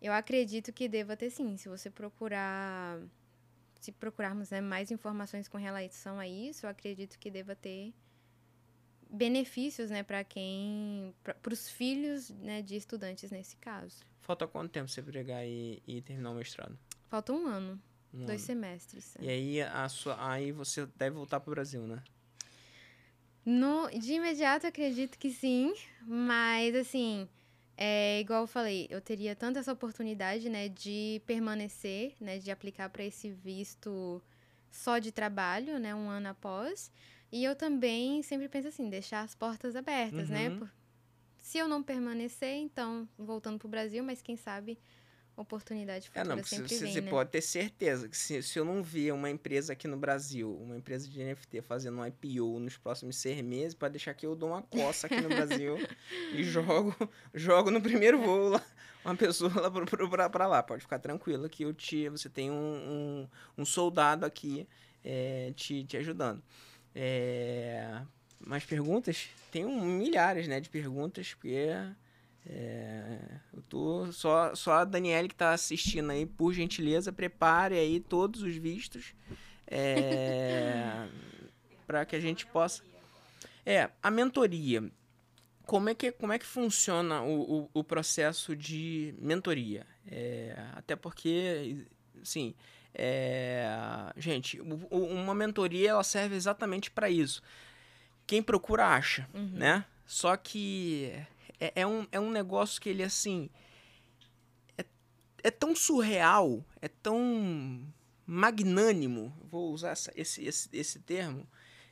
eu 0.00 0.12
acredito 0.12 0.72
que 0.72 0.88
deva 0.88 1.16
ter 1.16 1.30
sim, 1.30 1.56
se 1.56 1.68
você 1.68 1.90
procurar, 1.90 3.00
se 3.80 3.92
procurarmos 3.92 4.50
né, 4.50 4.60
mais 4.60 4.90
informações 4.90 5.48
com 5.48 5.58
relação 5.58 6.18
a 6.18 6.26
isso, 6.26 6.66
eu 6.66 6.70
acredito 6.70 7.18
que 7.18 7.30
deva 7.30 7.54
ter 7.56 7.92
benefícios, 9.10 9.90
né, 9.90 10.02
para 10.02 10.22
quem, 10.22 11.14
para 11.22 11.52
os 11.52 11.68
filhos, 11.68 12.30
né, 12.30 12.62
de 12.62 12.76
estudantes 12.76 13.30
nesse 13.30 13.56
caso. 13.56 14.04
Falta 14.20 14.46
quanto 14.46 14.70
tempo 14.70 14.88
você 14.88 15.02
pregar 15.02 15.46
e, 15.46 15.82
e 15.86 16.02
terminar 16.02 16.30
o 16.30 16.34
mestrado? 16.34 16.78
Falta 17.08 17.32
um 17.32 17.46
ano. 17.46 17.80
Um 18.12 18.24
Dois 18.26 18.40
ano. 18.40 18.46
semestres. 18.46 19.16
é. 19.16 19.24
E 19.24 19.28
aí, 19.28 19.62
a 19.62 19.88
sua, 19.88 20.30
aí 20.30 20.52
você 20.52 20.86
deve 20.96 21.16
voltar 21.16 21.40
para 21.40 21.50
o 21.50 21.54
Brasil, 21.54 21.86
né? 21.86 22.02
No, 23.44 23.88
de 23.90 24.12
imediato, 24.12 24.66
acredito 24.66 25.18
que 25.18 25.30
sim, 25.30 25.72
mas 26.02 26.74
assim, 26.74 27.26
é 27.80 28.18
igual 28.20 28.42
eu 28.42 28.46
falei, 28.48 28.88
eu 28.90 29.00
teria 29.00 29.36
tanto 29.36 29.58
essa 29.60 29.72
oportunidade, 29.72 30.48
né, 30.50 30.68
de 30.68 31.22
permanecer, 31.24 32.12
né, 32.20 32.38
de 32.38 32.50
aplicar 32.50 32.88
para 32.90 33.04
esse 33.04 33.30
visto 33.30 34.20
só 34.68 34.98
de 34.98 35.12
trabalho, 35.12 35.78
né, 35.78 35.94
um 35.94 36.10
ano 36.10 36.28
após, 36.28 36.90
e 37.30 37.44
eu 37.44 37.54
também 37.54 38.20
sempre 38.22 38.48
penso 38.48 38.66
assim, 38.66 38.90
deixar 38.90 39.20
as 39.22 39.34
portas 39.36 39.76
abertas, 39.76 40.28
né, 40.28 40.50
Uhum. 40.50 40.58
por- 40.58 40.72
se 41.40 41.56
eu 41.56 41.68
não 41.68 41.80
permanecer, 41.82 42.56
então, 42.56 43.08
voltando 43.16 43.58
pro 43.60 43.68
Brasil, 43.68 44.02
mas 44.02 44.20
quem 44.20 44.36
sabe 44.36 44.76
oportunidade 45.42 46.06
É, 46.06 46.20
futura 46.20 46.36
não, 46.36 46.42
você, 46.42 46.56
sempre 46.56 46.68
você- 46.68 46.84
vem, 46.84 46.92
você 46.92 47.00
né? 47.00 47.10
pode 47.10 47.30
ter 47.30 47.40
certeza 47.40 48.08
que 48.08 48.16
se, 48.16 48.42
se 48.42 48.58
eu 48.58 48.64
não 48.64 48.82
ver 48.82 49.12
uma 49.12 49.30
empresa 49.30 49.72
aqui 49.72 49.86
no 49.86 49.96
Brasil, 49.96 50.52
uma 50.60 50.76
empresa 50.76 51.08
de 51.08 51.20
NFT 51.22 51.62
fazendo 51.62 51.98
um 51.98 52.06
IPO 52.06 52.58
nos 52.58 52.76
próximos 52.76 53.16
seis 53.16 53.40
meses, 53.42 53.74
pode 53.74 53.92
deixar 53.92 54.14
que 54.14 54.26
eu 54.26 54.34
dou 54.34 54.50
uma 54.50 54.62
coça 54.62 55.06
aqui 55.06 55.20
no 55.20 55.28
Brasil 55.28 55.76
e 56.34 56.42
jogo, 56.42 56.94
jogo 57.32 57.70
no 57.70 57.80
primeiro 57.80 58.18
voo 58.20 58.48
lá, 58.50 58.64
uma 59.04 59.16
pessoa 59.16 59.52
lá 59.60 60.28
pra 60.28 60.46
lá. 60.46 60.62
Pode 60.62 60.82
ficar 60.82 60.98
tranquila 60.98 61.48
que 61.48 61.62
eu 61.62 61.72
te, 61.72 62.08
você 62.08 62.28
tem 62.28 62.50
um, 62.50 62.54
um, 62.54 63.28
um 63.58 63.64
soldado 63.64 64.26
aqui 64.26 64.68
é, 65.04 65.52
te, 65.54 65.84
te 65.84 65.96
ajudando. 65.96 66.42
É, 66.94 68.00
mais 68.40 68.64
perguntas? 68.64 69.28
Tem 69.52 69.64
um, 69.64 69.80
milhares 69.82 70.48
né, 70.48 70.60
de 70.60 70.68
perguntas, 70.68 71.34
porque... 71.34 71.68
É, 72.50 73.18
eu 73.52 73.60
tô 73.62 74.10
só, 74.10 74.54
só 74.54 74.72
a 74.72 74.84
Daniele 74.84 75.28
que 75.28 75.34
tá 75.34 75.52
assistindo 75.52 76.10
aí, 76.10 76.24
por 76.24 76.52
gentileza, 76.54 77.12
prepare 77.12 77.74
aí 77.78 78.00
todos 78.00 78.40
os 78.42 78.56
vistos 78.56 79.12
é, 79.66 81.06
para 81.86 82.04
que 82.06 82.16
a 82.16 82.20
gente 82.20 82.46
possa. 82.46 82.82
É, 83.66 83.90
a 84.02 84.10
mentoria. 84.10 84.90
Como 85.66 85.90
é 85.90 85.94
que, 85.94 86.10
como 86.10 86.32
é 86.32 86.38
que 86.38 86.46
funciona 86.46 87.20
o, 87.20 87.60
o, 87.64 87.70
o 87.74 87.84
processo 87.84 88.56
de 88.56 89.14
mentoria? 89.18 89.86
É, 90.10 90.56
até 90.74 90.96
porque, 90.96 91.84
sim, 92.22 92.54
é, 92.94 93.66
gente, 94.16 94.58
uma 94.90 95.34
mentoria 95.34 95.90
ela 95.90 96.02
serve 96.02 96.34
exatamente 96.34 96.90
para 96.90 97.10
isso. 97.10 97.42
Quem 98.26 98.42
procura 98.42 98.86
acha, 98.86 99.28
Uhum. 99.34 99.50
né? 99.52 99.84
Só 100.06 100.34
que 100.38 101.12
é, 101.60 101.72
é 101.82 101.86
um, 101.86 102.06
é 102.12 102.18
um 102.20 102.30
negócio 102.30 102.80
que 102.80 102.88
ele, 102.88 103.02
assim. 103.02 103.48
É, 104.76 104.84
é 105.44 105.50
tão 105.50 105.74
surreal, 105.74 106.64
é 106.80 106.88
tão 106.88 107.82
magnânimo, 108.26 109.32
vou 109.50 109.72
usar 109.72 109.90
essa- 109.90 110.12
esse, 110.14 110.44
esse, 110.44 110.68
esse 110.72 110.98
termo, 111.00 111.46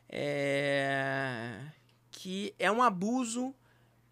é, 0.08 1.60
que 2.10 2.54
é 2.58 2.70
um 2.70 2.82
abuso 2.82 3.54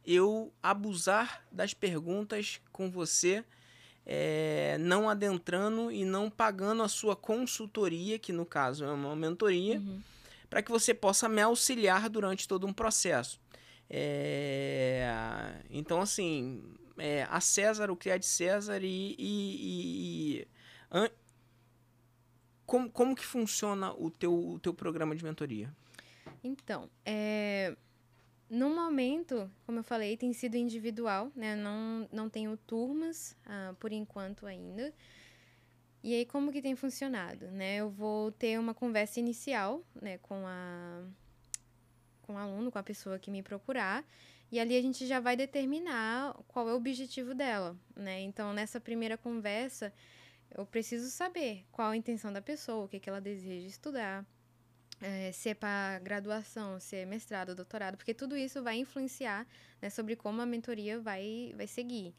eu 0.06 0.52
abusar 0.62 1.44
das 1.50 1.72
perguntas 1.74 2.60
com 2.72 2.90
você, 2.90 3.44
é, 4.06 4.76
não 4.78 5.08
adentrando 5.08 5.90
e 5.90 6.04
não 6.04 6.28
pagando 6.30 6.82
a 6.82 6.88
sua 6.88 7.16
consultoria, 7.16 8.18
que 8.18 8.32
no 8.32 8.44
caso 8.44 8.84
é 8.84 8.92
uma 8.92 9.16
mentoria, 9.16 9.78
Uhum. 9.78 10.00
para 10.50 10.62
que 10.62 10.70
você 10.70 10.92
possa 10.92 11.26
me 11.28 11.40
auxiliar 11.40 12.08
durante 12.10 12.46
todo 12.46 12.66
um 12.66 12.72
processo. 12.72 13.40
É, 13.88 15.62
então, 15.70 16.00
assim, 16.00 16.62
é, 16.98 17.24
a 17.30 17.40
César, 17.40 17.90
o 17.90 17.96
que 17.96 18.10
é 18.10 18.18
de 18.18 18.26
César 18.26 18.82
e. 18.82 19.14
e- 19.18 19.18
e- 19.18 20.36
e- 20.40 20.48
an- 20.90 21.10
como, 22.66 22.90
como 22.90 23.14
que 23.14 23.24
funciona 23.24 23.92
o 23.92 24.10
teu, 24.10 24.32
o 24.34 24.58
teu 24.58 24.72
programa 24.72 25.14
de 25.14 25.22
mentoria? 25.22 25.70
Então, 26.42 26.88
é, 27.04 27.76
no 28.48 28.70
momento, 28.74 29.50
como 29.66 29.78
eu 29.80 29.84
falei, 29.84 30.16
tem 30.16 30.32
sido 30.32 30.56
individual, 30.56 31.30
né? 31.36 31.54
Não, 31.54 32.08
não 32.12 32.28
tenho 32.30 32.56
turmas 32.56 33.36
ah, 33.46 33.74
por 33.78 33.92
enquanto 33.92 34.46
ainda. 34.46 34.92
E 36.02 36.14
aí, 36.14 36.26
como 36.26 36.52
que 36.52 36.60
tem 36.62 36.74
funcionado, 36.76 37.50
né? 37.50 37.76
Eu 37.76 37.90
vou 37.90 38.30
ter 38.32 38.58
uma 38.58 38.74
conversa 38.74 39.20
inicial, 39.20 39.82
né, 40.00 40.18
com 40.18 40.46
a 40.46 41.02
com 42.24 42.34
o 42.34 42.38
aluno, 42.38 42.70
com 42.70 42.78
a 42.78 42.82
pessoa 42.82 43.18
que 43.18 43.30
me 43.30 43.42
procurar, 43.42 44.04
e 44.50 44.60
ali 44.60 44.76
a 44.76 44.82
gente 44.82 45.06
já 45.06 45.20
vai 45.20 45.36
determinar 45.36 46.34
qual 46.48 46.68
é 46.68 46.72
o 46.72 46.76
objetivo 46.76 47.34
dela, 47.34 47.76
né? 47.96 48.20
Então, 48.20 48.52
nessa 48.52 48.80
primeira 48.80 49.16
conversa, 49.16 49.92
eu 50.56 50.64
preciso 50.64 51.10
saber 51.10 51.64
qual 51.72 51.90
a 51.90 51.96
intenção 51.96 52.32
da 52.32 52.40
pessoa, 52.40 52.84
o 52.84 52.88
que, 52.88 53.00
que 53.00 53.08
ela 53.08 53.20
deseja 53.20 53.66
estudar, 53.66 54.24
é, 55.00 55.32
se 55.32 55.48
é 55.48 55.54
para 55.54 55.98
graduação, 55.98 56.78
se 56.78 56.96
é 56.96 57.04
mestrado, 57.04 57.54
doutorado, 57.54 57.96
porque 57.96 58.14
tudo 58.14 58.36
isso 58.36 58.62
vai 58.62 58.76
influenciar 58.76 59.46
né, 59.82 59.90
sobre 59.90 60.16
como 60.16 60.40
a 60.40 60.46
mentoria 60.46 61.00
vai, 61.00 61.52
vai 61.56 61.66
seguir. 61.66 62.14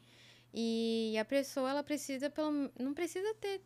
E 0.52 1.16
a 1.18 1.24
pessoa, 1.24 1.70
ela 1.70 1.82
precisa, 1.82 2.30
pelo, 2.30 2.70
não 2.78 2.94
precisa 2.94 3.34
ter 3.34 3.60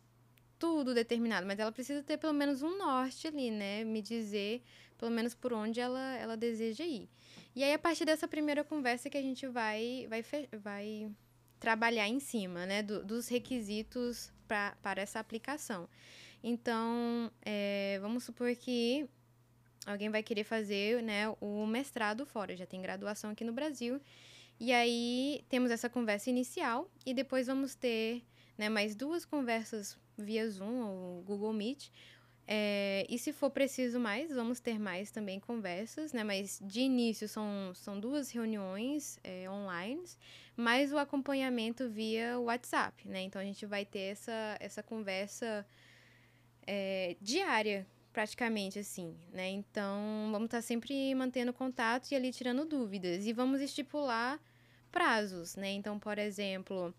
tudo 0.57 0.93
determinado, 0.93 1.45
mas 1.47 1.57
ela 1.59 1.71
precisa 1.71 2.03
ter 2.03 2.17
pelo 2.17 2.33
menos 2.33 2.61
um 2.61 2.77
norte 2.77 3.27
ali, 3.27 3.49
né? 3.49 3.83
Me 3.83 4.01
dizer 4.01 4.63
pelo 5.01 5.09
menos 5.11 5.33
por 5.33 5.51
onde 5.51 5.79
ela, 5.79 6.15
ela 6.17 6.37
deseja 6.37 6.85
ir. 6.85 7.09
E 7.55 7.63
aí, 7.63 7.73
a 7.73 7.79
partir 7.79 8.05
dessa 8.05 8.27
primeira 8.27 8.63
conversa 8.63 9.09
que 9.09 9.17
a 9.17 9.21
gente 9.21 9.47
vai, 9.47 10.05
vai, 10.07 10.23
vai 10.59 11.11
trabalhar 11.59 12.07
em 12.07 12.19
cima, 12.19 12.67
né? 12.67 12.83
do- 12.83 13.03
dos 13.03 13.27
requisitos 13.27 14.31
pra, 14.47 14.77
para 14.81 15.01
essa 15.01 15.19
aplicação. 15.19 15.89
Então, 16.43 17.31
é, 17.43 17.97
vamos 17.99 18.23
supor 18.23 18.55
que 18.55 19.09
alguém 19.87 20.09
vai 20.11 20.21
querer 20.21 20.43
fazer 20.43 21.01
né, 21.01 21.27
o 21.41 21.65
mestrado 21.65 22.23
fora, 22.25 22.55
já 22.55 22.67
tem 22.67 22.79
graduação 22.79 23.31
aqui 23.31 23.43
no 23.43 23.51
Brasil. 23.53 23.99
E 24.59 24.71
aí 24.71 25.43
temos 25.49 25.71
essa 25.71 25.89
conversa 25.89 26.29
inicial 26.29 26.87
e 27.05 27.11
depois 27.13 27.47
vamos 27.47 27.73
ter 27.73 28.23
né, 28.55 28.69
mais 28.69 28.95
duas 28.95 29.25
conversas 29.25 29.97
via 30.15 30.47
Zoom 30.47 30.83
ou 30.85 31.23
Google 31.23 31.53
Meet, 31.53 31.89
É, 32.47 33.05
e 33.09 33.17
se 33.17 33.31
for 33.31 33.49
preciso 33.49 33.99
mais, 33.99 34.31
vamos 34.33 34.59
ter 34.59 34.79
mais 34.79 35.11
também 35.11 35.39
conversas, 35.39 36.11
né? 36.11 36.23
Mas 36.23 36.59
de 36.61 36.81
início 36.81 37.27
são, 37.27 37.71
são 37.73 37.99
duas 37.99 38.31
reuniões 38.31 39.19
é, 39.23 39.49
online, 39.49 40.03
mais 40.55 40.91
o 40.91 40.97
acompanhamento 40.97 41.89
via 41.89 42.39
WhatsApp, 42.39 43.07
né? 43.07 43.21
Então 43.21 43.41
a 43.41 43.45
gente 43.45 43.65
vai 43.65 43.85
ter 43.85 44.11
essa, 44.11 44.57
essa 44.59 44.83
conversa 44.83 45.65
é, 46.67 47.15
diária, 47.21 47.87
praticamente 48.11 48.79
assim, 48.79 49.15
né? 49.31 49.49
Então 49.49 50.29
vamos 50.31 50.45
estar 50.45 50.61
sempre 50.61 51.13
mantendo 51.15 51.53
contato 51.53 52.11
e 52.11 52.15
ali 52.15 52.31
tirando 52.31 52.65
dúvidas. 52.65 53.25
E 53.25 53.33
vamos 53.33 53.61
estipular 53.61 54.39
prazos, 54.91 55.55
né? 55.55 55.71
Então, 55.71 55.97
por 55.97 56.17
exemplo, 56.17 56.93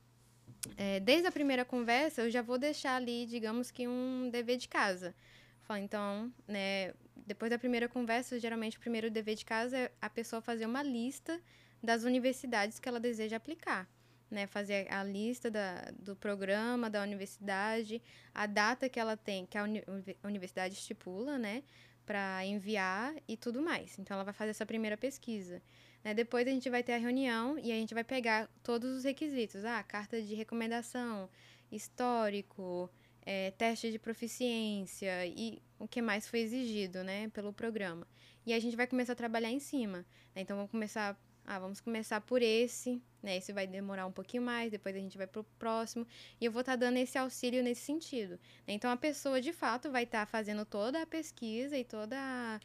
é, 0.77 1.01
desde 1.01 1.27
a 1.27 1.33
primeira 1.33 1.65
conversa, 1.65 2.23
eu 2.23 2.31
já 2.31 2.43
vou 2.43 2.59
deixar 2.59 2.97
ali, 2.97 3.27
digamos 3.27 3.71
que 3.71 3.87
um 3.89 4.29
dever 4.31 4.57
de 4.57 4.69
casa. 4.69 5.15
Fala, 5.63 5.81
então, 5.81 6.33
né, 6.47 6.93
depois 7.27 7.51
da 7.51 7.59
primeira 7.59 7.89
conversa, 7.89 8.39
geralmente 8.39 8.77
o 8.77 8.81
primeiro 8.81 9.11
dever 9.11 9.35
de 9.35 9.45
casa 9.45 9.77
é 9.77 9.93
a 10.01 10.11
pessoa 10.11 10.41
fazer 10.41 10.67
uma 10.67 10.83
lista 10.83 11.41
das 11.83 12.05
universidades 12.05 12.79
que 12.79 12.89
ela 12.89 13.01
deseja 13.01 13.37
aplicar. 13.37 13.89
Né, 14.31 14.47
fazer 14.47 14.91
a 14.91 15.05
lista 15.05 15.51
da, 15.51 15.93
do 15.99 16.17
programa 16.17 16.89
da 16.89 17.03
universidade, 17.03 18.01
a 18.35 18.47
data 18.47 18.89
que 18.89 18.99
ela 18.99 19.15
tem, 19.15 19.45
que 19.45 19.59
a 19.59 19.65
uni 19.65 19.85
universidade 20.25 20.73
estipula, 20.73 21.37
né, 21.37 21.63
para 22.07 22.43
enviar 22.47 23.15
e 23.29 23.37
tudo 23.37 23.61
mais. 23.61 23.99
Então, 23.99 24.15
ela 24.15 24.25
vai 24.25 24.33
fazer 24.33 24.53
essa 24.53 24.65
primeira 24.65 24.97
pesquisa. 24.97 25.61
Né? 26.05 26.15
Depois, 26.15 26.47
a 26.47 26.51
gente 26.51 26.69
vai 26.69 26.83
ter 26.83 26.95
a 26.95 26.99
reunião 26.99 27.59
e 27.59 27.71
a 27.73 27.77
gente 27.77 27.95
vai 27.95 28.05
pegar 28.05 28.49
todos 28.63 28.99
os 28.99 29.05
requisitos. 29.05 29.65
Ah, 29.65 29.83
carta 29.83 30.21
de 30.21 30.35
recomendação, 30.35 31.29
histórico, 31.71 32.91
é, 33.25 33.51
teste 33.53 33.91
de 33.91 33.99
proficiência 33.99 35.27
e 35.27 35.63
o 35.79 35.87
que 35.87 36.03
mais 36.03 36.29
foi 36.29 36.41
exigido, 36.41 37.03
né, 37.05 37.29
pelo 37.29 37.53
programa. 37.53 38.07
E 38.45 38.53
a 38.53 38.59
gente 38.59 38.77
vai 38.77 38.87
começar 38.87 39.13
a 39.13 39.17
trabalhar 39.17 39.51
em 39.51 39.61
cima. 39.61 39.99
Né? 40.35 40.43
Então, 40.43 40.57
vamos 40.57 40.71
começar, 40.71 41.17
ah, 41.45 41.59
vamos 41.59 41.81
começar 41.81 42.21
por 42.21 42.43
esse, 42.43 43.01
né? 43.23 43.37
Esse 43.37 43.53
vai 43.53 43.67
demorar 43.67 44.07
um 44.07 44.13
pouquinho 44.13 44.43
mais, 44.43 44.71
depois 44.71 44.97
a 44.97 44.99
gente 44.99 45.17
vai 45.17 45.27
pro 45.27 45.45
próximo. 45.59 46.07
E 46.41 46.45
eu 46.45 46.51
vou 46.51 46.61
estar 46.61 46.73
tá 46.73 46.77
dando 46.77 46.97
esse 46.97 47.17
auxílio 47.17 47.63
nesse 47.63 47.83
sentido. 47.83 48.33
Né? 48.67 48.75
Então, 48.75 48.91
a 48.91 48.97
pessoa, 48.97 49.41
de 49.41 49.53
fato, 49.53 49.91
vai 49.91 50.03
estar 50.03 50.21
tá 50.21 50.27
fazendo 50.27 50.65
toda 50.65 51.01
a 51.01 51.07
pesquisa 51.07 51.79
e 51.79 51.85
toda 51.85 52.17
a, 52.19 52.61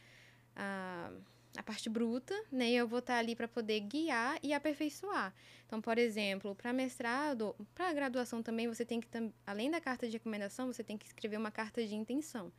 a 0.56 1.12
a 1.58 1.62
parte 1.62 1.90
bruta, 1.90 2.32
né? 2.52 2.70
E 2.70 2.76
eu 2.76 2.86
vou 2.86 3.00
estar 3.00 3.18
ali 3.18 3.34
para 3.34 3.48
poder 3.48 3.80
guiar 3.80 4.38
e 4.44 4.54
aperfeiçoar. 4.54 5.34
Então, 5.66 5.80
por 5.80 5.98
exemplo, 5.98 6.54
para 6.54 6.72
mestrado, 6.72 7.54
para 7.74 7.92
graduação 7.92 8.40
também, 8.44 8.68
você 8.68 8.84
tem 8.84 9.00
que, 9.00 9.08
além 9.44 9.68
da 9.68 9.80
carta 9.80 10.06
de 10.06 10.12
recomendação, 10.12 10.68
você 10.68 10.84
tem 10.84 10.96
que 10.96 11.04
escrever 11.04 11.36
uma 11.36 11.50
carta 11.50 11.84
de 11.84 11.96
intenção. 11.96 12.52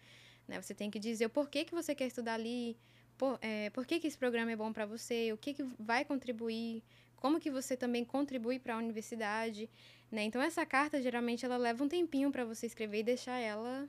Né? 0.45 0.61
Você 0.61 0.73
tem 0.73 0.91
que 0.91 0.99
dizer 0.99 1.27
o 1.27 1.29
porquê 1.29 1.63
que 1.63 1.73
você 1.73 1.95
quer 1.95 2.07
estudar 2.07 2.33
ali, 2.33 2.77
por, 3.17 3.39
é, 3.41 3.69
por 3.69 3.85
que, 3.85 4.01
que 4.01 4.07
esse 4.07 4.17
programa 4.17 4.51
é 4.51 4.55
bom 4.57 4.73
para 4.73 4.85
você, 4.85 5.31
o 5.31 5.37
que, 5.37 5.53
que 5.53 5.63
vai 5.79 6.03
contribuir, 6.03 6.83
como 7.15 7.39
que 7.39 7.49
você 7.49 7.77
também 7.77 8.03
contribui 8.03 8.59
para 8.59 8.75
a 8.75 8.77
universidade. 8.77 9.69
Né? 10.11 10.23
Então, 10.23 10.41
essa 10.41 10.65
carta, 10.65 11.01
geralmente, 11.01 11.45
ela 11.45 11.55
leva 11.55 11.81
um 11.81 11.87
tempinho 11.87 12.31
para 12.31 12.43
você 12.43 12.65
escrever 12.65 12.99
e 12.99 13.03
deixar 13.03 13.39
ela 13.39 13.87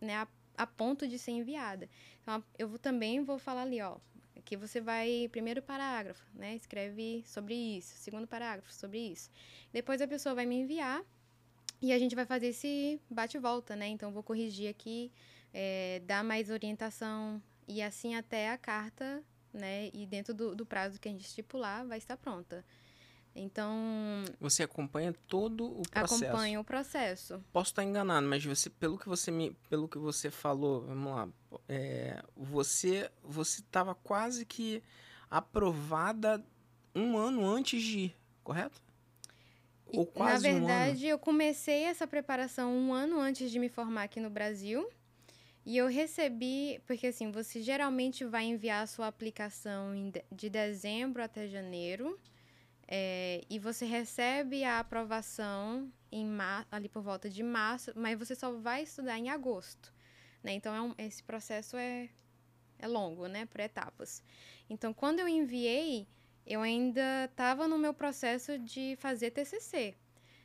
né, 0.00 0.26
a 0.56 0.66
ponto 0.66 1.06
de 1.06 1.18
ser 1.18 1.32
enviada. 1.32 1.88
Então, 2.22 2.42
eu 2.58 2.68
vou, 2.68 2.78
também 2.78 3.22
vou 3.22 3.38
falar 3.38 3.62
ali, 3.62 3.80
ó, 3.80 3.96
que 4.46 4.56
você 4.56 4.80
vai, 4.80 5.28
primeiro 5.30 5.60
parágrafo, 5.60 6.24
né, 6.32 6.54
escreve 6.54 7.24
sobre 7.26 7.54
isso, 7.54 7.96
segundo 7.96 8.26
parágrafo 8.26 8.72
sobre 8.72 8.98
isso. 8.98 9.28
Depois 9.72 10.00
a 10.00 10.06
pessoa 10.06 10.34
vai 10.34 10.46
me 10.46 10.54
enviar 10.54 11.02
e 11.82 11.92
a 11.92 11.98
gente 11.98 12.14
vai 12.14 12.24
fazer 12.24 12.48
esse 12.48 13.00
bate-volta, 13.10 13.74
né, 13.74 13.88
então 13.88 14.12
vou 14.12 14.22
corrigir 14.22 14.68
aqui, 14.68 15.12
é, 15.52 16.00
dar 16.06 16.22
mais 16.22 16.48
orientação 16.48 17.42
e 17.66 17.82
assim 17.82 18.14
até 18.14 18.50
a 18.50 18.56
carta, 18.56 19.22
né, 19.52 19.90
e 19.92 20.06
dentro 20.06 20.32
do, 20.32 20.54
do 20.54 20.64
prazo 20.64 21.00
que 21.00 21.08
a 21.08 21.10
gente 21.10 21.26
estipular 21.26 21.84
vai 21.84 21.98
estar 21.98 22.16
pronta. 22.16 22.64
Então. 23.36 24.24
Você 24.40 24.62
acompanha 24.62 25.14
todo 25.28 25.66
o 25.66 25.82
processo. 25.82 26.24
Acompanha 26.24 26.60
o 26.60 26.64
processo. 26.64 27.44
Posso 27.52 27.70
estar 27.70 27.84
enganado, 27.84 28.26
mas 28.26 28.42
você, 28.44 28.70
pelo 28.70 28.98
que 28.98 29.08
você 29.08 29.30
me, 29.30 29.50
pelo 29.68 29.86
que 29.86 29.98
você 29.98 30.30
falou, 30.30 30.80
vamos 30.86 31.12
lá, 31.12 31.28
é, 31.68 32.22
você, 32.34 33.10
você 33.22 33.60
estava 33.60 33.94
quase 33.94 34.46
que 34.46 34.82
aprovada 35.30 36.42
um 36.94 37.18
ano 37.18 37.46
antes 37.46 37.82
de 37.82 37.98
ir, 37.98 38.16
correto? 38.42 38.80
Ou 39.86 40.06
quase 40.06 40.48
Na 40.48 40.58
verdade, 40.58 41.06
um 41.06 41.08
eu 41.10 41.18
comecei 41.18 41.84
essa 41.84 42.06
preparação 42.06 42.72
um 42.72 42.92
ano 42.92 43.20
antes 43.20 43.50
de 43.50 43.58
me 43.58 43.68
formar 43.68 44.04
aqui 44.04 44.18
no 44.18 44.30
Brasil. 44.30 44.88
E 45.64 45.76
eu 45.76 45.88
recebi, 45.88 46.80
porque 46.86 47.08
assim, 47.08 47.30
você 47.30 47.60
geralmente 47.60 48.24
vai 48.24 48.44
enviar 48.44 48.84
a 48.84 48.86
sua 48.86 49.08
aplicação 49.08 49.92
de 50.30 50.48
dezembro 50.48 51.22
até 51.22 51.48
janeiro. 51.48 52.18
É, 52.88 53.42
e 53.50 53.58
você 53.58 53.84
recebe 53.84 54.62
a 54.62 54.78
aprovação 54.78 55.92
em 56.10 56.26
ali 56.70 56.88
por 56.88 57.02
volta 57.02 57.28
de 57.28 57.42
março, 57.42 57.92
mas 57.96 58.18
você 58.18 58.34
só 58.34 58.52
vai 58.52 58.82
estudar 58.82 59.18
em 59.18 59.28
agosto. 59.28 59.92
Né? 60.42 60.52
Então, 60.52 60.74
é 60.74 60.80
um, 60.80 60.94
esse 60.98 61.22
processo 61.22 61.76
é, 61.76 62.08
é 62.78 62.86
longo, 62.86 63.26
né? 63.26 63.46
Por 63.46 63.60
etapas. 63.60 64.22
Então, 64.70 64.94
quando 64.94 65.18
eu 65.18 65.28
enviei, 65.28 66.06
eu 66.46 66.60
ainda 66.62 67.24
estava 67.24 67.66
no 67.66 67.76
meu 67.76 67.92
processo 67.92 68.58
de 68.58 68.96
fazer 69.00 69.32
TCC. 69.32 69.96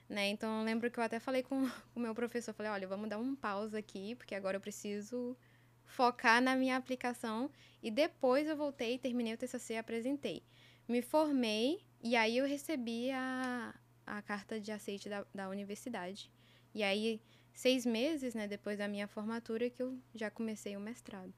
Né? 0.10 0.30
Então, 0.30 0.60
eu 0.60 0.66
lembro 0.66 0.90
que 0.90 1.00
eu 1.00 1.04
até 1.04 1.20
falei 1.20 1.44
com 1.44 1.70
o 1.96 2.00
meu 2.00 2.16
professor, 2.16 2.54
falei, 2.54 2.72
olha, 2.72 2.88
vamos 2.88 3.10
dar 3.10 3.20
um 3.20 3.36
pausa 3.36 3.78
aqui, 3.78 4.16
porque 4.16 4.34
agora 4.36 4.58
eu 4.58 4.62
preciso 4.62 5.38
focar 5.86 6.42
na 6.42 6.56
minha 6.56 6.76
aplicação. 6.76 7.52
E 7.84 7.92
depois 7.92 8.48
eu 8.48 8.58
voltei, 8.58 8.98
terminei 8.98 9.36
o 9.36 9.38
TCC 9.38 9.76
e 9.76 9.78
apresentei. 9.78 10.44
Me 10.92 11.02
formei, 11.02 11.80
e 12.04 12.18
aí 12.18 12.38
eu 12.38 12.46
recebi 12.46 13.12
a, 13.12 13.74
a 14.06 14.22
carta 14.22 14.60
de 14.60 14.74
aceite 14.74 15.08
da, 15.08 15.26
da 15.34 15.48
universidade. 15.48 16.30
E 16.76 16.84
aí, 16.84 17.22
seis 17.54 17.86
meses, 17.86 18.36
né, 18.36 18.46
depois 18.46 18.78
da 18.78 18.90
minha 18.90 19.08
formatura, 19.08 19.70
que 19.70 19.82
eu 19.82 19.98
já 20.14 20.30
comecei 20.30 20.76
o 20.76 20.82
mestrado. 20.82 21.34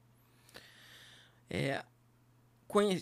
É, 1.48 1.84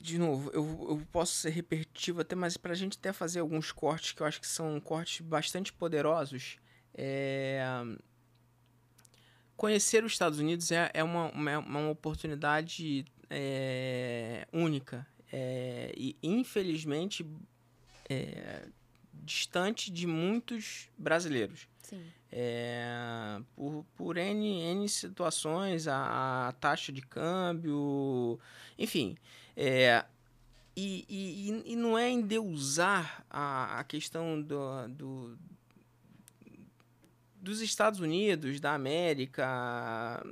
de 0.03 0.19
novo, 0.19 0.51
eu, 0.53 0.65
eu 0.91 1.03
posso 1.11 1.33
ser 1.33 1.49
repetitivo 1.49 2.21
até, 2.21 2.37
mas 2.37 2.59
para 2.59 2.73
a 2.73 2.77
gente 2.77 2.99
até 2.99 3.15
fazer 3.15 3.41
alguns 3.41 3.73
cortes 3.73 4.13
que 4.13 4.21
eu 4.21 4.27
acho 4.27 4.39
que 4.39 4.47
são 4.47 4.79
cortes 4.79 5.23
bastante 5.23 5.73
poderosos. 5.73 6.59
É, 6.93 7.65
conhecer 9.57 10.05
os 10.05 10.13
Estados 10.13 10.39
Unidos 10.39 10.71
é, 10.71 10.91
é 10.93 11.03
uma, 11.03 11.31
uma, 11.31 11.59
uma 11.61 11.89
oportunidade 11.89 13.07
é, 13.31 14.47
única. 14.53 15.07
É, 15.33 15.93
e 15.97 16.17
infelizmente 16.23 17.27
é, 18.09 18.67
distante 19.25 19.91
de 19.91 20.07
muitos 20.07 20.91
brasileiros. 20.99 21.67
Sim. 21.83 22.03
É, 22.31 23.41
por, 23.57 23.85
por 23.97 24.17
N, 24.17 24.61
N 24.61 24.89
situações, 24.89 25.89
a, 25.89 26.49
a 26.49 26.53
taxa 26.53 26.93
de 26.93 27.03
câmbio, 27.03 28.39
enfim. 28.79 29.17
É, 29.57 30.05
e, 30.75 31.05
e, 31.09 31.73
e 31.73 31.77
não 31.77 31.99
é 31.99 32.11
endeusar 32.11 33.25
a, 33.29 33.81
a 33.81 33.85
questão 33.85 34.41
do, 34.41 34.89
do, 34.89 35.39
dos 37.43 37.61
Estados 37.61 37.99
Unidos, 37.99 38.61
da 38.61 38.73
América, 38.73 40.23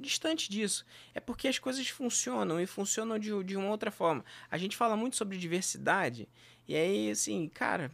distante 0.00 0.48
disso. 0.48 0.86
É 1.12 1.18
porque 1.18 1.48
as 1.48 1.58
coisas 1.58 1.88
funcionam 1.88 2.60
e 2.60 2.66
funcionam 2.66 3.18
de, 3.18 3.42
de 3.42 3.56
uma 3.56 3.68
outra 3.68 3.90
forma. 3.90 4.24
A 4.48 4.56
gente 4.56 4.76
fala 4.76 4.96
muito 4.96 5.16
sobre 5.16 5.36
diversidade 5.36 6.28
e 6.68 6.76
aí, 6.76 7.10
assim, 7.10 7.48
cara, 7.48 7.90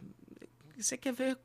você 0.77 0.95
quer 0.95 1.13
ver 1.13 1.37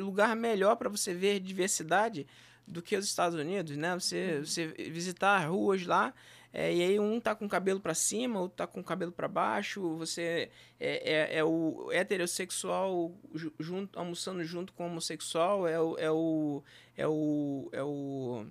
lugar 0.00 0.34
melhor 0.34 0.76
para 0.76 0.88
você 0.88 1.12
ver 1.12 1.38
diversidade 1.38 2.26
do 2.66 2.80
que 2.80 2.96
os 2.96 3.04
Estados 3.04 3.38
Unidos, 3.38 3.76
né? 3.76 3.94
Você, 3.94 4.36
uhum. 4.36 4.44
você 4.44 4.66
visitar 4.68 5.46
ruas 5.48 5.84
lá, 5.84 6.14
é, 6.52 6.74
e 6.74 6.82
aí 6.82 7.00
um 7.00 7.20
tá 7.20 7.34
com 7.34 7.46
o 7.46 7.48
cabelo 7.48 7.78
para 7.78 7.94
cima, 7.94 8.40
outro 8.40 8.56
tá 8.56 8.66
com 8.66 8.80
o 8.80 8.84
cabelo 8.84 9.12
para 9.12 9.28
baixo, 9.28 9.96
você 9.96 10.50
é, 10.80 11.12
é, 11.12 11.38
é, 11.38 11.44
o 11.44 11.90
heterossexual 11.92 13.14
junto, 13.58 13.98
almoçando 13.98 14.42
junto 14.42 14.72
com 14.72 14.84
o 14.84 14.86
homossexual, 14.86 15.68
é 15.68 15.80
o, 15.80 15.96
é 15.96 16.10
o, 16.10 16.62
é 16.96 17.06
o, 17.06 17.68
é 17.72 17.82
o, 17.82 18.46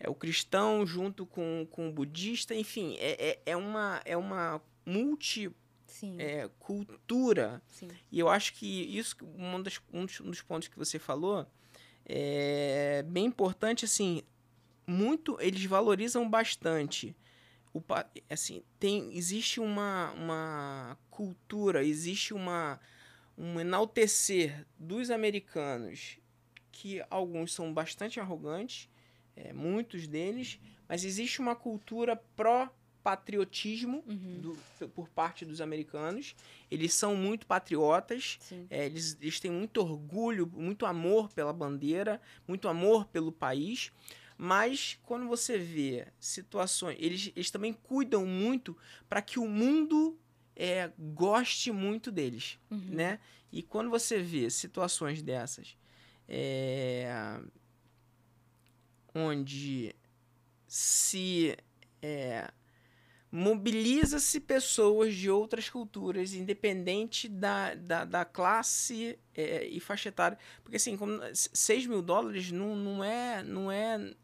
é 0.00 0.08
o 0.08 0.14
cristão 0.14 0.86
junto 0.86 1.26
com, 1.26 1.66
com 1.70 1.90
o 1.90 1.92
budista, 1.92 2.54
enfim, 2.54 2.96
é, 2.98 3.30
é, 3.30 3.38
é 3.44 3.56
uma, 3.56 4.00
é 4.06 4.16
uma 4.16 4.62
multi 4.86 5.50
é, 6.18 6.48
cultura. 6.58 7.62
Sim. 7.68 7.88
E 8.10 8.18
eu 8.18 8.28
acho 8.28 8.54
que 8.54 8.66
isso, 8.66 9.16
um 9.36 9.62
dos, 9.62 9.80
um 9.92 10.30
dos 10.30 10.40
pontos 10.40 10.68
que 10.68 10.78
você 10.78 10.98
falou, 10.98 11.46
é 12.06 13.02
bem 13.06 13.26
importante, 13.26 13.84
assim, 13.84 14.22
muito, 14.86 15.36
eles 15.40 15.64
valorizam 15.64 16.28
bastante. 16.28 17.14
O, 17.74 17.82
assim, 18.30 18.62
tem, 18.78 19.16
existe 19.16 19.58
uma, 19.60 20.12
uma 20.12 20.96
cultura, 21.10 21.84
existe 21.84 22.32
uma, 22.32 22.78
um 23.36 23.58
enaltecer 23.58 24.64
dos 24.78 25.10
americanos 25.10 26.18
que 26.70 27.02
alguns 27.10 27.52
são 27.52 27.74
bastante 27.74 28.20
arrogantes, 28.20 28.88
é, 29.36 29.52
muitos 29.52 30.06
deles, 30.06 30.60
mas 30.88 31.04
existe 31.04 31.40
uma 31.40 31.56
cultura 31.56 32.14
pró-patriotismo 32.36 34.04
Uhum. 34.06 34.40
do- 34.40 34.88
por 34.94 35.08
parte 35.08 35.44
dos 35.44 35.60
americanos. 35.60 36.36
Eles 36.70 36.94
são 36.94 37.16
muito 37.16 37.44
patriotas, 37.46 38.38
é, 38.70 38.86
eles, 38.86 39.18
eles 39.20 39.40
têm 39.40 39.50
muito 39.50 39.78
orgulho, 39.80 40.46
muito 40.46 40.86
amor 40.86 41.28
pela 41.32 41.52
bandeira, 41.52 42.20
muito 42.46 42.68
amor 42.68 43.04
pelo 43.06 43.32
país. 43.32 43.90
Mas 44.36 44.98
quando 45.04 45.26
você 45.28 45.56
vê 45.58 46.06
situações, 46.18 46.96
eles, 46.98 47.32
eles 47.36 47.50
também 47.50 47.72
cuidam 47.72 48.26
muito 48.26 48.76
para 49.08 49.22
que 49.22 49.38
o 49.38 49.46
mundo 49.46 50.18
é, 50.56 50.90
goste 50.98 51.70
muito 51.70 52.10
deles, 52.10 52.58
Uhum. 52.70 52.78
né? 52.90 53.20
E 53.52 53.62
quando 53.62 53.90
você 53.90 54.20
vê 54.20 54.50
situações 54.50 55.22
dessas, 55.22 55.76
é, 56.28 57.40
onde 59.14 59.94
se 60.66 61.56
é, 62.02 62.50
mobiliza-se 63.30 64.40
pessoas 64.40 65.14
de 65.14 65.30
outras 65.30 65.68
culturas, 65.68 66.34
independente 66.34 67.28
da, 67.28 67.74
da, 67.74 68.04
da 68.04 68.24
classe 68.24 69.18
é, 69.34 69.66
e 69.66 69.80
faixa 69.80 70.08
etária. 70.08 70.38
Porque 70.62 70.76
assim, 70.76 70.96
como 70.96 71.20
6 71.32 71.86
mil 71.86 72.02
dólares 72.02 72.50
não, 72.50 72.74
não, 72.76 73.04
é, 73.04 73.42
não, 73.42 73.70
é, 73.70 74.14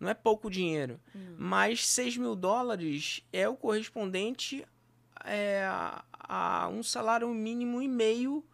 não 0.00 0.08
é 0.08 0.14
pouco 0.14 0.50
dinheiro. 0.50 1.00
Não. 1.14 1.34
Mas 1.38 1.86
6 1.86 2.16
mil 2.16 2.34
dólares 2.36 3.22
é 3.32 3.48
o 3.48 3.56
correspondente 3.56 4.64
é, 5.24 5.64
a, 5.64 6.04
a 6.12 6.68
um 6.68 6.82
salário 6.82 7.28
mínimo 7.28 7.82
e 7.82 7.88
meio 7.88 8.44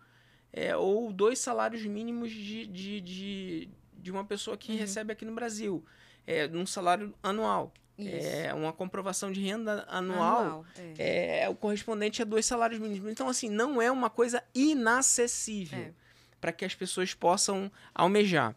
é, 0.52 0.76
ou 0.76 1.12
dois 1.12 1.38
salários 1.38 1.84
mínimos 1.84 2.30
de, 2.30 2.66
de, 2.66 3.00
de, 3.00 3.68
de 3.98 4.10
uma 4.10 4.24
pessoa 4.24 4.56
que 4.56 4.72
Uhum. 4.72 4.78
recebe 4.78 5.12
aqui 5.12 5.24
no 5.24 5.34
Brasil. 5.34 5.84
É, 6.26 6.48
num 6.48 6.64
salário 6.66 7.12
anual. 7.22 7.72
Isso. 7.98 8.26
É 8.26 8.52
uma 8.54 8.72
comprovação 8.72 9.30
de 9.30 9.40
renda 9.40 9.84
anual, 9.88 10.64
é. 10.98 11.42
é, 11.42 11.48
o 11.48 11.54
correspondente 11.54 12.20
a 12.22 12.24
dois 12.24 12.44
salários 12.46 12.80
mínimos. 12.80 13.08
Então, 13.12 13.28
assim, 13.28 13.48
não 13.48 13.80
é 13.80 13.88
uma 13.90 14.10
coisa 14.10 14.42
inacessível 14.54 15.78
É. 15.78 15.92
para 16.40 16.50
que 16.52 16.64
as 16.64 16.74
pessoas 16.74 17.14
possam 17.14 17.70
almejar. 17.94 18.56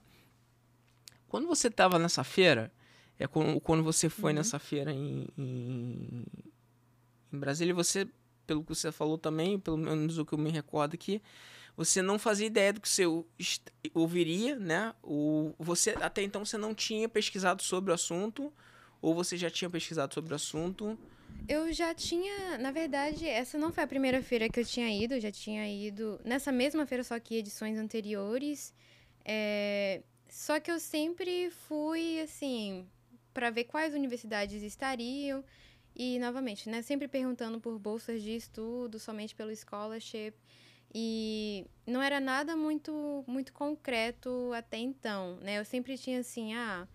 Quando 1.27 1.45
você 1.47 1.67
estava 1.67 1.99
nessa 1.99 2.23
feira, 2.23 2.71
é 3.19 3.27
quando, 3.27 3.59
quando 3.61 3.83
você 3.83 4.09
foi 4.09 4.31
Uhum. 4.31 4.37
nessa 4.37 4.59
feira 4.59 4.91
em, 4.91 5.27
em, 5.37 6.23
em 7.33 7.39
Brasília, 7.39 7.73
você, 7.73 8.07
pelo 8.45 8.63
que 8.63 8.69
você 8.69 8.91
falou 8.91 9.17
também, 9.17 9.59
pelo 9.59 9.77
menos 9.77 10.17
o 10.17 10.25
que 10.25 10.33
eu 10.33 10.37
me 10.37 10.49
recordo 10.51 10.93
aqui, 10.95 11.21
você 11.75 12.01
não 12.01 12.17
fazia 12.17 12.47
ideia 12.47 12.73
do 12.73 12.81
que 12.81 12.89
você 12.89 13.03
ouviria, 13.93 14.55
né? 14.57 14.93
O, 15.03 15.53
você 15.59 15.91
até 16.01 16.23
então 16.23 16.43
você 16.43 16.57
não 16.57 16.73
tinha 16.73 17.07
pesquisado 17.07 17.61
sobre 17.61 17.91
o 17.91 17.93
assunto, 17.93 18.51
ou 19.01 19.13
você 19.13 19.37
já 19.37 19.49
tinha 19.49 19.69
pesquisado 19.69 20.13
sobre 20.13 20.33
o 20.33 20.35
assunto. 20.35 20.97
Eu 21.47 21.71
já 21.71 21.93
tinha, 21.93 22.57
na 22.57 22.71
verdade, 22.71 23.25
essa 23.27 23.57
não 23.57 23.71
foi 23.71 23.83
a 23.83 23.87
primeira 23.87 24.21
feira 24.21 24.49
que 24.49 24.59
eu 24.59 24.65
tinha 24.65 24.89
ido, 24.89 25.13
eu 25.13 25.21
já 25.21 25.31
tinha 25.31 25.67
ido 25.69 26.19
nessa 26.25 26.51
mesma 26.51 26.85
feira, 26.85 27.03
só 27.03 27.19
que 27.19 27.35
edições 27.35 27.77
anteriores. 27.77 28.73
É, 29.23 30.01
só 30.27 30.59
que 30.59 30.71
eu 30.71 30.79
sempre 30.79 31.49
fui, 31.51 32.19
assim, 32.21 32.85
para 33.37 33.51
ver 33.51 33.65
quais 33.65 33.93
universidades 33.93 34.63
estariam. 34.63 35.43
E, 35.95 36.17
novamente, 36.19 36.69
né, 36.69 36.81
sempre 36.81 37.07
perguntando 37.07 37.59
por 37.59 37.77
bolsas 37.77 38.21
de 38.23 38.35
estudo, 38.35 38.97
somente 38.99 39.35
pelo 39.35 39.55
scholarship. 39.55 40.33
E 40.93 41.65
não 41.85 42.01
era 42.01 42.19
nada 42.19 42.55
muito, 42.55 43.23
muito 43.27 43.53
concreto 43.53 44.51
até 44.55 44.77
então, 44.77 45.37
né? 45.41 45.59
Eu 45.59 45.65
sempre 45.65 45.97
tinha 45.97 46.19
assim, 46.21 46.55
ah, 46.55 46.87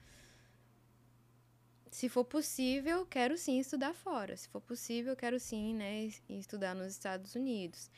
se 1.90 2.08
for 2.08 2.24
possível, 2.24 3.06
quero 3.06 3.36
sim 3.36 3.58
estudar 3.58 3.92
fora. 3.94 4.36
Se 4.36 4.48
for 4.48 4.60
possível, 4.60 5.14
quero 5.16 5.38
sim, 5.38 5.74
né, 5.74 6.04
es- 6.04 6.22
estudar 6.28 6.74
nos 6.74 6.88
Estados 6.92 7.34
Unidos. 7.34 7.90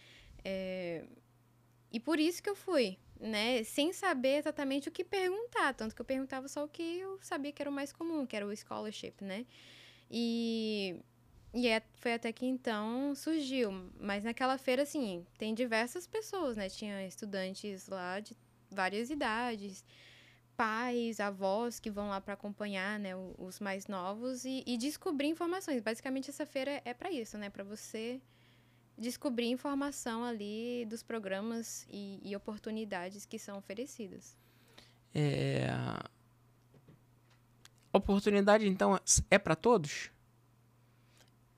É, 0.45 1.05
E 1.93 2.01
por 2.01 2.19
isso 2.21 2.43
que 2.43 2.51
eu 2.51 2.57
fui, 2.57 2.99
né, 3.21 3.63
sem 3.65 3.93
saber 3.93 4.39
exatamente 4.39 4.89
o 4.89 4.93
que 4.93 5.05
perguntar. 5.05 5.75
Tanto 5.75 5.95
que 5.95 6.01
eu 6.01 6.05
perguntava 6.05 6.49
só 6.49 6.65
o 6.65 6.69
que 6.69 6.99
eu 6.99 7.19
sabia 7.23 7.53
que 7.53 7.63
era 7.63 7.71
o 7.71 7.73
mais 7.73 7.93
comum, 7.93 8.27
que 8.27 8.37
era 8.37 8.47
o 8.47 8.57
scholarship, 8.57 9.23
né? 9.23 9.47
E, 10.11 10.97
e 11.53 11.69
é, 11.69 11.83
foi 11.97 12.15
até 12.15 12.33
que 12.33 12.47
então 12.47 13.15
surgiu. 13.15 13.91
Mas 13.99 14.25
naquela 14.25 14.59
feira, 14.59 14.83
assim, 14.83 15.27
tem 15.39 15.55
diversas 15.55 16.07
pessoas, 16.07 16.57
né? 16.57 16.69
Tinha 16.69 17.07
estudantes 17.07 17.89
lá 17.89 18.21
de 18.21 18.37
várias 18.71 19.11
idades 19.11 19.85
pais, 20.57 21.21
avós 21.21 21.79
que 21.81 21.91
vão 21.91 22.09
lá 22.09 22.21
para 22.21 22.35
acompanhar, 22.35 22.99
né, 22.99 23.11
os 23.39 23.61
mais 23.61 23.87
novos 23.87 24.45
e, 24.45 24.63
e 24.67 24.77
descobrir 24.77 25.29
informações. 25.29 25.83
Basicamente 25.83 26.31
essa 26.31 26.47
feira 26.47 26.81
é 26.85 26.95
para 26.95 27.11
isso, 27.11 27.37
né, 27.37 27.51
para 27.51 27.65
você 27.65 28.21
descobrir 28.99 29.49
informação 29.49 30.25
ali 30.25 30.87
dos 30.87 31.03
programas 31.03 31.87
e, 31.91 32.21
e 32.23 32.35
oportunidades 32.35 33.27
que 33.27 33.39
são 33.39 33.59
oferecidas. 33.59 34.37
É... 35.15 35.67
Oportunidade, 37.93 38.67
então, 38.67 38.99
é 39.31 39.39
para 39.39 39.55
todos? 39.55 40.11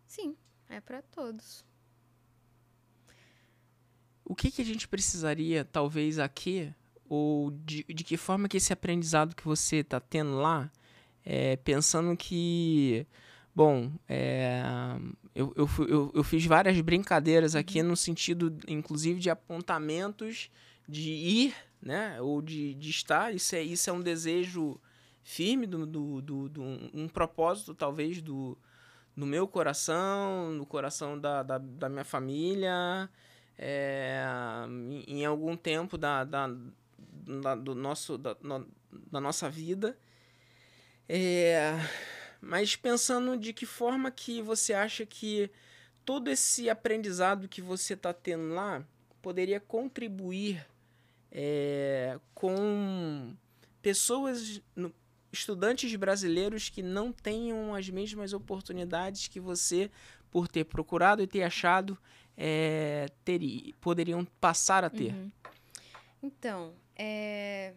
Sim, 0.07 0.37
é 0.69 0.81
para 0.81 1.01
todos. 1.01 1.65
O 4.25 4.35
que, 4.35 4.51
que 4.51 4.61
a 4.61 4.65
gente 4.65 4.87
precisaria, 4.87 5.65
talvez, 5.65 6.19
aqui, 6.19 6.75
ou 7.09 7.51
de, 7.51 7.85
de 7.85 8.05
que 8.05 8.17
forma 8.17 8.49
que 8.49 8.57
esse 8.57 8.73
aprendizado 8.73 9.35
que 9.35 9.45
você 9.45 9.77
está 9.77 10.01
tendo 10.01 10.37
lá, 10.37 10.71
é, 11.25 11.57
pensando 11.57 12.17
que, 12.17 13.07
bom, 13.57 13.91
é, 14.09 14.63
eu, 15.35 15.53
eu, 15.57 15.69
eu, 15.89 16.13
eu 16.15 16.23
fiz 16.25 16.45
várias 16.47 16.79
brincadeiras 16.83 17.57
aqui 17.57 17.83
no 17.83 17.97
sentido, 17.97 18.57
inclusive, 18.69 19.19
de 19.21 19.31
apontamentos 19.31 20.51
de 20.89 21.11
ir, 21.13 21.55
né, 21.83 22.21
ou 22.21 22.43
de, 22.43 22.75
de 22.75 22.91
estar, 22.91 23.35
isso 23.35 23.57
é, 23.57 23.63
isso 23.63 23.91
é 23.91 23.95
um 23.95 24.03
desejo 24.03 24.79
firme, 25.25 25.67
do, 25.67 25.87
do, 25.87 26.23
do, 26.23 26.49
do- 26.51 26.63
um, 26.63 27.09
propósito, 27.09 27.75
talvez, 27.75 28.23
do, 28.23 28.59
no 29.17 29.27
meu 29.27 29.49
coração, 29.49 30.53
no 30.53 30.67
coração 30.67 31.19
da, 31.19 31.43
da, 31.43 31.59
da 31.59 31.89
minha 31.89 32.05
família, 32.05 33.09
é, 33.59 34.25
em, 34.69 35.05
em 35.21 35.25
algum 35.25 35.57
tempo 35.57 35.99
da, 35.99 36.25
da, 36.25 36.49
da- 37.43 37.55
do 37.57 37.75
nosso, 37.75 38.19
da, 38.19 38.37
no- 38.43 38.69
da 39.11 39.21
nossa 39.21 39.51
vida. 39.51 39.97
É, 41.09 41.79
mas 42.41 42.77
pensando 42.77 43.37
de 43.37 43.53
que 43.53 43.67
forma 43.67 44.11
que 44.11 44.41
você 44.43 44.73
acha 44.73 45.05
que 45.05 45.51
todo 46.05 46.31
esse 46.31 46.71
aprendizado 46.71 47.49
que 47.49 47.61
você 47.61 47.95
está 47.95 48.13
tendo 48.13 48.55
lá 48.55 48.85
poderia 49.21 49.59
contribuir 49.59 50.65
é, 51.33 52.19
com 52.35 53.35
pessoas, 53.83 54.63
estudantes 55.33 55.95
brasileiros 55.97 56.69
que 56.69 56.83
não 56.83 57.13
tenham 57.13 57.75
as 57.75 57.89
mesmas 57.91 58.33
oportunidades 58.33 59.29
que 59.29 59.41
você, 59.41 59.91
por 60.31 60.49
ter 60.49 60.65
procurado 60.65 61.23
e 61.23 61.27
ter 61.27 61.43
achado, 61.43 61.99
é, 62.37 63.07
teria, 63.25 63.75
poderiam 63.81 64.25
passar 64.41 64.85
a 64.85 64.91
ter. 64.91 65.13
Uhum. 65.13 65.33
Então, 66.23 66.75
é, 66.97 67.75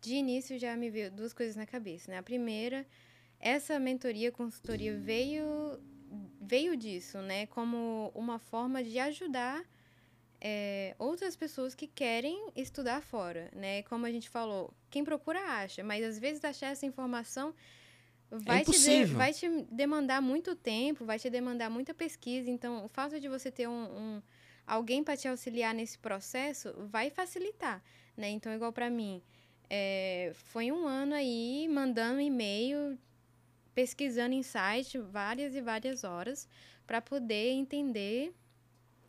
de 0.00 0.14
início 0.14 0.58
já 0.58 0.76
me 0.76 0.90
veio 0.90 1.10
duas 1.10 1.32
coisas 1.32 1.56
na 1.56 1.66
cabeça, 1.66 2.10
né? 2.10 2.18
A 2.18 2.22
primeira, 2.22 2.86
essa 3.42 3.78
mentoria, 3.78 4.32
consultoria 4.32 4.96
veio 4.96 5.78
veio 6.40 6.76
disso, 6.76 7.18
né? 7.18 7.46
Como 7.46 8.10
uma 8.14 8.38
forma 8.38 8.82
de 8.84 8.98
ajudar 8.98 9.62
é, 10.40 10.94
outras 10.98 11.36
pessoas 11.36 11.74
que 11.74 11.86
querem 11.86 12.50
estudar 12.56 13.00
fora, 13.02 13.50
né? 13.54 13.82
Como 13.84 14.04
a 14.06 14.10
gente 14.10 14.28
falou, 14.28 14.72
quem 14.90 15.04
procura 15.04 15.40
acha, 15.40 15.82
mas 15.84 16.04
às 16.04 16.18
vezes 16.18 16.44
achar 16.44 16.68
essa 16.72 16.84
informação 16.84 17.54
vai, 18.30 18.64
te, 18.64 18.70
de- 18.72 18.78
vai 19.16 19.32
te 19.32 19.48
demandar 19.70 20.20
muito 20.20 20.54
tempo, 20.56 21.04
vai 21.04 21.18
te 21.18 21.30
demandar 21.30 21.70
muita 21.70 21.94
pesquisa. 21.94 22.50
Então, 22.50 22.84
o 22.84 22.88
fato 22.88 23.18
de 23.20 23.28
você 23.28 23.50
ter 23.50 23.68
um, 23.68 23.72
um- 23.84 24.22
alguém 24.66 25.02
para 25.04 25.16
te 25.16 25.28
auxiliar 25.28 25.74
nesse 25.74 25.98
processo 25.98 26.72
vai 26.88 27.08
facilitar, 27.10 27.82
né? 28.16 28.28
Então, 28.30 28.52
igual 28.52 28.72
para 28.72 28.90
mim, 28.90 29.22
é, 29.70 30.32
foi 30.34 30.70
um 30.72 30.86
ano 30.86 31.14
aí 31.14 31.68
mandando 31.68 32.20
e-mail, 32.20 32.98
pesquisando 33.74 34.34
em 34.34 34.42
site 34.42 34.98
várias 34.98 35.54
e 35.54 35.60
várias 35.60 36.04
horas 36.04 36.48
para 36.86 37.00
poder 37.00 37.50
entender, 37.52 38.32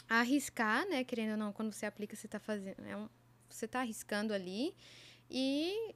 arriscar, 0.08 0.88
né? 0.88 1.04
Querendo 1.04 1.32
ou 1.32 1.38
não, 1.38 1.54
quando 1.54 1.72
você 1.74 1.86
aplica, 1.86 2.16
você 2.16 2.28
está 2.28 2.40
fazendo, 2.40 2.80
é 2.86 2.96
um- 2.96 3.10
você 3.50 3.66
está 3.66 3.82
arriscando 3.82 4.34
ali 4.34 4.76
e, 5.30 5.94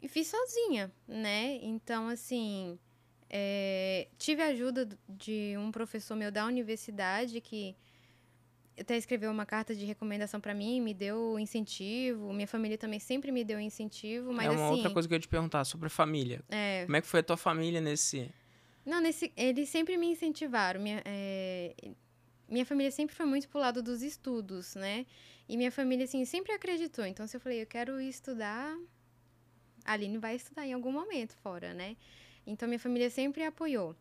e 0.00 0.08
fiz 0.08 0.28
sozinha, 0.28 0.92
né? 1.06 1.58
Então, 1.62 2.08
assim, 2.08 2.78
é, 3.30 4.08
tive 4.18 4.42
a 4.42 4.46
ajuda 4.46 4.88
de 5.08 5.54
um 5.58 5.70
professor 5.72 6.16
meu 6.16 6.30
da 6.30 6.46
universidade 6.46 7.40
que 7.40 7.76
até 8.78 8.96
escreveu 8.96 9.30
uma 9.30 9.46
carta 9.46 9.74
de 9.74 9.84
recomendação 9.84 10.40
para 10.40 10.54
mim, 10.54 10.80
me 10.80 10.92
deu 10.92 11.38
incentivo. 11.38 12.32
Minha 12.32 12.46
família 12.46 12.76
também 12.76 12.98
sempre 12.98 13.30
me 13.30 13.44
deu 13.44 13.60
incentivo, 13.60 14.32
mas 14.32 14.46
é 14.46 14.50
uma 14.50 14.66
assim. 14.66 14.74
outra 14.74 14.90
coisa 14.90 15.08
que 15.08 15.14
eu 15.14 15.16
ia 15.16 15.20
te 15.20 15.28
perguntar 15.28 15.64
sobre 15.64 15.86
a 15.86 15.90
família. 15.90 16.42
É, 16.48 16.84
Como 16.84 16.96
é 16.96 17.00
que 17.00 17.06
foi 17.06 17.20
a 17.20 17.22
tua 17.22 17.36
família 17.36 17.80
nesse. 17.80 18.30
Não, 18.84 19.00
nesse, 19.00 19.32
eles 19.36 19.68
sempre 19.68 19.96
me 19.96 20.06
incentivaram. 20.06 20.80
Minha, 20.80 21.02
é, 21.04 21.74
minha 22.48 22.66
família 22.66 22.90
sempre 22.90 23.14
foi 23.14 23.26
muito 23.26 23.48
pro 23.48 23.58
lado 23.58 23.82
dos 23.82 24.02
estudos, 24.02 24.74
né? 24.74 25.06
E 25.48 25.56
minha 25.56 25.70
família, 25.70 26.04
assim, 26.04 26.24
sempre 26.24 26.52
acreditou. 26.52 27.04
Então, 27.04 27.26
se 27.26 27.36
eu 27.36 27.40
falei, 27.40 27.62
eu 27.62 27.66
quero 27.66 28.00
estudar, 28.00 28.76
a 29.84 29.92
Aline 29.92 30.18
vai 30.18 30.36
estudar 30.36 30.66
em 30.66 30.72
algum 30.72 30.92
momento 30.92 31.36
fora, 31.36 31.72
né? 31.74 31.96
Então, 32.46 32.68
minha 32.68 32.78
família 32.78 33.10
sempre 33.10 33.44
apoiou. 33.44 33.94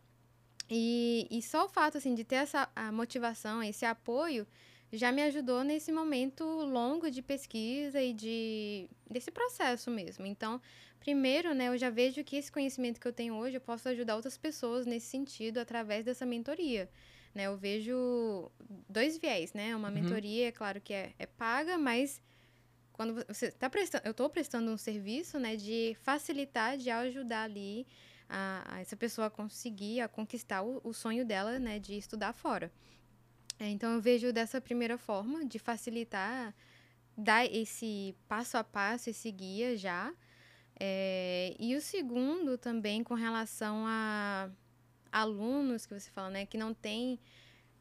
E, 0.70 1.28
e 1.30 1.42
só 1.42 1.66
o 1.66 1.70
fato, 1.70 1.98
assim, 1.98 2.16
de 2.16 2.24
ter 2.24 2.36
essa 2.38 2.70
motivação, 2.92 3.62
esse 3.62 3.86
apoio, 3.86 4.48
já 4.92 5.12
me 5.12 5.22
ajudou 5.24 5.64
nesse 5.64 5.92
momento 5.92 6.44
longo 6.46 7.10
de 7.10 7.22
pesquisa 7.22 8.02
e 8.02 8.14
de 8.14 8.90
desse 9.10 9.32
processo 9.32 9.92
mesmo. 9.92 10.26
Então, 10.26 10.62
primeiro, 11.00 11.54
né, 11.54 11.68
eu 11.68 11.78
já 11.78 11.90
vejo 11.90 12.24
que 12.24 12.36
esse 12.38 12.52
conhecimento 12.52 13.00
que 13.00 13.08
eu 13.08 13.14
tenho 13.14 13.36
hoje, 13.36 13.58
eu 13.58 13.62
posso 13.62 13.88
ajudar 13.90 14.16
outras 14.16 14.38
pessoas 14.38 14.86
nesse 14.86 15.08
sentido 15.08 15.58
através 15.60 16.06
dessa 16.06 16.26
mentoria. 16.26 16.90
Né, 17.34 17.46
eu 17.46 17.58
vejo 17.58 18.52
dois 18.88 19.18
viés, 19.18 19.54
né? 19.54 19.76
Uma 19.76 19.88
Uhum. 19.88 19.94
mentoria, 19.96 20.48
é 20.48 20.52
claro 20.52 20.80
que 20.80 20.94
é, 20.94 21.14
é 21.18 21.26
paga, 21.26 21.78
mas 21.78 22.22
quando 22.92 23.26
você 23.28 23.48
está 23.48 23.70
prestando, 23.70 24.06
eu 24.06 24.12
estou 24.12 24.30
prestando 24.30 24.72
um 24.72 24.78
serviço, 24.78 25.40
né, 25.40 25.56
de 25.56 25.98
facilitar, 26.02 26.78
de 26.78 26.90
ajudar 26.92 27.44
ali 27.44 27.88
a, 28.34 28.64
a 28.76 28.80
essa 28.82 28.96
pessoa 28.98 29.30
conseguir, 29.30 30.02
a 30.02 30.08
conquistar 30.08 30.64
o, 30.64 30.82
o 30.84 30.92
sonho 30.92 31.24
dela, 31.24 31.60
né, 31.60 31.78
de 31.80 31.96
estudar 31.96 32.34
fora. 32.34 32.72
É, 33.60 33.70
então 33.70 33.94
eu 33.94 34.02
vejo 34.02 34.34
dessa 34.34 34.60
primeira 34.60 34.98
forma 34.98 35.46
de 35.46 35.60
facilitar, 35.60 36.54
dar 37.16 37.46
esse 37.46 38.16
passo 38.28 38.58
a 38.58 38.64
passo, 38.64 39.10
esse 39.12 39.32
guia 39.32 39.78
já. 39.78 40.12
É, 40.80 41.56
e 41.60 41.76
o 41.76 41.82
segundo 41.82 42.58
também 42.58 43.04
com 43.04 43.14
relação 43.14 43.86
a 43.86 44.50
alunos 45.12 45.86
que 45.86 45.94
você 45.94 46.10
fala, 46.10 46.32
né, 46.32 46.46
que 46.48 46.58
não 46.58 46.74
tem 46.74 47.20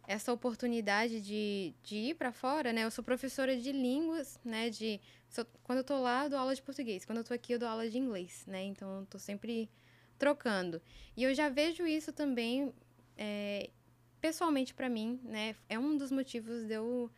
essa 0.07 0.33
oportunidade 0.33 1.21
de, 1.23 1.73
de 1.83 1.97
ir 1.97 2.15
para 2.17 2.33
fora, 2.33 2.73
né? 2.73 2.85
Eu 2.85 2.91
sou 2.91 3.05
professora 3.05 3.57
de 3.57 3.71
línguas, 3.73 4.39
né? 4.45 4.69
De 4.69 5.01
sou- 5.31 5.47
quando 5.63 5.79
eu 5.79 5.85
tô 5.85 6.01
lá, 6.01 6.25
eu 6.25 6.31
dou 6.31 6.39
aula 6.39 6.55
de 6.55 6.61
português. 6.63 7.05
Quando 7.05 7.19
eu 7.19 7.25
tô 7.25 7.33
aqui, 7.33 7.53
eu 7.55 7.59
dou 7.59 7.69
aula 7.69 7.89
de 7.89 7.99
inglês, 7.99 8.45
né? 8.47 8.65
Então, 8.65 9.01
eu 9.01 9.07
tô 9.07 9.19
sempre 9.19 9.71
trocando. 10.23 10.81
E 11.17 11.25
eu 11.25 11.35
já 11.35 11.49
vejo 11.49 11.85
isso 11.85 12.13
também, 12.13 12.73
é, 13.19 13.71
pessoalmente 14.21 14.73
para 14.73 14.89
mim, 14.89 15.21
né? 15.25 15.57
É 15.69 15.77
um 15.77 15.97
dos 15.97 16.13
motivos 16.13 16.65
de 16.65 16.75
eu 16.75 17.11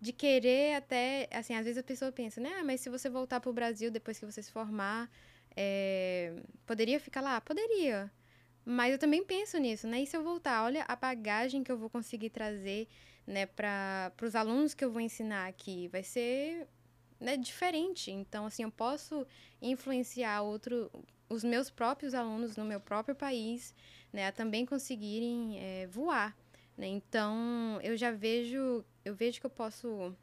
de 0.00 0.12
querer 0.12 0.76
até, 0.76 1.28
assim, 1.32 1.54
às 1.56 1.64
vezes 1.64 1.78
a 1.78 1.82
pessoa 1.82 2.12
pensa, 2.12 2.40
né? 2.40 2.50
Ah, 2.60 2.62
mas 2.62 2.80
se 2.82 2.88
você 2.88 3.08
voltar 3.08 3.40
pro 3.40 3.52
Brasil 3.52 3.90
depois 3.90 4.16
que 4.16 4.24
você 4.24 4.40
se 4.42 4.52
formar, 4.52 5.10
é, 5.56 6.34
poderia 6.64 7.00
ficar 7.00 7.20
lá? 7.20 7.40
Poderia. 7.40 8.12
Mas 8.64 8.92
eu 8.92 8.98
também 8.98 9.24
penso 9.24 9.58
nisso, 9.58 9.88
né? 9.88 10.02
E 10.02 10.06
se 10.06 10.16
eu 10.16 10.22
voltar, 10.22 10.62
olha 10.62 10.84
a 10.86 10.94
bagagem 10.94 11.64
que 11.64 11.72
eu 11.72 11.78
vou 11.78 11.90
conseguir 11.90 12.30
trazer, 12.30 12.86
né, 13.26 13.46
para 13.46 14.12
os 14.22 14.36
alunos 14.36 14.72
que 14.72 14.84
eu 14.84 14.92
vou 14.92 15.00
ensinar 15.00 15.48
aqui, 15.48 15.88
vai 15.88 16.04
ser 16.04 16.68
né, 17.18 17.36
diferente. 17.36 18.12
Então, 18.12 18.46
assim, 18.46 18.62
eu 18.62 18.70
posso 18.70 19.26
influenciar 19.60 20.42
outro, 20.42 20.90
os 21.28 21.42
meus 21.44 21.70
próprios 21.70 22.14
alunos 22.14 22.56
no 22.56 22.64
meu 22.64 22.80
próprio 22.80 23.14
país, 23.14 23.74
né, 24.12 24.28
a 24.28 24.32
também 24.32 24.64
conseguirem 24.64 25.58
é, 25.58 25.86
voar, 25.86 26.36
né? 26.76 26.86
Então, 26.86 27.80
eu 27.82 27.96
já 27.96 28.10
vejo, 28.10 28.84
eu 29.04 29.14
vejo 29.14 29.40
que 29.40 29.46
eu 29.46 29.50
posso 29.50 30.14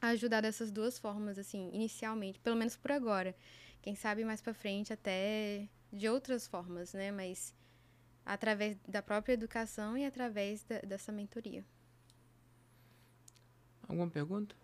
ajudar 0.00 0.40
dessas 0.42 0.70
duas 0.70 0.98
formas, 0.98 1.38
assim, 1.38 1.70
inicialmente, 1.72 2.38
pelo 2.40 2.56
menos 2.56 2.76
por 2.76 2.92
agora. 2.92 3.34
Quem 3.80 3.94
sabe 3.94 4.24
mais 4.24 4.40
para 4.42 4.52
frente 4.52 4.92
até 4.92 5.68
de 5.92 6.08
outras 6.08 6.46
formas, 6.46 6.92
né? 6.92 7.10
Mas 7.10 7.54
através 8.24 8.76
da 8.86 9.00
própria 9.02 9.34
educação 9.34 9.96
e 9.96 10.04
através 10.04 10.64
da- 10.64 10.80
dessa 10.80 11.12
mentoria. 11.12 11.64
Alguma 13.88 14.10
pergunta? 14.10 14.54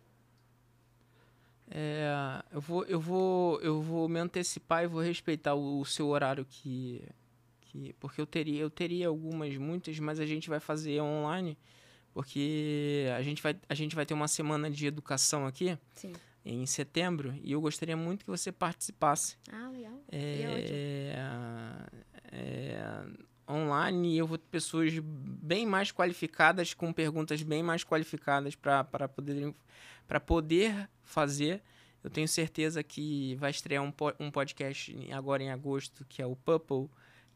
É, 1.74 2.44
eu 2.52 2.60
vou, 2.60 2.84
eu 2.84 3.00
vou, 3.00 3.58
eu 3.62 3.80
vou 3.80 4.06
me 4.06 4.20
antecipar 4.20 4.84
e 4.84 4.86
vou 4.86 5.00
respeitar 5.00 5.54
o, 5.54 5.80
o 5.80 5.84
seu 5.86 6.06
horário 6.08 6.44
que, 6.44 7.02
que, 7.62 7.94
porque 7.94 8.20
eu 8.20 8.26
teria, 8.26 8.60
eu 8.60 8.68
teria 8.68 9.08
algumas, 9.08 9.56
muitas, 9.56 9.98
mas 9.98 10.20
a 10.20 10.26
gente 10.26 10.50
vai 10.50 10.60
fazer 10.60 11.00
online, 11.00 11.56
porque 12.12 13.06
a 13.16 13.22
gente 13.22 13.42
vai, 13.42 13.58
a 13.66 13.74
gente 13.74 13.96
vai 13.96 14.04
ter 14.04 14.12
uma 14.12 14.28
semana 14.28 14.70
de 14.70 14.86
educação 14.86 15.46
aqui 15.46 15.78
Sim. 15.94 16.12
em 16.44 16.66
setembro 16.66 17.34
e 17.42 17.52
eu 17.52 17.60
gostaria 17.62 17.96
muito 17.96 18.22
que 18.22 18.30
você 18.30 18.52
participasse. 18.52 19.38
Ah, 19.50 19.70
legal. 19.70 19.98
E 20.12 20.16
é. 20.16 21.14
É, 21.14 22.36
é, 22.36 23.04
online 23.53 24.16
eu 24.16 24.26
vou 24.26 24.38
ter 24.38 24.46
pessoas 24.50 24.92
bem 24.98 25.66
mais 25.66 25.92
qualificadas, 25.92 26.74
com 26.74 26.92
perguntas 26.92 27.42
bem 27.42 27.62
mais 27.62 27.84
qualificadas 27.84 28.55
para 28.55 29.09
poder, 29.09 29.55
poder 30.26 30.88
fazer. 31.03 31.62
Eu 32.03 32.11
tenho 32.11 32.26
certeza 32.26 32.82
que 32.82 33.36
vai 33.36 33.50
estrear 33.50 33.84
um, 33.84 33.92
um 34.18 34.30
podcast 34.30 34.96
agora 35.12 35.42
em 35.42 35.50
agosto, 35.50 36.05
que 36.09 36.20
é 36.20 36.26
o 36.26 36.34
Purple, 36.34 36.88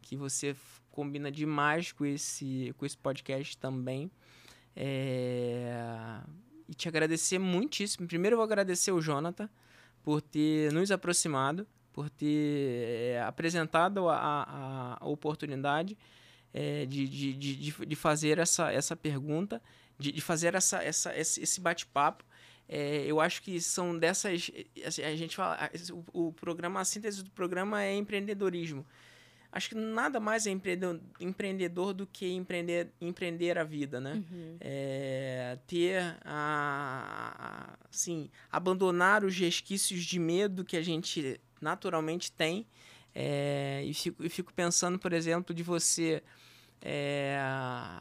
que 0.03 0.17
você 0.17 0.57
combina 0.91 1.31
demais 1.31 1.93
com 1.93 2.05
esse, 2.05 2.75
com 2.77 2.85
esse 2.85 2.97
podcast 2.97 3.57
também. 3.59 4.11
É, 4.75 6.21
E 6.69 6.75
te 6.75 6.89
agradecer 6.89 7.39
muitíssimo. 7.39 8.07
Primeiro 8.07 8.35
eu 8.35 8.39
vou 8.39 8.45
agradecer 8.45 8.91
o 8.91 9.01
Jonathan 9.01 9.49
por 10.03 10.21
ter 10.21 10.73
nos 10.73 10.91
aproximado, 10.91 11.67
por 11.97 12.11
ter 12.11 13.15
é, 13.15 13.23
apresentado 13.23 14.07
a, 14.11 14.99
a, 15.01 15.07
oportunidade 15.09 15.97
é, 16.53 16.85
de, 16.85 17.09
de, 17.09 17.33
de, 17.33 17.57
de- 17.87 17.97
fazer 17.97 18.39
essa, 18.39 18.71
essa 18.71 18.95
pergunta, 18.95 19.63
de, 19.99 20.13
de 20.13 20.21
fazer 20.21 20.55
essa, 20.55 20.83
essa, 20.85 21.17
esse 21.17 21.43
esse 21.43 21.59
bate-papo. 21.59 22.23
É, 22.69 23.07
eu 23.07 23.19
acho 23.19 23.41
que 23.43 23.59
são 23.63 23.99
dessas. 23.99 24.51
assim, 24.85 25.03
A 25.05 25.17
gente 25.17 25.35
fala. 25.37 25.71
O, 26.13 26.27
o 26.29 26.33
programa, 26.35 26.81
a 26.81 26.85
síntese 26.85 27.23
do 27.25 27.31
programa 27.31 27.83
é 27.83 27.95
empreendedorismo. 27.95 28.85
Acho 29.51 29.71
que 29.71 29.75
nada 29.75 30.21
mais 30.21 30.47
é 30.47 30.51
empreendedor, 30.51 31.01
empreendedor 31.19 31.95
do 31.95 32.07
que 32.07 32.31
empreender, 32.31 32.89
empreender 33.01 33.57
a 33.57 33.65
vida, 33.65 33.99
né? 34.01 34.13
Uhum. 34.31 34.57
É, 34.61 35.57
ter 35.67 35.99
a, 36.27 37.37
a- 37.39 37.79
assim, 37.91 38.29
abandonar 38.53 39.25
os 39.25 39.35
resquícios 39.35 40.05
de 40.05 40.19
medo 40.19 40.63
que 40.63 40.77
a 40.77 40.83
gente 40.83 41.41
naturalmente 41.61 42.31
tem. 42.33 42.67
É, 43.15 43.83
e, 43.85 43.95
fico, 43.95 44.25
e 44.25 44.29
fico 44.29 44.53
pensando, 44.53 44.99
por 44.99 45.13
exemplo, 45.13 45.55
de 45.55 45.63
você 45.63 46.23
é, 46.83 47.39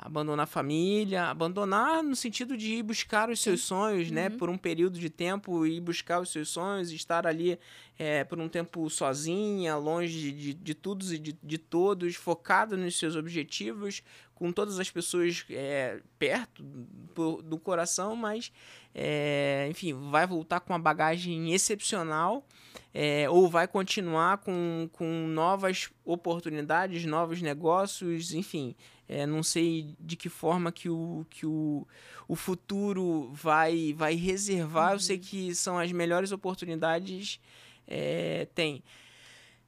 abandonar 0.01 0.43
a 0.43 0.47
família, 0.47 1.25
abandonar 1.25 2.03
no 2.03 2.15
sentido 2.15 2.57
de 2.57 2.75
ir 2.75 2.83
buscar 2.83 3.29
os 3.29 3.39
seus 3.39 3.61
sonhos, 3.63 4.11
né? 4.11 4.29
Por 4.29 4.49
um 4.49 4.57
período 4.57 4.99
de 4.99 5.09
tempo, 5.09 5.65
ir 5.65 5.79
buscar 5.79 6.19
os 6.19 6.31
seus 6.31 6.49
sonhos, 6.49 6.91
estar 6.91 7.25
ali 7.25 7.57
é, 7.97 8.23
por 8.23 8.39
um 8.39 8.49
tempo 8.49 8.89
sozinha, 8.89 9.75
longe 9.77 10.31
de, 10.31 10.53
de, 10.53 10.73
todos 10.73 11.11
e 11.13 11.17
de, 11.17 11.37
de 11.41 11.57
todos, 11.57 12.15
focado 12.15 12.75
nos 12.77 12.97
seus 12.97 13.15
objetivos, 13.15 14.03
com 14.33 14.51
todas 14.51 14.79
as 14.79 14.91
pessoas 14.91 15.45
é, 15.49 16.01
perto 16.19 16.61
do, 16.63 17.41
do 17.41 17.57
coração, 17.57 18.15
mas, 18.15 18.51
é, 18.93 19.67
enfim, 19.69 19.93
vai 20.09 20.27
voltar 20.27 20.59
com 20.59 20.73
uma 20.73 20.79
bagagem 20.79 21.53
excepcional 21.53 22.45
é, 22.93 23.29
ou 23.29 23.49
vai 23.49 23.67
continuar 23.67 24.37
com, 24.37 24.89
com 24.93 25.27
novas 25.27 25.89
oportunidades, 26.05 27.05
novos 27.05 27.41
negócios, 27.41 28.33
enfim. 28.33 28.73
é, 29.07 29.25
não 29.25 29.43
sei 29.43 29.95
de 29.99 30.15
que 30.15 30.29
forma 30.29 30.71
que 30.71 30.89
o, 30.89 31.25
que 31.29 31.45
o, 31.45 31.85
o 32.25 32.35
futuro 32.35 33.29
vai, 33.33 33.93
vai 33.93 34.15
reservar. 34.15 34.93
Eu 34.93 34.99
sei 34.99 35.17
que 35.17 35.53
são 35.53 35.77
as 35.77 35.91
melhores 35.91 36.31
oportunidades. 36.31 37.39
É, 37.87 38.47
tem. 38.55 38.83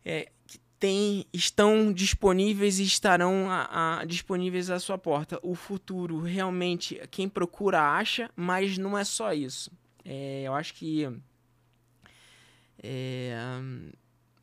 É, 0.05 0.29
tem, 0.79 1.25
estão 1.33 1.91
disponíveis 1.91 2.79
e 2.79 2.83
estarão 2.83 3.49
a, 3.49 3.99
a- 4.01 4.05
disponíveis 4.05 4.69
à 4.69 4.79
sua 4.79 4.97
porta. 4.97 5.39
O 5.41 5.55
futuro, 5.55 6.21
realmente, 6.21 7.01
quem 7.09 7.27
procura 7.27 7.81
acha, 7.81 8.29
mas 8.35 8.77
não 8.77 8.97
é 8.97 9.03
só 9.03 9.33
isso. 9.33 9.71
É, 10.05 10.43
eu 10.45 10.53
acho 10.53 10.73
que 10.75 11.07
é, 12.81 13.35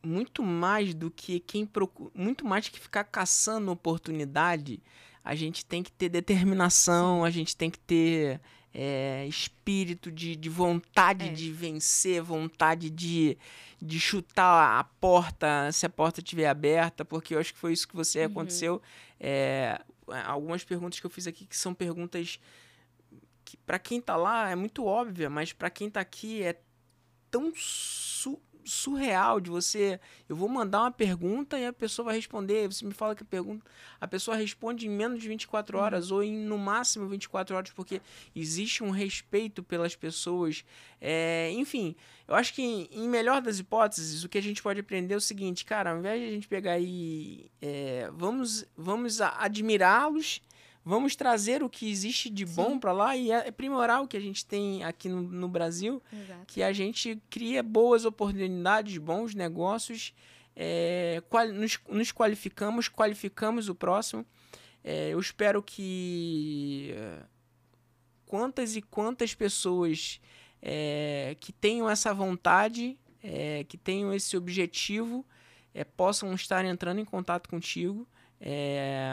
muito 0.02 0.42
mais 0.42 0.94
do 0.94 1.10
que 1.10 1.40
quem 1.40 1.64
procura, 1.64 2.10
muito 2.14 2.44
mais 2.44 2.68
que 2.68 2.78
ficar 2.78 3.04
caçando 3.04 3.70
oportunidade, 3.70 4.82
a 5.24 5.34
gente 5.34 5.64
tem 5.64 5.82
que 5.82 5.92
ter 5.92 6.08
determinação, 6.08 7.24
a 7.24 7.30
gente 7.30 7.56
tem 7.56 7.70
que 7.70 7.78
ter 7.78 8.40
é, 8.74 9.24
espírito 9.28 10.10
de, 10.10 10.34
de 10.34 10.48
vontade 10.48 11.26
É. 11.28 11.32
de 11.32 11.52
vencer, 11.52 12.20
vontade 12.20 12.90
de, 12.90 13.38
de 13.80 14.00
chutar 14.00 14.80
a 14.80 14.82
porta 14.84 15.70
se 15.72 15.86
a 15.86 15.88
porta 15.88 16.20
estiver 16.20 16.48
aberta, 16.48 17.04
porque 17.04 17.34
eu 17.34 17.38
acho 17.38 17.54
que 17.54 17.58
foi 17.60 17.72
isso 17.72 17.86
que 17.86 17.94
você 17.94 18.22
aconteceu. 18.22 18.82
É, 19.20 19.80
algumas 20.26 20.64
perguntas 20.64 20.98
que 20.98 21.06
eu 21.06 21.10
fiz 21.10 21.26
aqui 21.28 21.46
que 21.46 21.56
são 21.56 21.72
perguntas 21.72 22.38
que 23.44 23.56
para 23.58 23.78
quem 23.78 24.00
tá 24.00 24.16
lá 24.16 24.50
é 24.50 24.54
muito 24.56 24.84
óbvia, 24.84 25.30
mas 25.30 25.52
para 25.52 25.70
quem 25.70 25.88
tá 25.88 26.00
aqui 26.00 26.42
é 26.42 26.58
tão 27.30 27.52
su 27.54 28.40
surreal 28.64 29.40
de 29.40 29.50
você. 29.50 30.00
Eu 30.28 30.36
vou 30.36 30.48
mandar 30.48 30.80
uma 30.80 30.90
pergunta 30.90 31.58
e 31.58 31.66
a 31.66 31.72
pessoa 31.72 32.06
vai 32.06 32.16
responder. 32.16 32.66
Você 32.66 32.84
me 32.84 32.92
fala 32.92 33.14
que 33.14 33.22
a 33.22 33.26
pergunta. 33.26 33.64
A 34.00 34.08
pessoa 34.08 34.36
responde 34.36 34.86
em 34.86 34.90
menos 34.90 35.20
de 35.20 35.28
24 35.28 35.78
horas 35.78 36.10
uhum. 36.10 36.16
ou 36.16 36.22
em 36.22 36.36
no 36.36 36.58
máximo 36.58 37.06
24 37.08 37.56
horas, 37.56 37.70
porque 37.70 38.00
existe 38.34 38.82
um 38.82 38.90
respeito 38.90 39.62
pelas 39.62 39.94
pessoas. 39.94 40.64
É, 41.00 41.50
enfim, 41.52 41.94
eu 42.26 42.34
acho 42.34 42.54
que 42.54 42.62
em 42.90 43.08
melhor 43.08 43.42
das 43.42 43.58
hipóteses, 43.58 44.24
o 44.24 44.28
que 44.28 44.38
a 44.38 44.42
gente 44.42 44.62
pode 44.62 44.80
aprender 44.80 45.14
é 45.14 45.16
o 45.16 45.20
seguinte, 45.20 45.64
cara, 45.64 45.90
ao 45.90 45.98
invés 45.98 46.20
de 46.20 46.26
a 46.26 46.30
gente 46.30 46.48
pegar 46.48 46.78
e. 46.78 47.50
É, 47.60 48.10
vamos 48.12 48.64
vamos 48.76 49.20
admirá-los 49.20 50.40
vamos 50.84 51.16
trazer 51.16 51.62
o 51.62 51.68
que 51.68 51.90
existe 51.90 52.28
de 52.28 52.46
Sim. 52.46 52.54
bom 52.54 52.78
para 52.78 52.92
lá 52.92 53.16
e 53.16 53.32
aprimorar 53.32 54.02
o 54.02 54.08
que 54.08 54.16
a 54.16 54.20
gente 54.20 54.44
tem 54.44 54.84
aqui 54.84 55.08
no, 55.08 55.22
no 55.22 55.48
Brasil, 55.48 56.02
Exato. 56.12 56.44
que 56.46 56.62
a 56.62 56.72
gente 56.72 57.20
cria 57.30 57.62
boas 57.62 58.04
oportunidades, 58.04 58.98
bons 58.98 59.34
negócios, 59.34 60.14
é, 60.54 61.22
qual, 61.28 61.48
nos, 61.48 61.78
nos, 61.88 62.12
qualificamos, 62.12 62.88
qualificamos 62.88 63.68
o 63.68 63.74
próximo. 63.74 64.24
É, 64.82 65.10
eu 65.10 65.18
espero 65.18 65.62
que 65.62 66.92
é, 66.94 67.22
quantas 68.26 68.76
e 68.76 68.82
quantas 68.82 69.34
pessoas 69.34 70.20
é, 70.60 71.36
que 71.40 71.52
tenham 71.52 71.88
essa 71.88 72.12
vontade, 72.12 72.98
é, 73.22 73.64
que 73.64 73.78
tenham 73.78 74.12
esse 74.12 74.36
objetivo, 74.36 75.24
é, 75.72 75.82
possam 75.82 76.32
estar 76.34 76.64
entrando 76.64 77.00
em 77.00 77.04
contato 77.04 77.48
contigo. 77.48 78.06
É, 78.46 79.08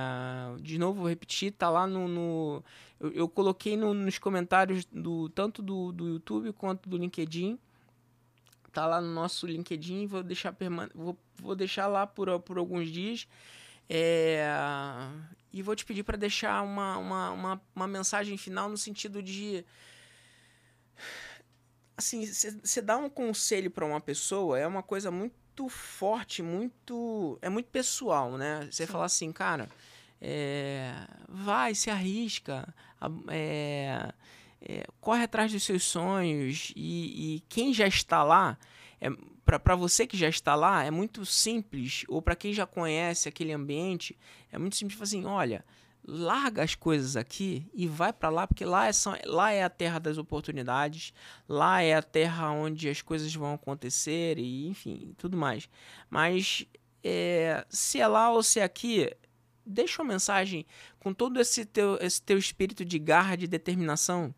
de 0.59 0.77
novo, 0.77 0.99
vou 0.99 1.09
repetir, 1.09 1.53
tá 1.53 1.69
lá 1.69 1.87
no. 1.87 2.05
no 2.05 2.63
eu, 2.99 3.11
eu, 3.11 3.29
coloquei 3.29 3.77
no, 3.77 3.93
nos 3.93 4.19
comentários 4.19 4.83
do 4.83 5.29
tanto 5.29 5.61
do, 5.61 5.93
do 5.93 6.05
YouTube 6.09 6.51
quanto 6.51 6.89
do 6.89 6.97
LinkedIn. 6.97 7.57
Tá 8.73 8.85
lá 8.85 8.99
no 8.99 9.13
nosso 9.13 9.47
LinkedIn, 9.47 10.05
vou 10.05 10.21
deixar, 10.21 10.53
vou, 10.93 11.17
vou 11.37 11.55
deixar 11.55 11.87
lá 11.87 12.05
por, 12.05 12.41
por 12.41 12.57
alguns 12.57 12.89
dias. 12.89 13.25
É, 13.89 14.45
e 15.53 15.61
vou 15.61 15.77
te 15.77 15.85
pedir 15.85 16.03
para 16.03 16.17
deixar 16.17 16.61
uma, 16.61 16.97
uma, 16.97 17.31
uma, 17.31 17.61
uma 17.73 17.87
mensagem 17.87 18.37
final 18.37 18.67
no 18.67 18.77
sentido 18.77 19.23
de 19.23 19.63
assim, 21.95 22.25
você 22.25 22.81
dá 22.81 22.97
um 22.97 23.09
conselho 23.09 23.71
para 23.71 23.85
uma 23.85 23.99
pessoa 23.99 24.57
é 24.57 24.65
uma 24.65 24.83
coisa 24.83 25.11
muito 25.11 25.35
muito 25.51 25.69
forte, 25.69 26.41
muito. 26.41 27.37
É 27.41 27.49
muito 27.49 27.69
pessoal, 27.69 28.37
né? 28.37 28.67
Você 28.71 28.87
fala 28.87 29.05
assim, 29.05 29.31
cara, 29.31 29.69
é, 30.21 30.93
vai, 31.27 31.75
se 31.75 31.89
arrisca, 31.89 32.73
é, 33.27 34.13
é, 34.61 34.85
corre 35.01 35.23
atrás 35.23 35.51
dos 35.51 35.63
seus 35.63 35.83
sonhos 35.83 36.71
e, 36.75 37.35
e 37.35 37.39
quem 37.49 37.73
já 37.73 37.87
está 37.87 38.23
lá. 38.23 38.57
É, 38.99 39.09
para 39.43 39.75
você 39.75 40.07
que 40.07 40.15
já 40.15 40.29
está 40.29 40.55
lá, 40.55 40.83
é 40.83 40.91
muito 40.91 41.25
simples, 41.25 42.05
ou 42.07 42.21
para 42.21 42.35
quem 42.35 42.53
já 42.53 42.65
conhece 42.65 43.27
aquele 43.27 43.51
ambiente, 43.51 44.17
é 44.51 44.57
muito 44.57 44.77
simples 44.77 44.97
falar 44.97 45.05
assim: 45.05 45.25
olha, 45.25 45.65
larga 46.05 46.63
as 46.63 46.75
coisas 46.75 47.15
aqui 47.15 47.69
e 47.73 47.87
vai 47.87 48.11
para 48.11 48.29
lá, 48.29 48.47
porque 48.47 48.65
lá 48.65 48.87
é, 48.87 48.91
lá 49.25 49.51
é 49.51 49.63
a 49.63 49.69
terra 49.69 49.99
das 49.99 50.17
oportunidades, 50.17 51.13
lá 51.47 51.81
é 51.81 51.93
a 51.93 52.01
terra 52.01 52.51
onde 52.51 52.89
as 52.89 53.01
coisas 53.01 53.33
vão 53.33 53.53
acontecer 53.53 54.37
e 54.37 54.67
enfim, 54.67 55.13
tudo 55.17 55.37
mais. 55.37 55.69
Mas 56.09 56.65
é, 57.03 57.65
se 57.69 57.99
é 57.99 58.07
lá 58.07 58.31
ou 58.31 58.41
se 58.43 58.59
é 58.59 58.63
aqui, 58.63 59.09
deixa 59.65 60.01
uma 60.01 60.13
mensagem 60.13 60.65
com 60.99 61.13
todo 61.13 61.39
esse 61.39 61.65
teu, 61.65 61.97
esse 62.01 62.21
teu 62.21 62.37
espírito 62.37 62.83
de 62.83 62.99
garra, 62.99 63.35
de 63.35 63.47
determinação. 63.47 64.33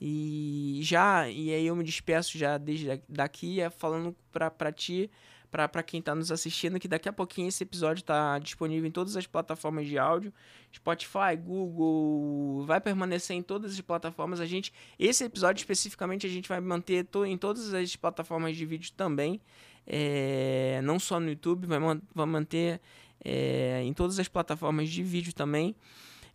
E 0.00 0.80
já, 0.82 1.28
e 1.28 1.52
aí 1.52 1.66
eu 1.66 1.76
me 1.76 1.84
despeço 1.84 2.38
já 2.38 2.56
desde 2.56 3.02
daqui, 3.06 3.60
é 3.60 3.68
falando 3.68 4.16
para 4.32 4.72
ti 4.72 5.10
para 5.50 5.82
quem 5.82 6.00
está 6.00 6.14
nos 6.14 6.30
assistindo, 6.30 6.78
que 6.78 6.86
daqui 6.86 7.08
a 7.08 7.12
pouquinho 7.12 7.48
esse 7.48 7.62
episódio 7.62 8.00
está 8.00 8.38
disponível 8.38 8.86
em 8.86 8.90
todas 8.90 9.16
as 9.16 9.26
plataformas 9.26 9.86
de 9.86 9.98
áudio, 9.98 10.32
Spotify, 10.74 11.36
Google, 11.36 12.64
vai 12.64 12.80
permanecer 12.80 13.36
em 13.36 13.42
todas 13.42 13.72
as 13.72 13.80
plataformas. 13.80 14.40
A 14.40 14.46
gente, 14.46 14.72
esse 14.98 15.24
episódio 15.24 15.60
especificamente, 15.60 16.26
a 16.26 16.30
gente 16.30 16.48
vai 16.48 16.60
manter 16.60 17.04
to, 17.04 17.26
em 17.26 17.36
todas 17.36 17.74
as 17.74 17.96
plataformas 17.96 18.56
de 18.56 18.64
vídeo 18.64 18.92
também, 18.96 19.40
é, 19.86 20.80
não 20.84 20.98
só 20.98 21.18
no 21.18 21.28
YouTube, 21.28 21.66
vai, 21.66 21.78
vai 22.14 22.26
manter 22.26 22.80
é, 23.24 23.82
em 23.82 23.92
todas 23.92 24.18
as 24.18 24.28
plataformas 24.28 24.88
de 24.88 25.02
vídeo 25.02 25.34
também. 25.34 25.74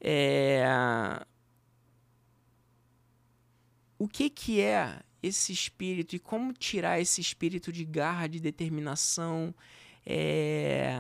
É, 0.02 0.66
o 3.98 4.08
que 4.08 4.30
que 4.30 4.62
é 4.62 5.00
esse 5.22 5.52
espírito 5.52 6.16
e 6.16 6.20
como 6.20 6.54
tirar 6.54 7.00
esse 7.00 7.20
espírito 7.20 7.72
de 7.72 7.84
garra, 7.84 8.28
de 8.28 8.40
determinação. 8.40 9.54
É... 10.06 10.94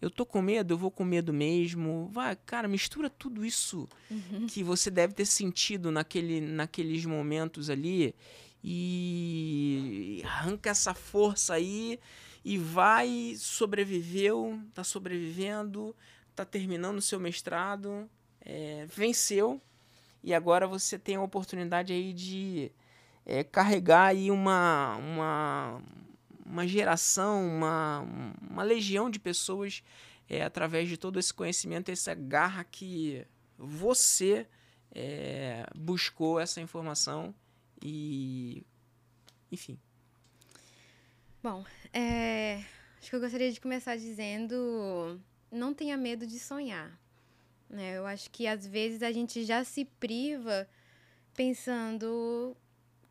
Eu 0.00 0.10
tô 0.10 0.26
com 0.26 0.42
medo, 0.42 0.74
eu 0.74 0.78
vou 0.78 0.90
com 0.90 1.04
medo 1.04 1.32
mesmo. 1.32 2.08
Vai, 2.12 2.36
cara, 2.36 2.68
mistura 2.68 3.08
tudo 3.08 3.44
isso 3.44 3.88
uhum. 4.10 4.46
que 4.46 4.62
você 4.62 4.90
deve 4.90 5.14
ter 5.14 5.24
sentido 5.24 5.90
naquele, 5.90 6.40
naqueles 6.40 7.04
momentos 7.06 7.70
ali 7.70 8.14
e 8.62 10.22
arranca 10.24 10.70
essa 10.70 10.94
força 10.94 11.54
aí 11.54 11.98
e 12.44 12.58
vai, 12.58 13.34
sobreviveu, 13.38 14.60
tá 14.74 14.84
sobrevivendo, 14.84 15.96
tá 16.34 16.44
terminando 16.44 16.98
o 16.98 17.02
seu 17.02 17.18
mestrado, 17.18 18.08
é, 18.40 18.86
venceu 18.86 19.60
e 20.24 20.32
agora 20.32 20.66
você 20.66 20.98
tem 20.98 21.16
a 21.16 21.22
oportunidade 21.22 21.92
aí 21.92 22.14
de 22.14 22.72
é, 23.26 23.44
carregar 23.44 24.06
aí 24.06 24.30
uma, 24.30 24.96
uma, 24.96 25.82
uma 26.46 26.66
geração, 26.66 27.46
uma, 27.46 28.00
uma 28.50 28.62
legião 28.62 29.10
de 29.10 29.20
pessoas 29.20 29.84
é, 30.26 30.42
através 30.42 30.88
de 30.88 30.96
todo 30.96 31.18
esse 31.18 31.32
conhecimento, 31.32 31.90
essa 31.90 32.14
garra 32.14 32.64
que 32.64 33.26
você 33.58 34.46
é, 34.90 35.66
buscou 35.76 36.40
essa 36.40 36.58
informação 36.58 37.34
e 37.82 38.64
enfim. 39.52 39.78
Bom, 41.42 41.66
é, 41.92 42.64
acho 42.98 43.10
que 43.10 43.16
eu 43.16 43.20
gostaria 43.20 43.52
de 43.52 43.60
começar 43.60 43.96
dizendo 43.96 45.20
não 45.52 45.74
tenha 45.74 45.98
medo 45.98 46.26
de 46.26 46.38
sonhar. 46.38 46.98
Né? 47.68 47.96
Eu 47.96 48.06
acho 48.06 48.30
que 48.30 48.46
às 48.46 48.66
vezes 48.66 49.02
a 49.02 49.10
gente 49.12 49.44
já 49.44 49.64
se 49.64 49.84
priva 49.84 50.68
pensando 51.34 52.56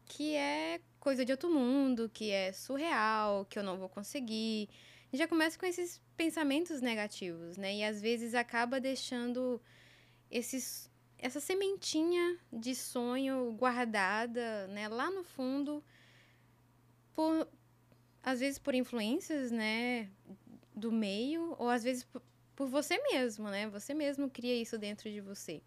que 0.05 0.35
é 0.35 0.79
coisa 0.99 1.25
de 1.25 1.31
outro 1.31 1.49
mundo, 1.49 2.09
que 2.13 2.31
é 2.31 2.53
surreal, 2.53 3.45
que 3.45 3.59
eu 3.59 3.63
não 3.63 3.77
vou 3.77 3.89
conseguir. 3.89 4.69
Já 5.11 5.27
começa 5.27 5.59
com 5.59 5.65
esses 5.65 6.01
pensamentos 6.15 6.81
negativos, 6.81 7.57
né? 7.57 7.75
E 7.75 7.83
às 7.83 8.01
vezes 8.01 8.33
acaba 8.33 8.79
deixando 8.79 9.61
esses, 10.29 10.89
essa 11.17 11.39
sementinha 11.39 12.39
de 12.51 12.73
sonho 12.73 13.53
guardada, 13.53 14.67
né, 14.67 14.87
lá 14.87 15.11
no 15.11 15.23
fundo, 15.23 15.83
por 17.13 17.47
às 18.23 18.39
vezes 18.39 18.57
por 18.57 18.73
influências, 18.73 19.51
né, 19.51 20.09
do 20.73 20.91
meio, 20.91 21.55
ou 21.59 21.69
às 21.69 21.83
vezes 21.83 22.07
por, 22.55 22.67
você 22.67 22.97
mesmo, 23.11 23.49
né? 23.49 23.67
Você 23.69 23.93
mesmo 23.93 24.29
cria 24.29 24.55
isso 24.55 24.77
dentro 24.77 25.09
de 25.09 25.21
você. 25.21 25.61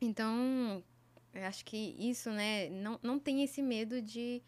Então, 0.00 0.82
eu 1.34 1.44
acho 1.44 1.64
que 1.64 1.94
isso, 1.98 2.30
né, 2.30 2.68
não, 2.70 2.98
não 3.02 3.18
tem 3.18 3.42
esse 3.42 3.62
medo 3.62 4.00
de, 4.00 4.42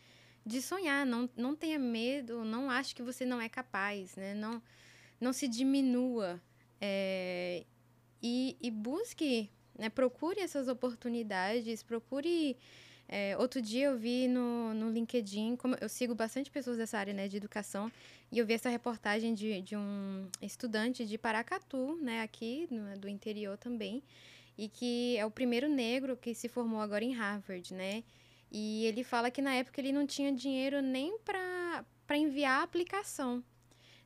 de 0.45 0.61
sonhar, 0.61 1.07
não, 1.07 1.29
não 1.37 1.55
tenha 1.55 1.79
medo, 1.79 2.45
não 2.45 2.71
ache 2.71 2.95
que 2.95 3.03
você 3.03 3.25
não 3.25 3.41
é 3.41 3.49
capaz, 3.49 4.17
né, 4.17 4.35
não, 4.35 4.63
não 5.21 5.33
se 5.33 5.49
diminua 5.49 6.41
é, 6.81 7.65
e, 8.23 8.57
e 8.61 8.71
busque, 8.71 9.51
né, 9.79 9.89
procure 9.89 10.41
essas 10.41 10.69
oportunidades, 10.69 11.83
procure... 11.83 12.57
É, 13.09 13.35
outro 13.39 13.63
dia 13.63 13.87
eu 13.87 13.97
vi 13.97 14.29
no, 14.29 14.75
no 14.75 14.91
LinkedIn, 14.91 15.57
como 15.57 15.75
eu 15.81 15.89
sigo 15.89 16.15
bastante 16.15 16.51
pessoas 16.51 16.77
dessa 16.77 16.99
área 16.99 17.15
né, 17.15 17.27
de 17.27 17.39
educação, 17.39 17.91
e 18.31 18.39
eu 18.39 18.45
vi 18.45 18.53
essa 18.53 18.69
reportagem 18.69 19.33
de, 19.33 19.63
de 19.63 19.75
um 19.75 20.29
estudante 20.43 21.07
de 21.07 21.17
Paracatu, 21.17 21.97
né, 22.03 22.21
aqui 22.21 22.69
no, 22.71 22.99
do 22.99 23.09
interior 23.09 23.57
também, 23.57 24.03
e 24.59 24.69
que 24.69 25.17
é 25.17 25.25
o 25.25 25.31
primeiro 25.31 25.69
negro 25.69 26.17
que 26.19 26.35
se 26.35 26.49
formou 26.49 26.81
agora 26.81 27.03
em 27.03 27.15
Harvard, 27.15 27.73
né? 27.73 28.03
E 28.51 28.85
ele 28.87 29.05
fala 29.05 29.31
que 29.31 29.41
na 29.41 29.55
época 29.55 29.81
ele 29.81 29.93
não 29.93 30.07
tinha 30.07 30.33
dinheiro 30.33 30.83
nem 30.83 31.17
para 31.19 31.85
enviar 32.17 32.61
a 32.61 32.63
aplicação, 32.65 33.43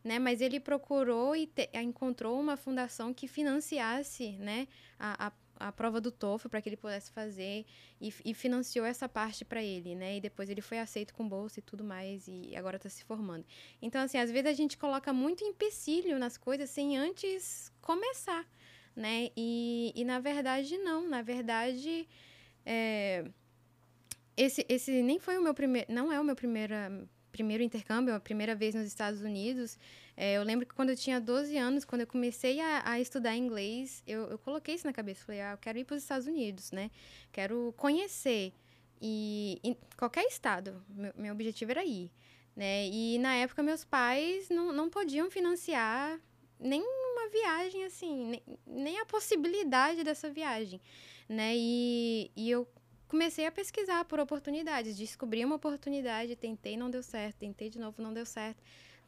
né? 0.05 0.19
Mas 0.19 0.41
ele 0.41 0.61
procurou 0.61 1.35
e 1.35 1.47
te, 1.47 1.71
encontrou 1.75 2.39
uma 2.39 2.57
fundação 2.57 3.15
que 3.15 3.27
financiasse, 3.27 4.33
né, 4.33 4.69
a, 4.99 5.29
a 5.29 5.33
a 5.57 5.71
prova 5.71 6.01
do 6.01 6.11
TOEFL 6.11 6.49
para 6.49 6.61
que 6.61 6.69
ele 6.69 6.77
pudesse 6.77 7.11
fazer 7.11 7.65
e, 8.01 8.13
e 8.25 8.35
financiou 8.35 8.85
essa 8.85 9.09
parte 9.09 9.45
para 9.45 9.63
ele, 9.63 9.95
né? 9.95 10.17
E 10.17 10.21
depois 10.21 10.49
ele 10.51 10.61
foi 10.61 10.79
aceito 10.79 11.15
com 11.15 11.29
bolsa 11.29 11.61
e 11.61 11.63
tudo 11.63 11.85
mais 11.85 12.27
e 12.29 12.55
agora 12.57 12.77
está 12.77 12.89
se 12.89 13.05
formando. 13.05 13.45
Então, 13.81 14.03
assim, 14.03 14.19
às 14.19 14.31
vezes 14.31 14.47
a 14.47 14.53
gente 14.53 14.77
coloca 14.77 15.13
muito 15.13 15.45
empecilho 15.45 16.19
nas 16.19 16.37
coisas 16.37 16.71
sem 16.71 16.99
antes 16.99 17.73
começar, 17.81 18.47
né? 18.95 19.31
E, 19.37 19.93
e 19.95 20.05
na 20.05 20.19
verdade, 20.21 20.77
não. 20.79 21.09
Na 21.09 21.23
verdade, 21.23 22.09
é, 22.65 23.25
esse, 24.37 24.65
esse 24.69 25.03
nem 25.03 25.19
foi 25.19 25.39
o 25.39 25.43
meu 25.43 25.55
primeiro, 25.55 25.93
não 25.93 26.13
é 26.13 26.21
o 26.21 26.25
meu 26.25 26.35
primeiro, 26.35 26.75
primeiro 27.33 27.63
intercâmbio, 27.63 28.15
a 28.15 28.21
primeira 28.21 28.55
vez 28.55 28.75
nos 28.75 28.87
Estados 28.87 29.23
Unidos. 29.23 29.79
É, 30.17 30.37
eu 30.37 30.43
lembro 30.43 30.67
que 30.67 30.75
quando 30.75 30.91
eu 30.91 30.97
tinha 30.97 31.21
12 31.21 31.57
anos, 31.57 31.85
quando 31.85 32.03
eu 32.03 32.07
comecei 32.07 32.61
a, 32.61 32.83
a 32.85 33.01
estudar 33.01 33.35
inglês, 33.35 34.03
eu, 34.07 34.27
eu, 34.27 34.39
coloquei 34.39 34.75
isso 34.75 34.87
na 34.87 34.93
cabeça. 34.93 35.25
Falei, 35.25 35.41
ah, 35.41 35.53
eu 35.53 35.59
quero 35.59 35.79
ir 35.79 35.85
para 35.85 35.97
os 35.97 36.03
Estados 36.03 36.27
Unidos, 36.27 36.71
né? 36.71 36.91
Quero 37.33 37.75
conhecer. 37.77 38.53
E 39.01 39.59
em 39.65 39.77
qualquer 39.97 40.25
estado, 40.27 40.85
meu, 40.89 41.13
meu 41.17 41.33
objetivo 41.33 41.73
era 41.73 41.85
ir. 41.85 42.11
Né? 42.55 42.87
E 42.89 43.19
na 43.19 43.35
época 43.35 43.63
meus 43.63 43.83
pais 43.83 44.51
não, 44.51 44.73
não 44.73 44.91
podiam 44.91 45.31
financiar 45.31 46.21
nem 46.61 46.83
uma 46.83 47.29
viagem 47.31 47.85
assim, 47.85 48.27
nem, 48.27 48.43
nem 48.67 49.01
a 49.01 49.07
possibilidade 49.07 50.05
dessa 50.05 50.31
viagem, 50.31 50.81
né? 51.29 51.55
E, 51.57 52.31
e 52.37 52.51
eu 52.51 52.69
comecei 53.13 53.45
a 53.45 53.53
pesquisar 53.53 54.07
por 54.07 54.19
oportunidades, 54.19 54.97
descobri 54.97 55.45
uma 55.45 55.57
oportunidade, 55.57 56.35
tentei, 56.35 56.79
não 56.79 56.91
deu 56.91 57.03
certo, 57.03 57.37
tentei 57.37 57.69
de 57.69 57.79
novo, 57.79 58.01
não 58.01 58.11
deu 58.11 58.25
certo. 58.25 58.63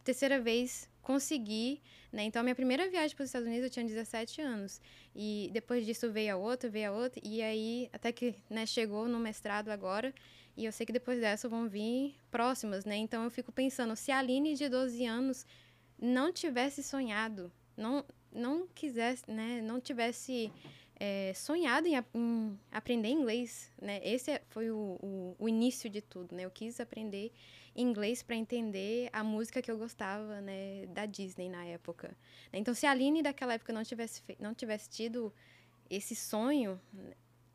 Terceira 0.05 0.39
vez, 0.39 0.91
consegui, 1.01 1.81
né? 2.13 2.23
Então, 2.25 2.41
a 2.41 2.43
minha 2.43 2.55
primeira 2.55 2.87
viagem 2.91 3.17
para 3.17 3.23
os 3.23 3.31
Estados 3.31 3.49
Unidos 3.49 3.65
eu 3.65 3.71
tinha 3.71 3.87
17 3.87 4.43
anos. 4.43 4.79
E 5.17 5.49
depois 5.55 5.87
disso 5.87 6.13
veio 6.13 6.35
a 6.35 6.37
outra, 6.37 6.69
veio 6.69 6.91
a 6.91 6.93
outra, 6.93 7.19
e 7.25 7.41
aí 7.41 7.89
até 7.95 8.13
que 8.13 8.35
né, 8.51 8.67
chegou 8.67 9.09
no 9.09 9.19
mestrado 9.19 9.71
agora. 9.71 10.15
E 10.55 10.67
eu 10.67 10.73
sei 10.73 10.85
que 10.85 10.93
depois 10.93 11.19
dessa 11.19 11.49
vão 11.49 11.67
vir 11.67 12.15
próximas, 12.31 12.85
né? 12.85 12.97
Então 12.97 13.25
eu 13.25 13.31
fico 13.31 13.51
pensando, 13.51 13.97
se 13.97 14.13
a 14.13 14.19
Aline 14.19 14.55
de 14.55 14.69
12 14.69 15.03
anos 15.07 15.47
não 15.99 16.31
tivesse 16.31 16.83
sonhado, 16.83 17.51
não, 17.75 18.05
não 18.31 18.69
quisesse, 18.75 19.25
né? 19.31 19.63
Não 19.63 19.81
tivesse 19.81 20.53
é, 20.97 21.33
sonhado 21.35 21.89
em, 21.89 21.95
em, 22.15 22.59
aprender 22.71 23.09
inglês, 23.09 23.71
né? 23.81 24.01
Esse 24.05 24.33
é, 24.33 24.43
foi 24.49 24.71
o, 24.71 24.99
o, 25.03 25.37
o, 25.39 25.49
início 25.49 25.91
de 25.91 26.01
tudo, 26.01 26.35
né? 26.35 26.45
Eu 26.45 26.51
quis 26.51 26.79
aprender 26.79 27.33
inglês 27.75 28.23
para 28.23 28.37
entender 28.37 29.11
a 29.13 29.25
música 29.25 29.61
que 29.61 29.71
eu 29.71 29.77
gostava, 29.77 30.41
né? 30.41 30.87
Da 30.87 31.07
Disney 31.07 31.49
na 31.49 31.65
época. 31.65 32.17
Então, 32.53 32.73
se 32.75 32.87
a 32.87 32.93
Aline 32.93 33.23
daquela 33.23 33.55
época 33.55 33.73
não 33.73 33.83
tivesse, 33.83 34.23
não 34.39 34.55
tivesse 34.55 34.89
tido 34.89 35.33
esse 35.91 36.15
sonho, 36.15 36.81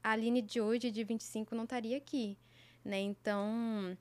a 0.03 0.11
Aline 0.11 0.41
de 0.41 0.59
hoje, 0.59 0.91
de 0.91 1.03
25, 1.03 1.55
não 1.55 1.63
estaria 1.63 1.97
aqui, 1.97 2.37
né? 2.83 2.99
Então, 2.99 3.97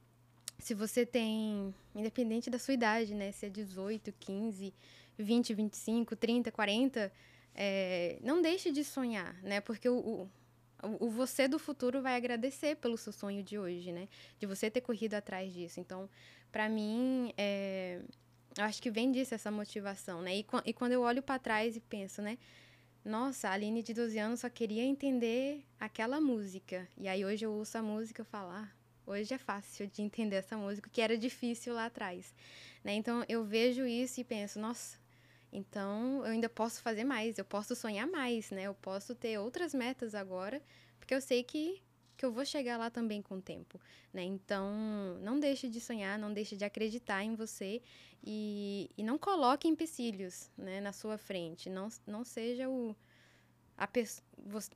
se 0.59 0.75
você 0.75 1.07
tem, 1.07 1.73
independente 1.95 2.51
da 2.51 2.59
sua 2.59 2.75
idade, 2.75 3.15
né? 3.15 3.31
Se 3.31 3.47
é 3.47 3.49
18, 3.49 4.13
15, 4.19 4.75
20, 5.17 5.55
25, 5.55 6.17
30, 6.17 6.51
40 6.51 7.13
é, 7.61 8.21
não 8.23 8.41
deixe 8.41 8.71
de 8.71 8.85
sonhar, 8.85 9.35
né? 9.43 9.61
Porque 9.61 9.89
o, 9.89 9.99
o, 9.99 11.07
o, 11.07 11.11
você 11.11 11.49
do 11.49 11.59
futuro 11.59 12.01
vai 12.01 12.15
agradecer 12.15 12.77
pelo 12.77 12.97
seu 12.97 13.13
sonho 13.13 13.43
de 13.43 13.59
hoje, 13.59 13.91
né? 13.91 14.09
De 14.39 14.47
você 14.47 14.71
ter 14.71 14.81
corrido 14.81 15.15
atrás 15.15 15.53
disso. 15.53 15.81
Então, 15.81 16.09
para 16.53 16.69
mim, 16.69 17.35
é, 17.37 18.01
eu 18.57 18.63
acho 18.63 18.81
que 18.81 18.93
vem 18.93 19.11
disso 19.11 19.35
essa 19.35 19.51
motivação, 19.51 20.23
né? 20.23 20.37
E, 20.37 20.47
e 20.67 20.73
quando 20.73 20.93
eu 20.93 21.03
olho 21.03 21.21
para 21.21 21.37
trás 21.41 21.75
e 21.75 21.81
penso, 21.81 22.23
né? 22.23 22.39
Nossa, 23.05 23.49
a 23.49 23.53
Aline 23.53 23.83
de 23.83 23.93
12 23.93 24.17
anos 24.21 24.41
só 24.41 24.49
queria 24.49 24.85
entender 24.85 25.65
aquela 25.81 26.21
música. 26.21 26.87
E 26.97 27.09
aí 27.09 27.25
hoje 27.25 27.45
eu 27.45 27.51
ouço 27.51 27.77
a 27.77 27.83
música 27.83 28.23
e 28.23 28.25
falo, 28.25 28.51
ah, 28.51 28.69
hoje 29.05 29.35
é 29.35 29.39
fácil 29.39 29.89
de 29.89 30.01
entender 30.01 30.37
essa 30.37 30.57
música, 30.57 30.89
que 30.93 31.01
era 31.01 31.19
difícil 31.19 31.75
lá 31.75 31.87
atrás. 31.87 32.33
Né? 32.85 32.95
Então 32.95 33.25
eu 33.29 33.45
vejo 33.45 33.85
isso 33.85 34.21
e 34.21 34.25
penso, 34.25 34.61
nossa, 34.61 34.97
então, 35.53 36.19
eu 36.19 36.33
ainda 36.33 36.49
posso 36.49 36.83
fazer 36.83 37.05
mais, 37.05 37.39
eu 37.39 37.45
posso 37.45 37.75
sonhar 37.75 38.07
mais, 38.07 38.51
né? 38.51 38.65
Eu 38.65 38.75
posso 38.75 39.15
ter 39.15 39.39
outras 39.39 39.73
metas 39.73 40.15
agora, 40.15 40.63
porque 40.99 41.15
eu 41.15 41.21
sei 41.21 41.43
que, 41.43 41.83
que 42.17 42.25
eu 42.25 42.31
vou 42.31 42.45
chegar 42.45 42.77
lá 42.77 42.91
também 42.91 43.23
com 43.23 43.37
o 43.37 43.43
tempo, 43.43 43.81
né? 44.13 44.23
Então, 44.23 45.19
não 45.23 45.41
deixe 45.41 45.69
de 45.69 45.81
sonhar, 45.81 46.19
não 46.19 46.33
deixe 46.33 46.57
de 46.57 46.65
acreditar 46.65 47.25
em 47.25 47.35
você 47.35 47.81
e, 48.23 48.91
e 48.97 49.03
não 49.03 49.17
coloque 49.17 49.67
empecilhos, 49.67 50.51
né, 50.57 50.81
na 50.81 50.93
sua 50.93 51.17
frente. 51.17 51.71
Não, 51.71 51.89
não 52.07 52.25
seja 52.25 52.69
o... 52.69 52.95
A 53.77 53.87
pessoa, 53.87 54.27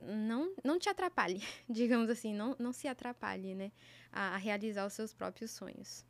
não, 0.01 0.55
não 0.63 0.79
te 0.79 0.87
atrapalhe, 0.87 1.41
digamos 1.69 2.09
assim, 2.09 2.33
não, 2.33 2.55
não 2.57 2.71
se 2.71 2.87
atrapalhe, 2.87 3.53
né, 3.53 3.71
a, 4.11 4.35
a 4.35 4.37
realizar 4.37 4.87
os 4.87 4.93
seus 4.93 5.13
próprios 5.13 5.51
sonhos. 5.51 6.05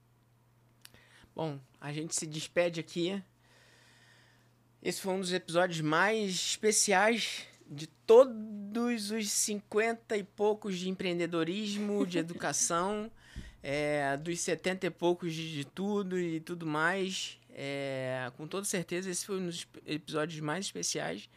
Bom, 1.35 1.59
a 1.81 1.91
gente 1.91 2.15
se 2.15 2.27
despede 2.27 2.79
aqui 2.79 3.21
esse 4.83 4.99
foi 4.99 5.13
um 5.13 5.21
dos 5.21 5.31
episódios 5.31 5.79
mais 5.79 6.29
especiais 6.31 7.47
de 7.65 7.87
todos 7.87 9.11
os 9.11 9.31
50 9.31 10.17
e 10.17 10.23
poucos 10.25 10.77
de 10.77 10.89
empreendedorismo, 10.89 12.05
de 12.05 12.17
educação, 12.19 13.09
é, 13.63 14.17
dos 14.17 14.41
70 14.41 14.87
e 14.87 14.89
poucos 14.89 15.33
de, 15.33 15.53
de 15.53 15.63
tudo 15.63 16.19
e 16.19 16.41
tudo 16.41 16.65
mais. 16.65 17.39
É, 17.49 18.29
com 18.35 18.45
toda 18.45 18.65
certeza, 18.65 19.09
esse 19.09 19.25
foi 19.25 19.39
um 19.39 19.45
dos 19.45 19.65
episódios 19.85 20.41
mais 20.41 20.65
especiais. 20.65 21.29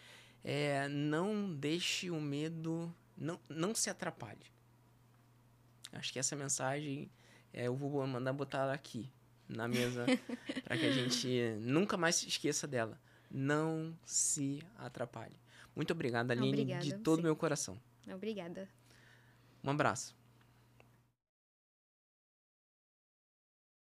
É, 0.43 0.89
não 0.89 1.55
deixe 1.55 2.11
o 2.11 2.21
medo, 2.21 2.93
não, 3.17 3.39
não 3.49 3.77
se 3.77 3.89
atrapalhe. 3.89 4.47
Acho 5.93 6.13
que 6.13 6.19
essa 6.19 6.35
mensagem 6.35 7.09
é, 7.53 7.69
eu 7.69 7.77
vou 7.77 8.05
mandar 8.09 8.33
botar 8.33 8.63
ela 8.63 8.75
aqui 8.75 9.09
na 9.49 9.69
mesa 9.69 10.05
para 10.65 10.77
que 10.77 10.85
a 10.85 10.91
gente 10.93 11.29
nunca 11.61 11.97
mais 11.97 12.17
se 12.17 12.27
esqueça 12.27 12.67
dela 12.67 12.99
não 13.31 13.97
se 14.05 14.63
atrapalhe. 14.77 15.37
Muito 15.75 15.93
obrigado, 15.93 16.31
Aline, 16.31 16.49
Obrigada, 16.49 16.83
de 16.83 16.95
todo 16.95 17.21
o 17.21 17.23
meu 17.23 17.37
coração. 17.37 17.79
Obrigada. 18.09 18.69
Um 19.63 19.71
abraço. 19.71 20.16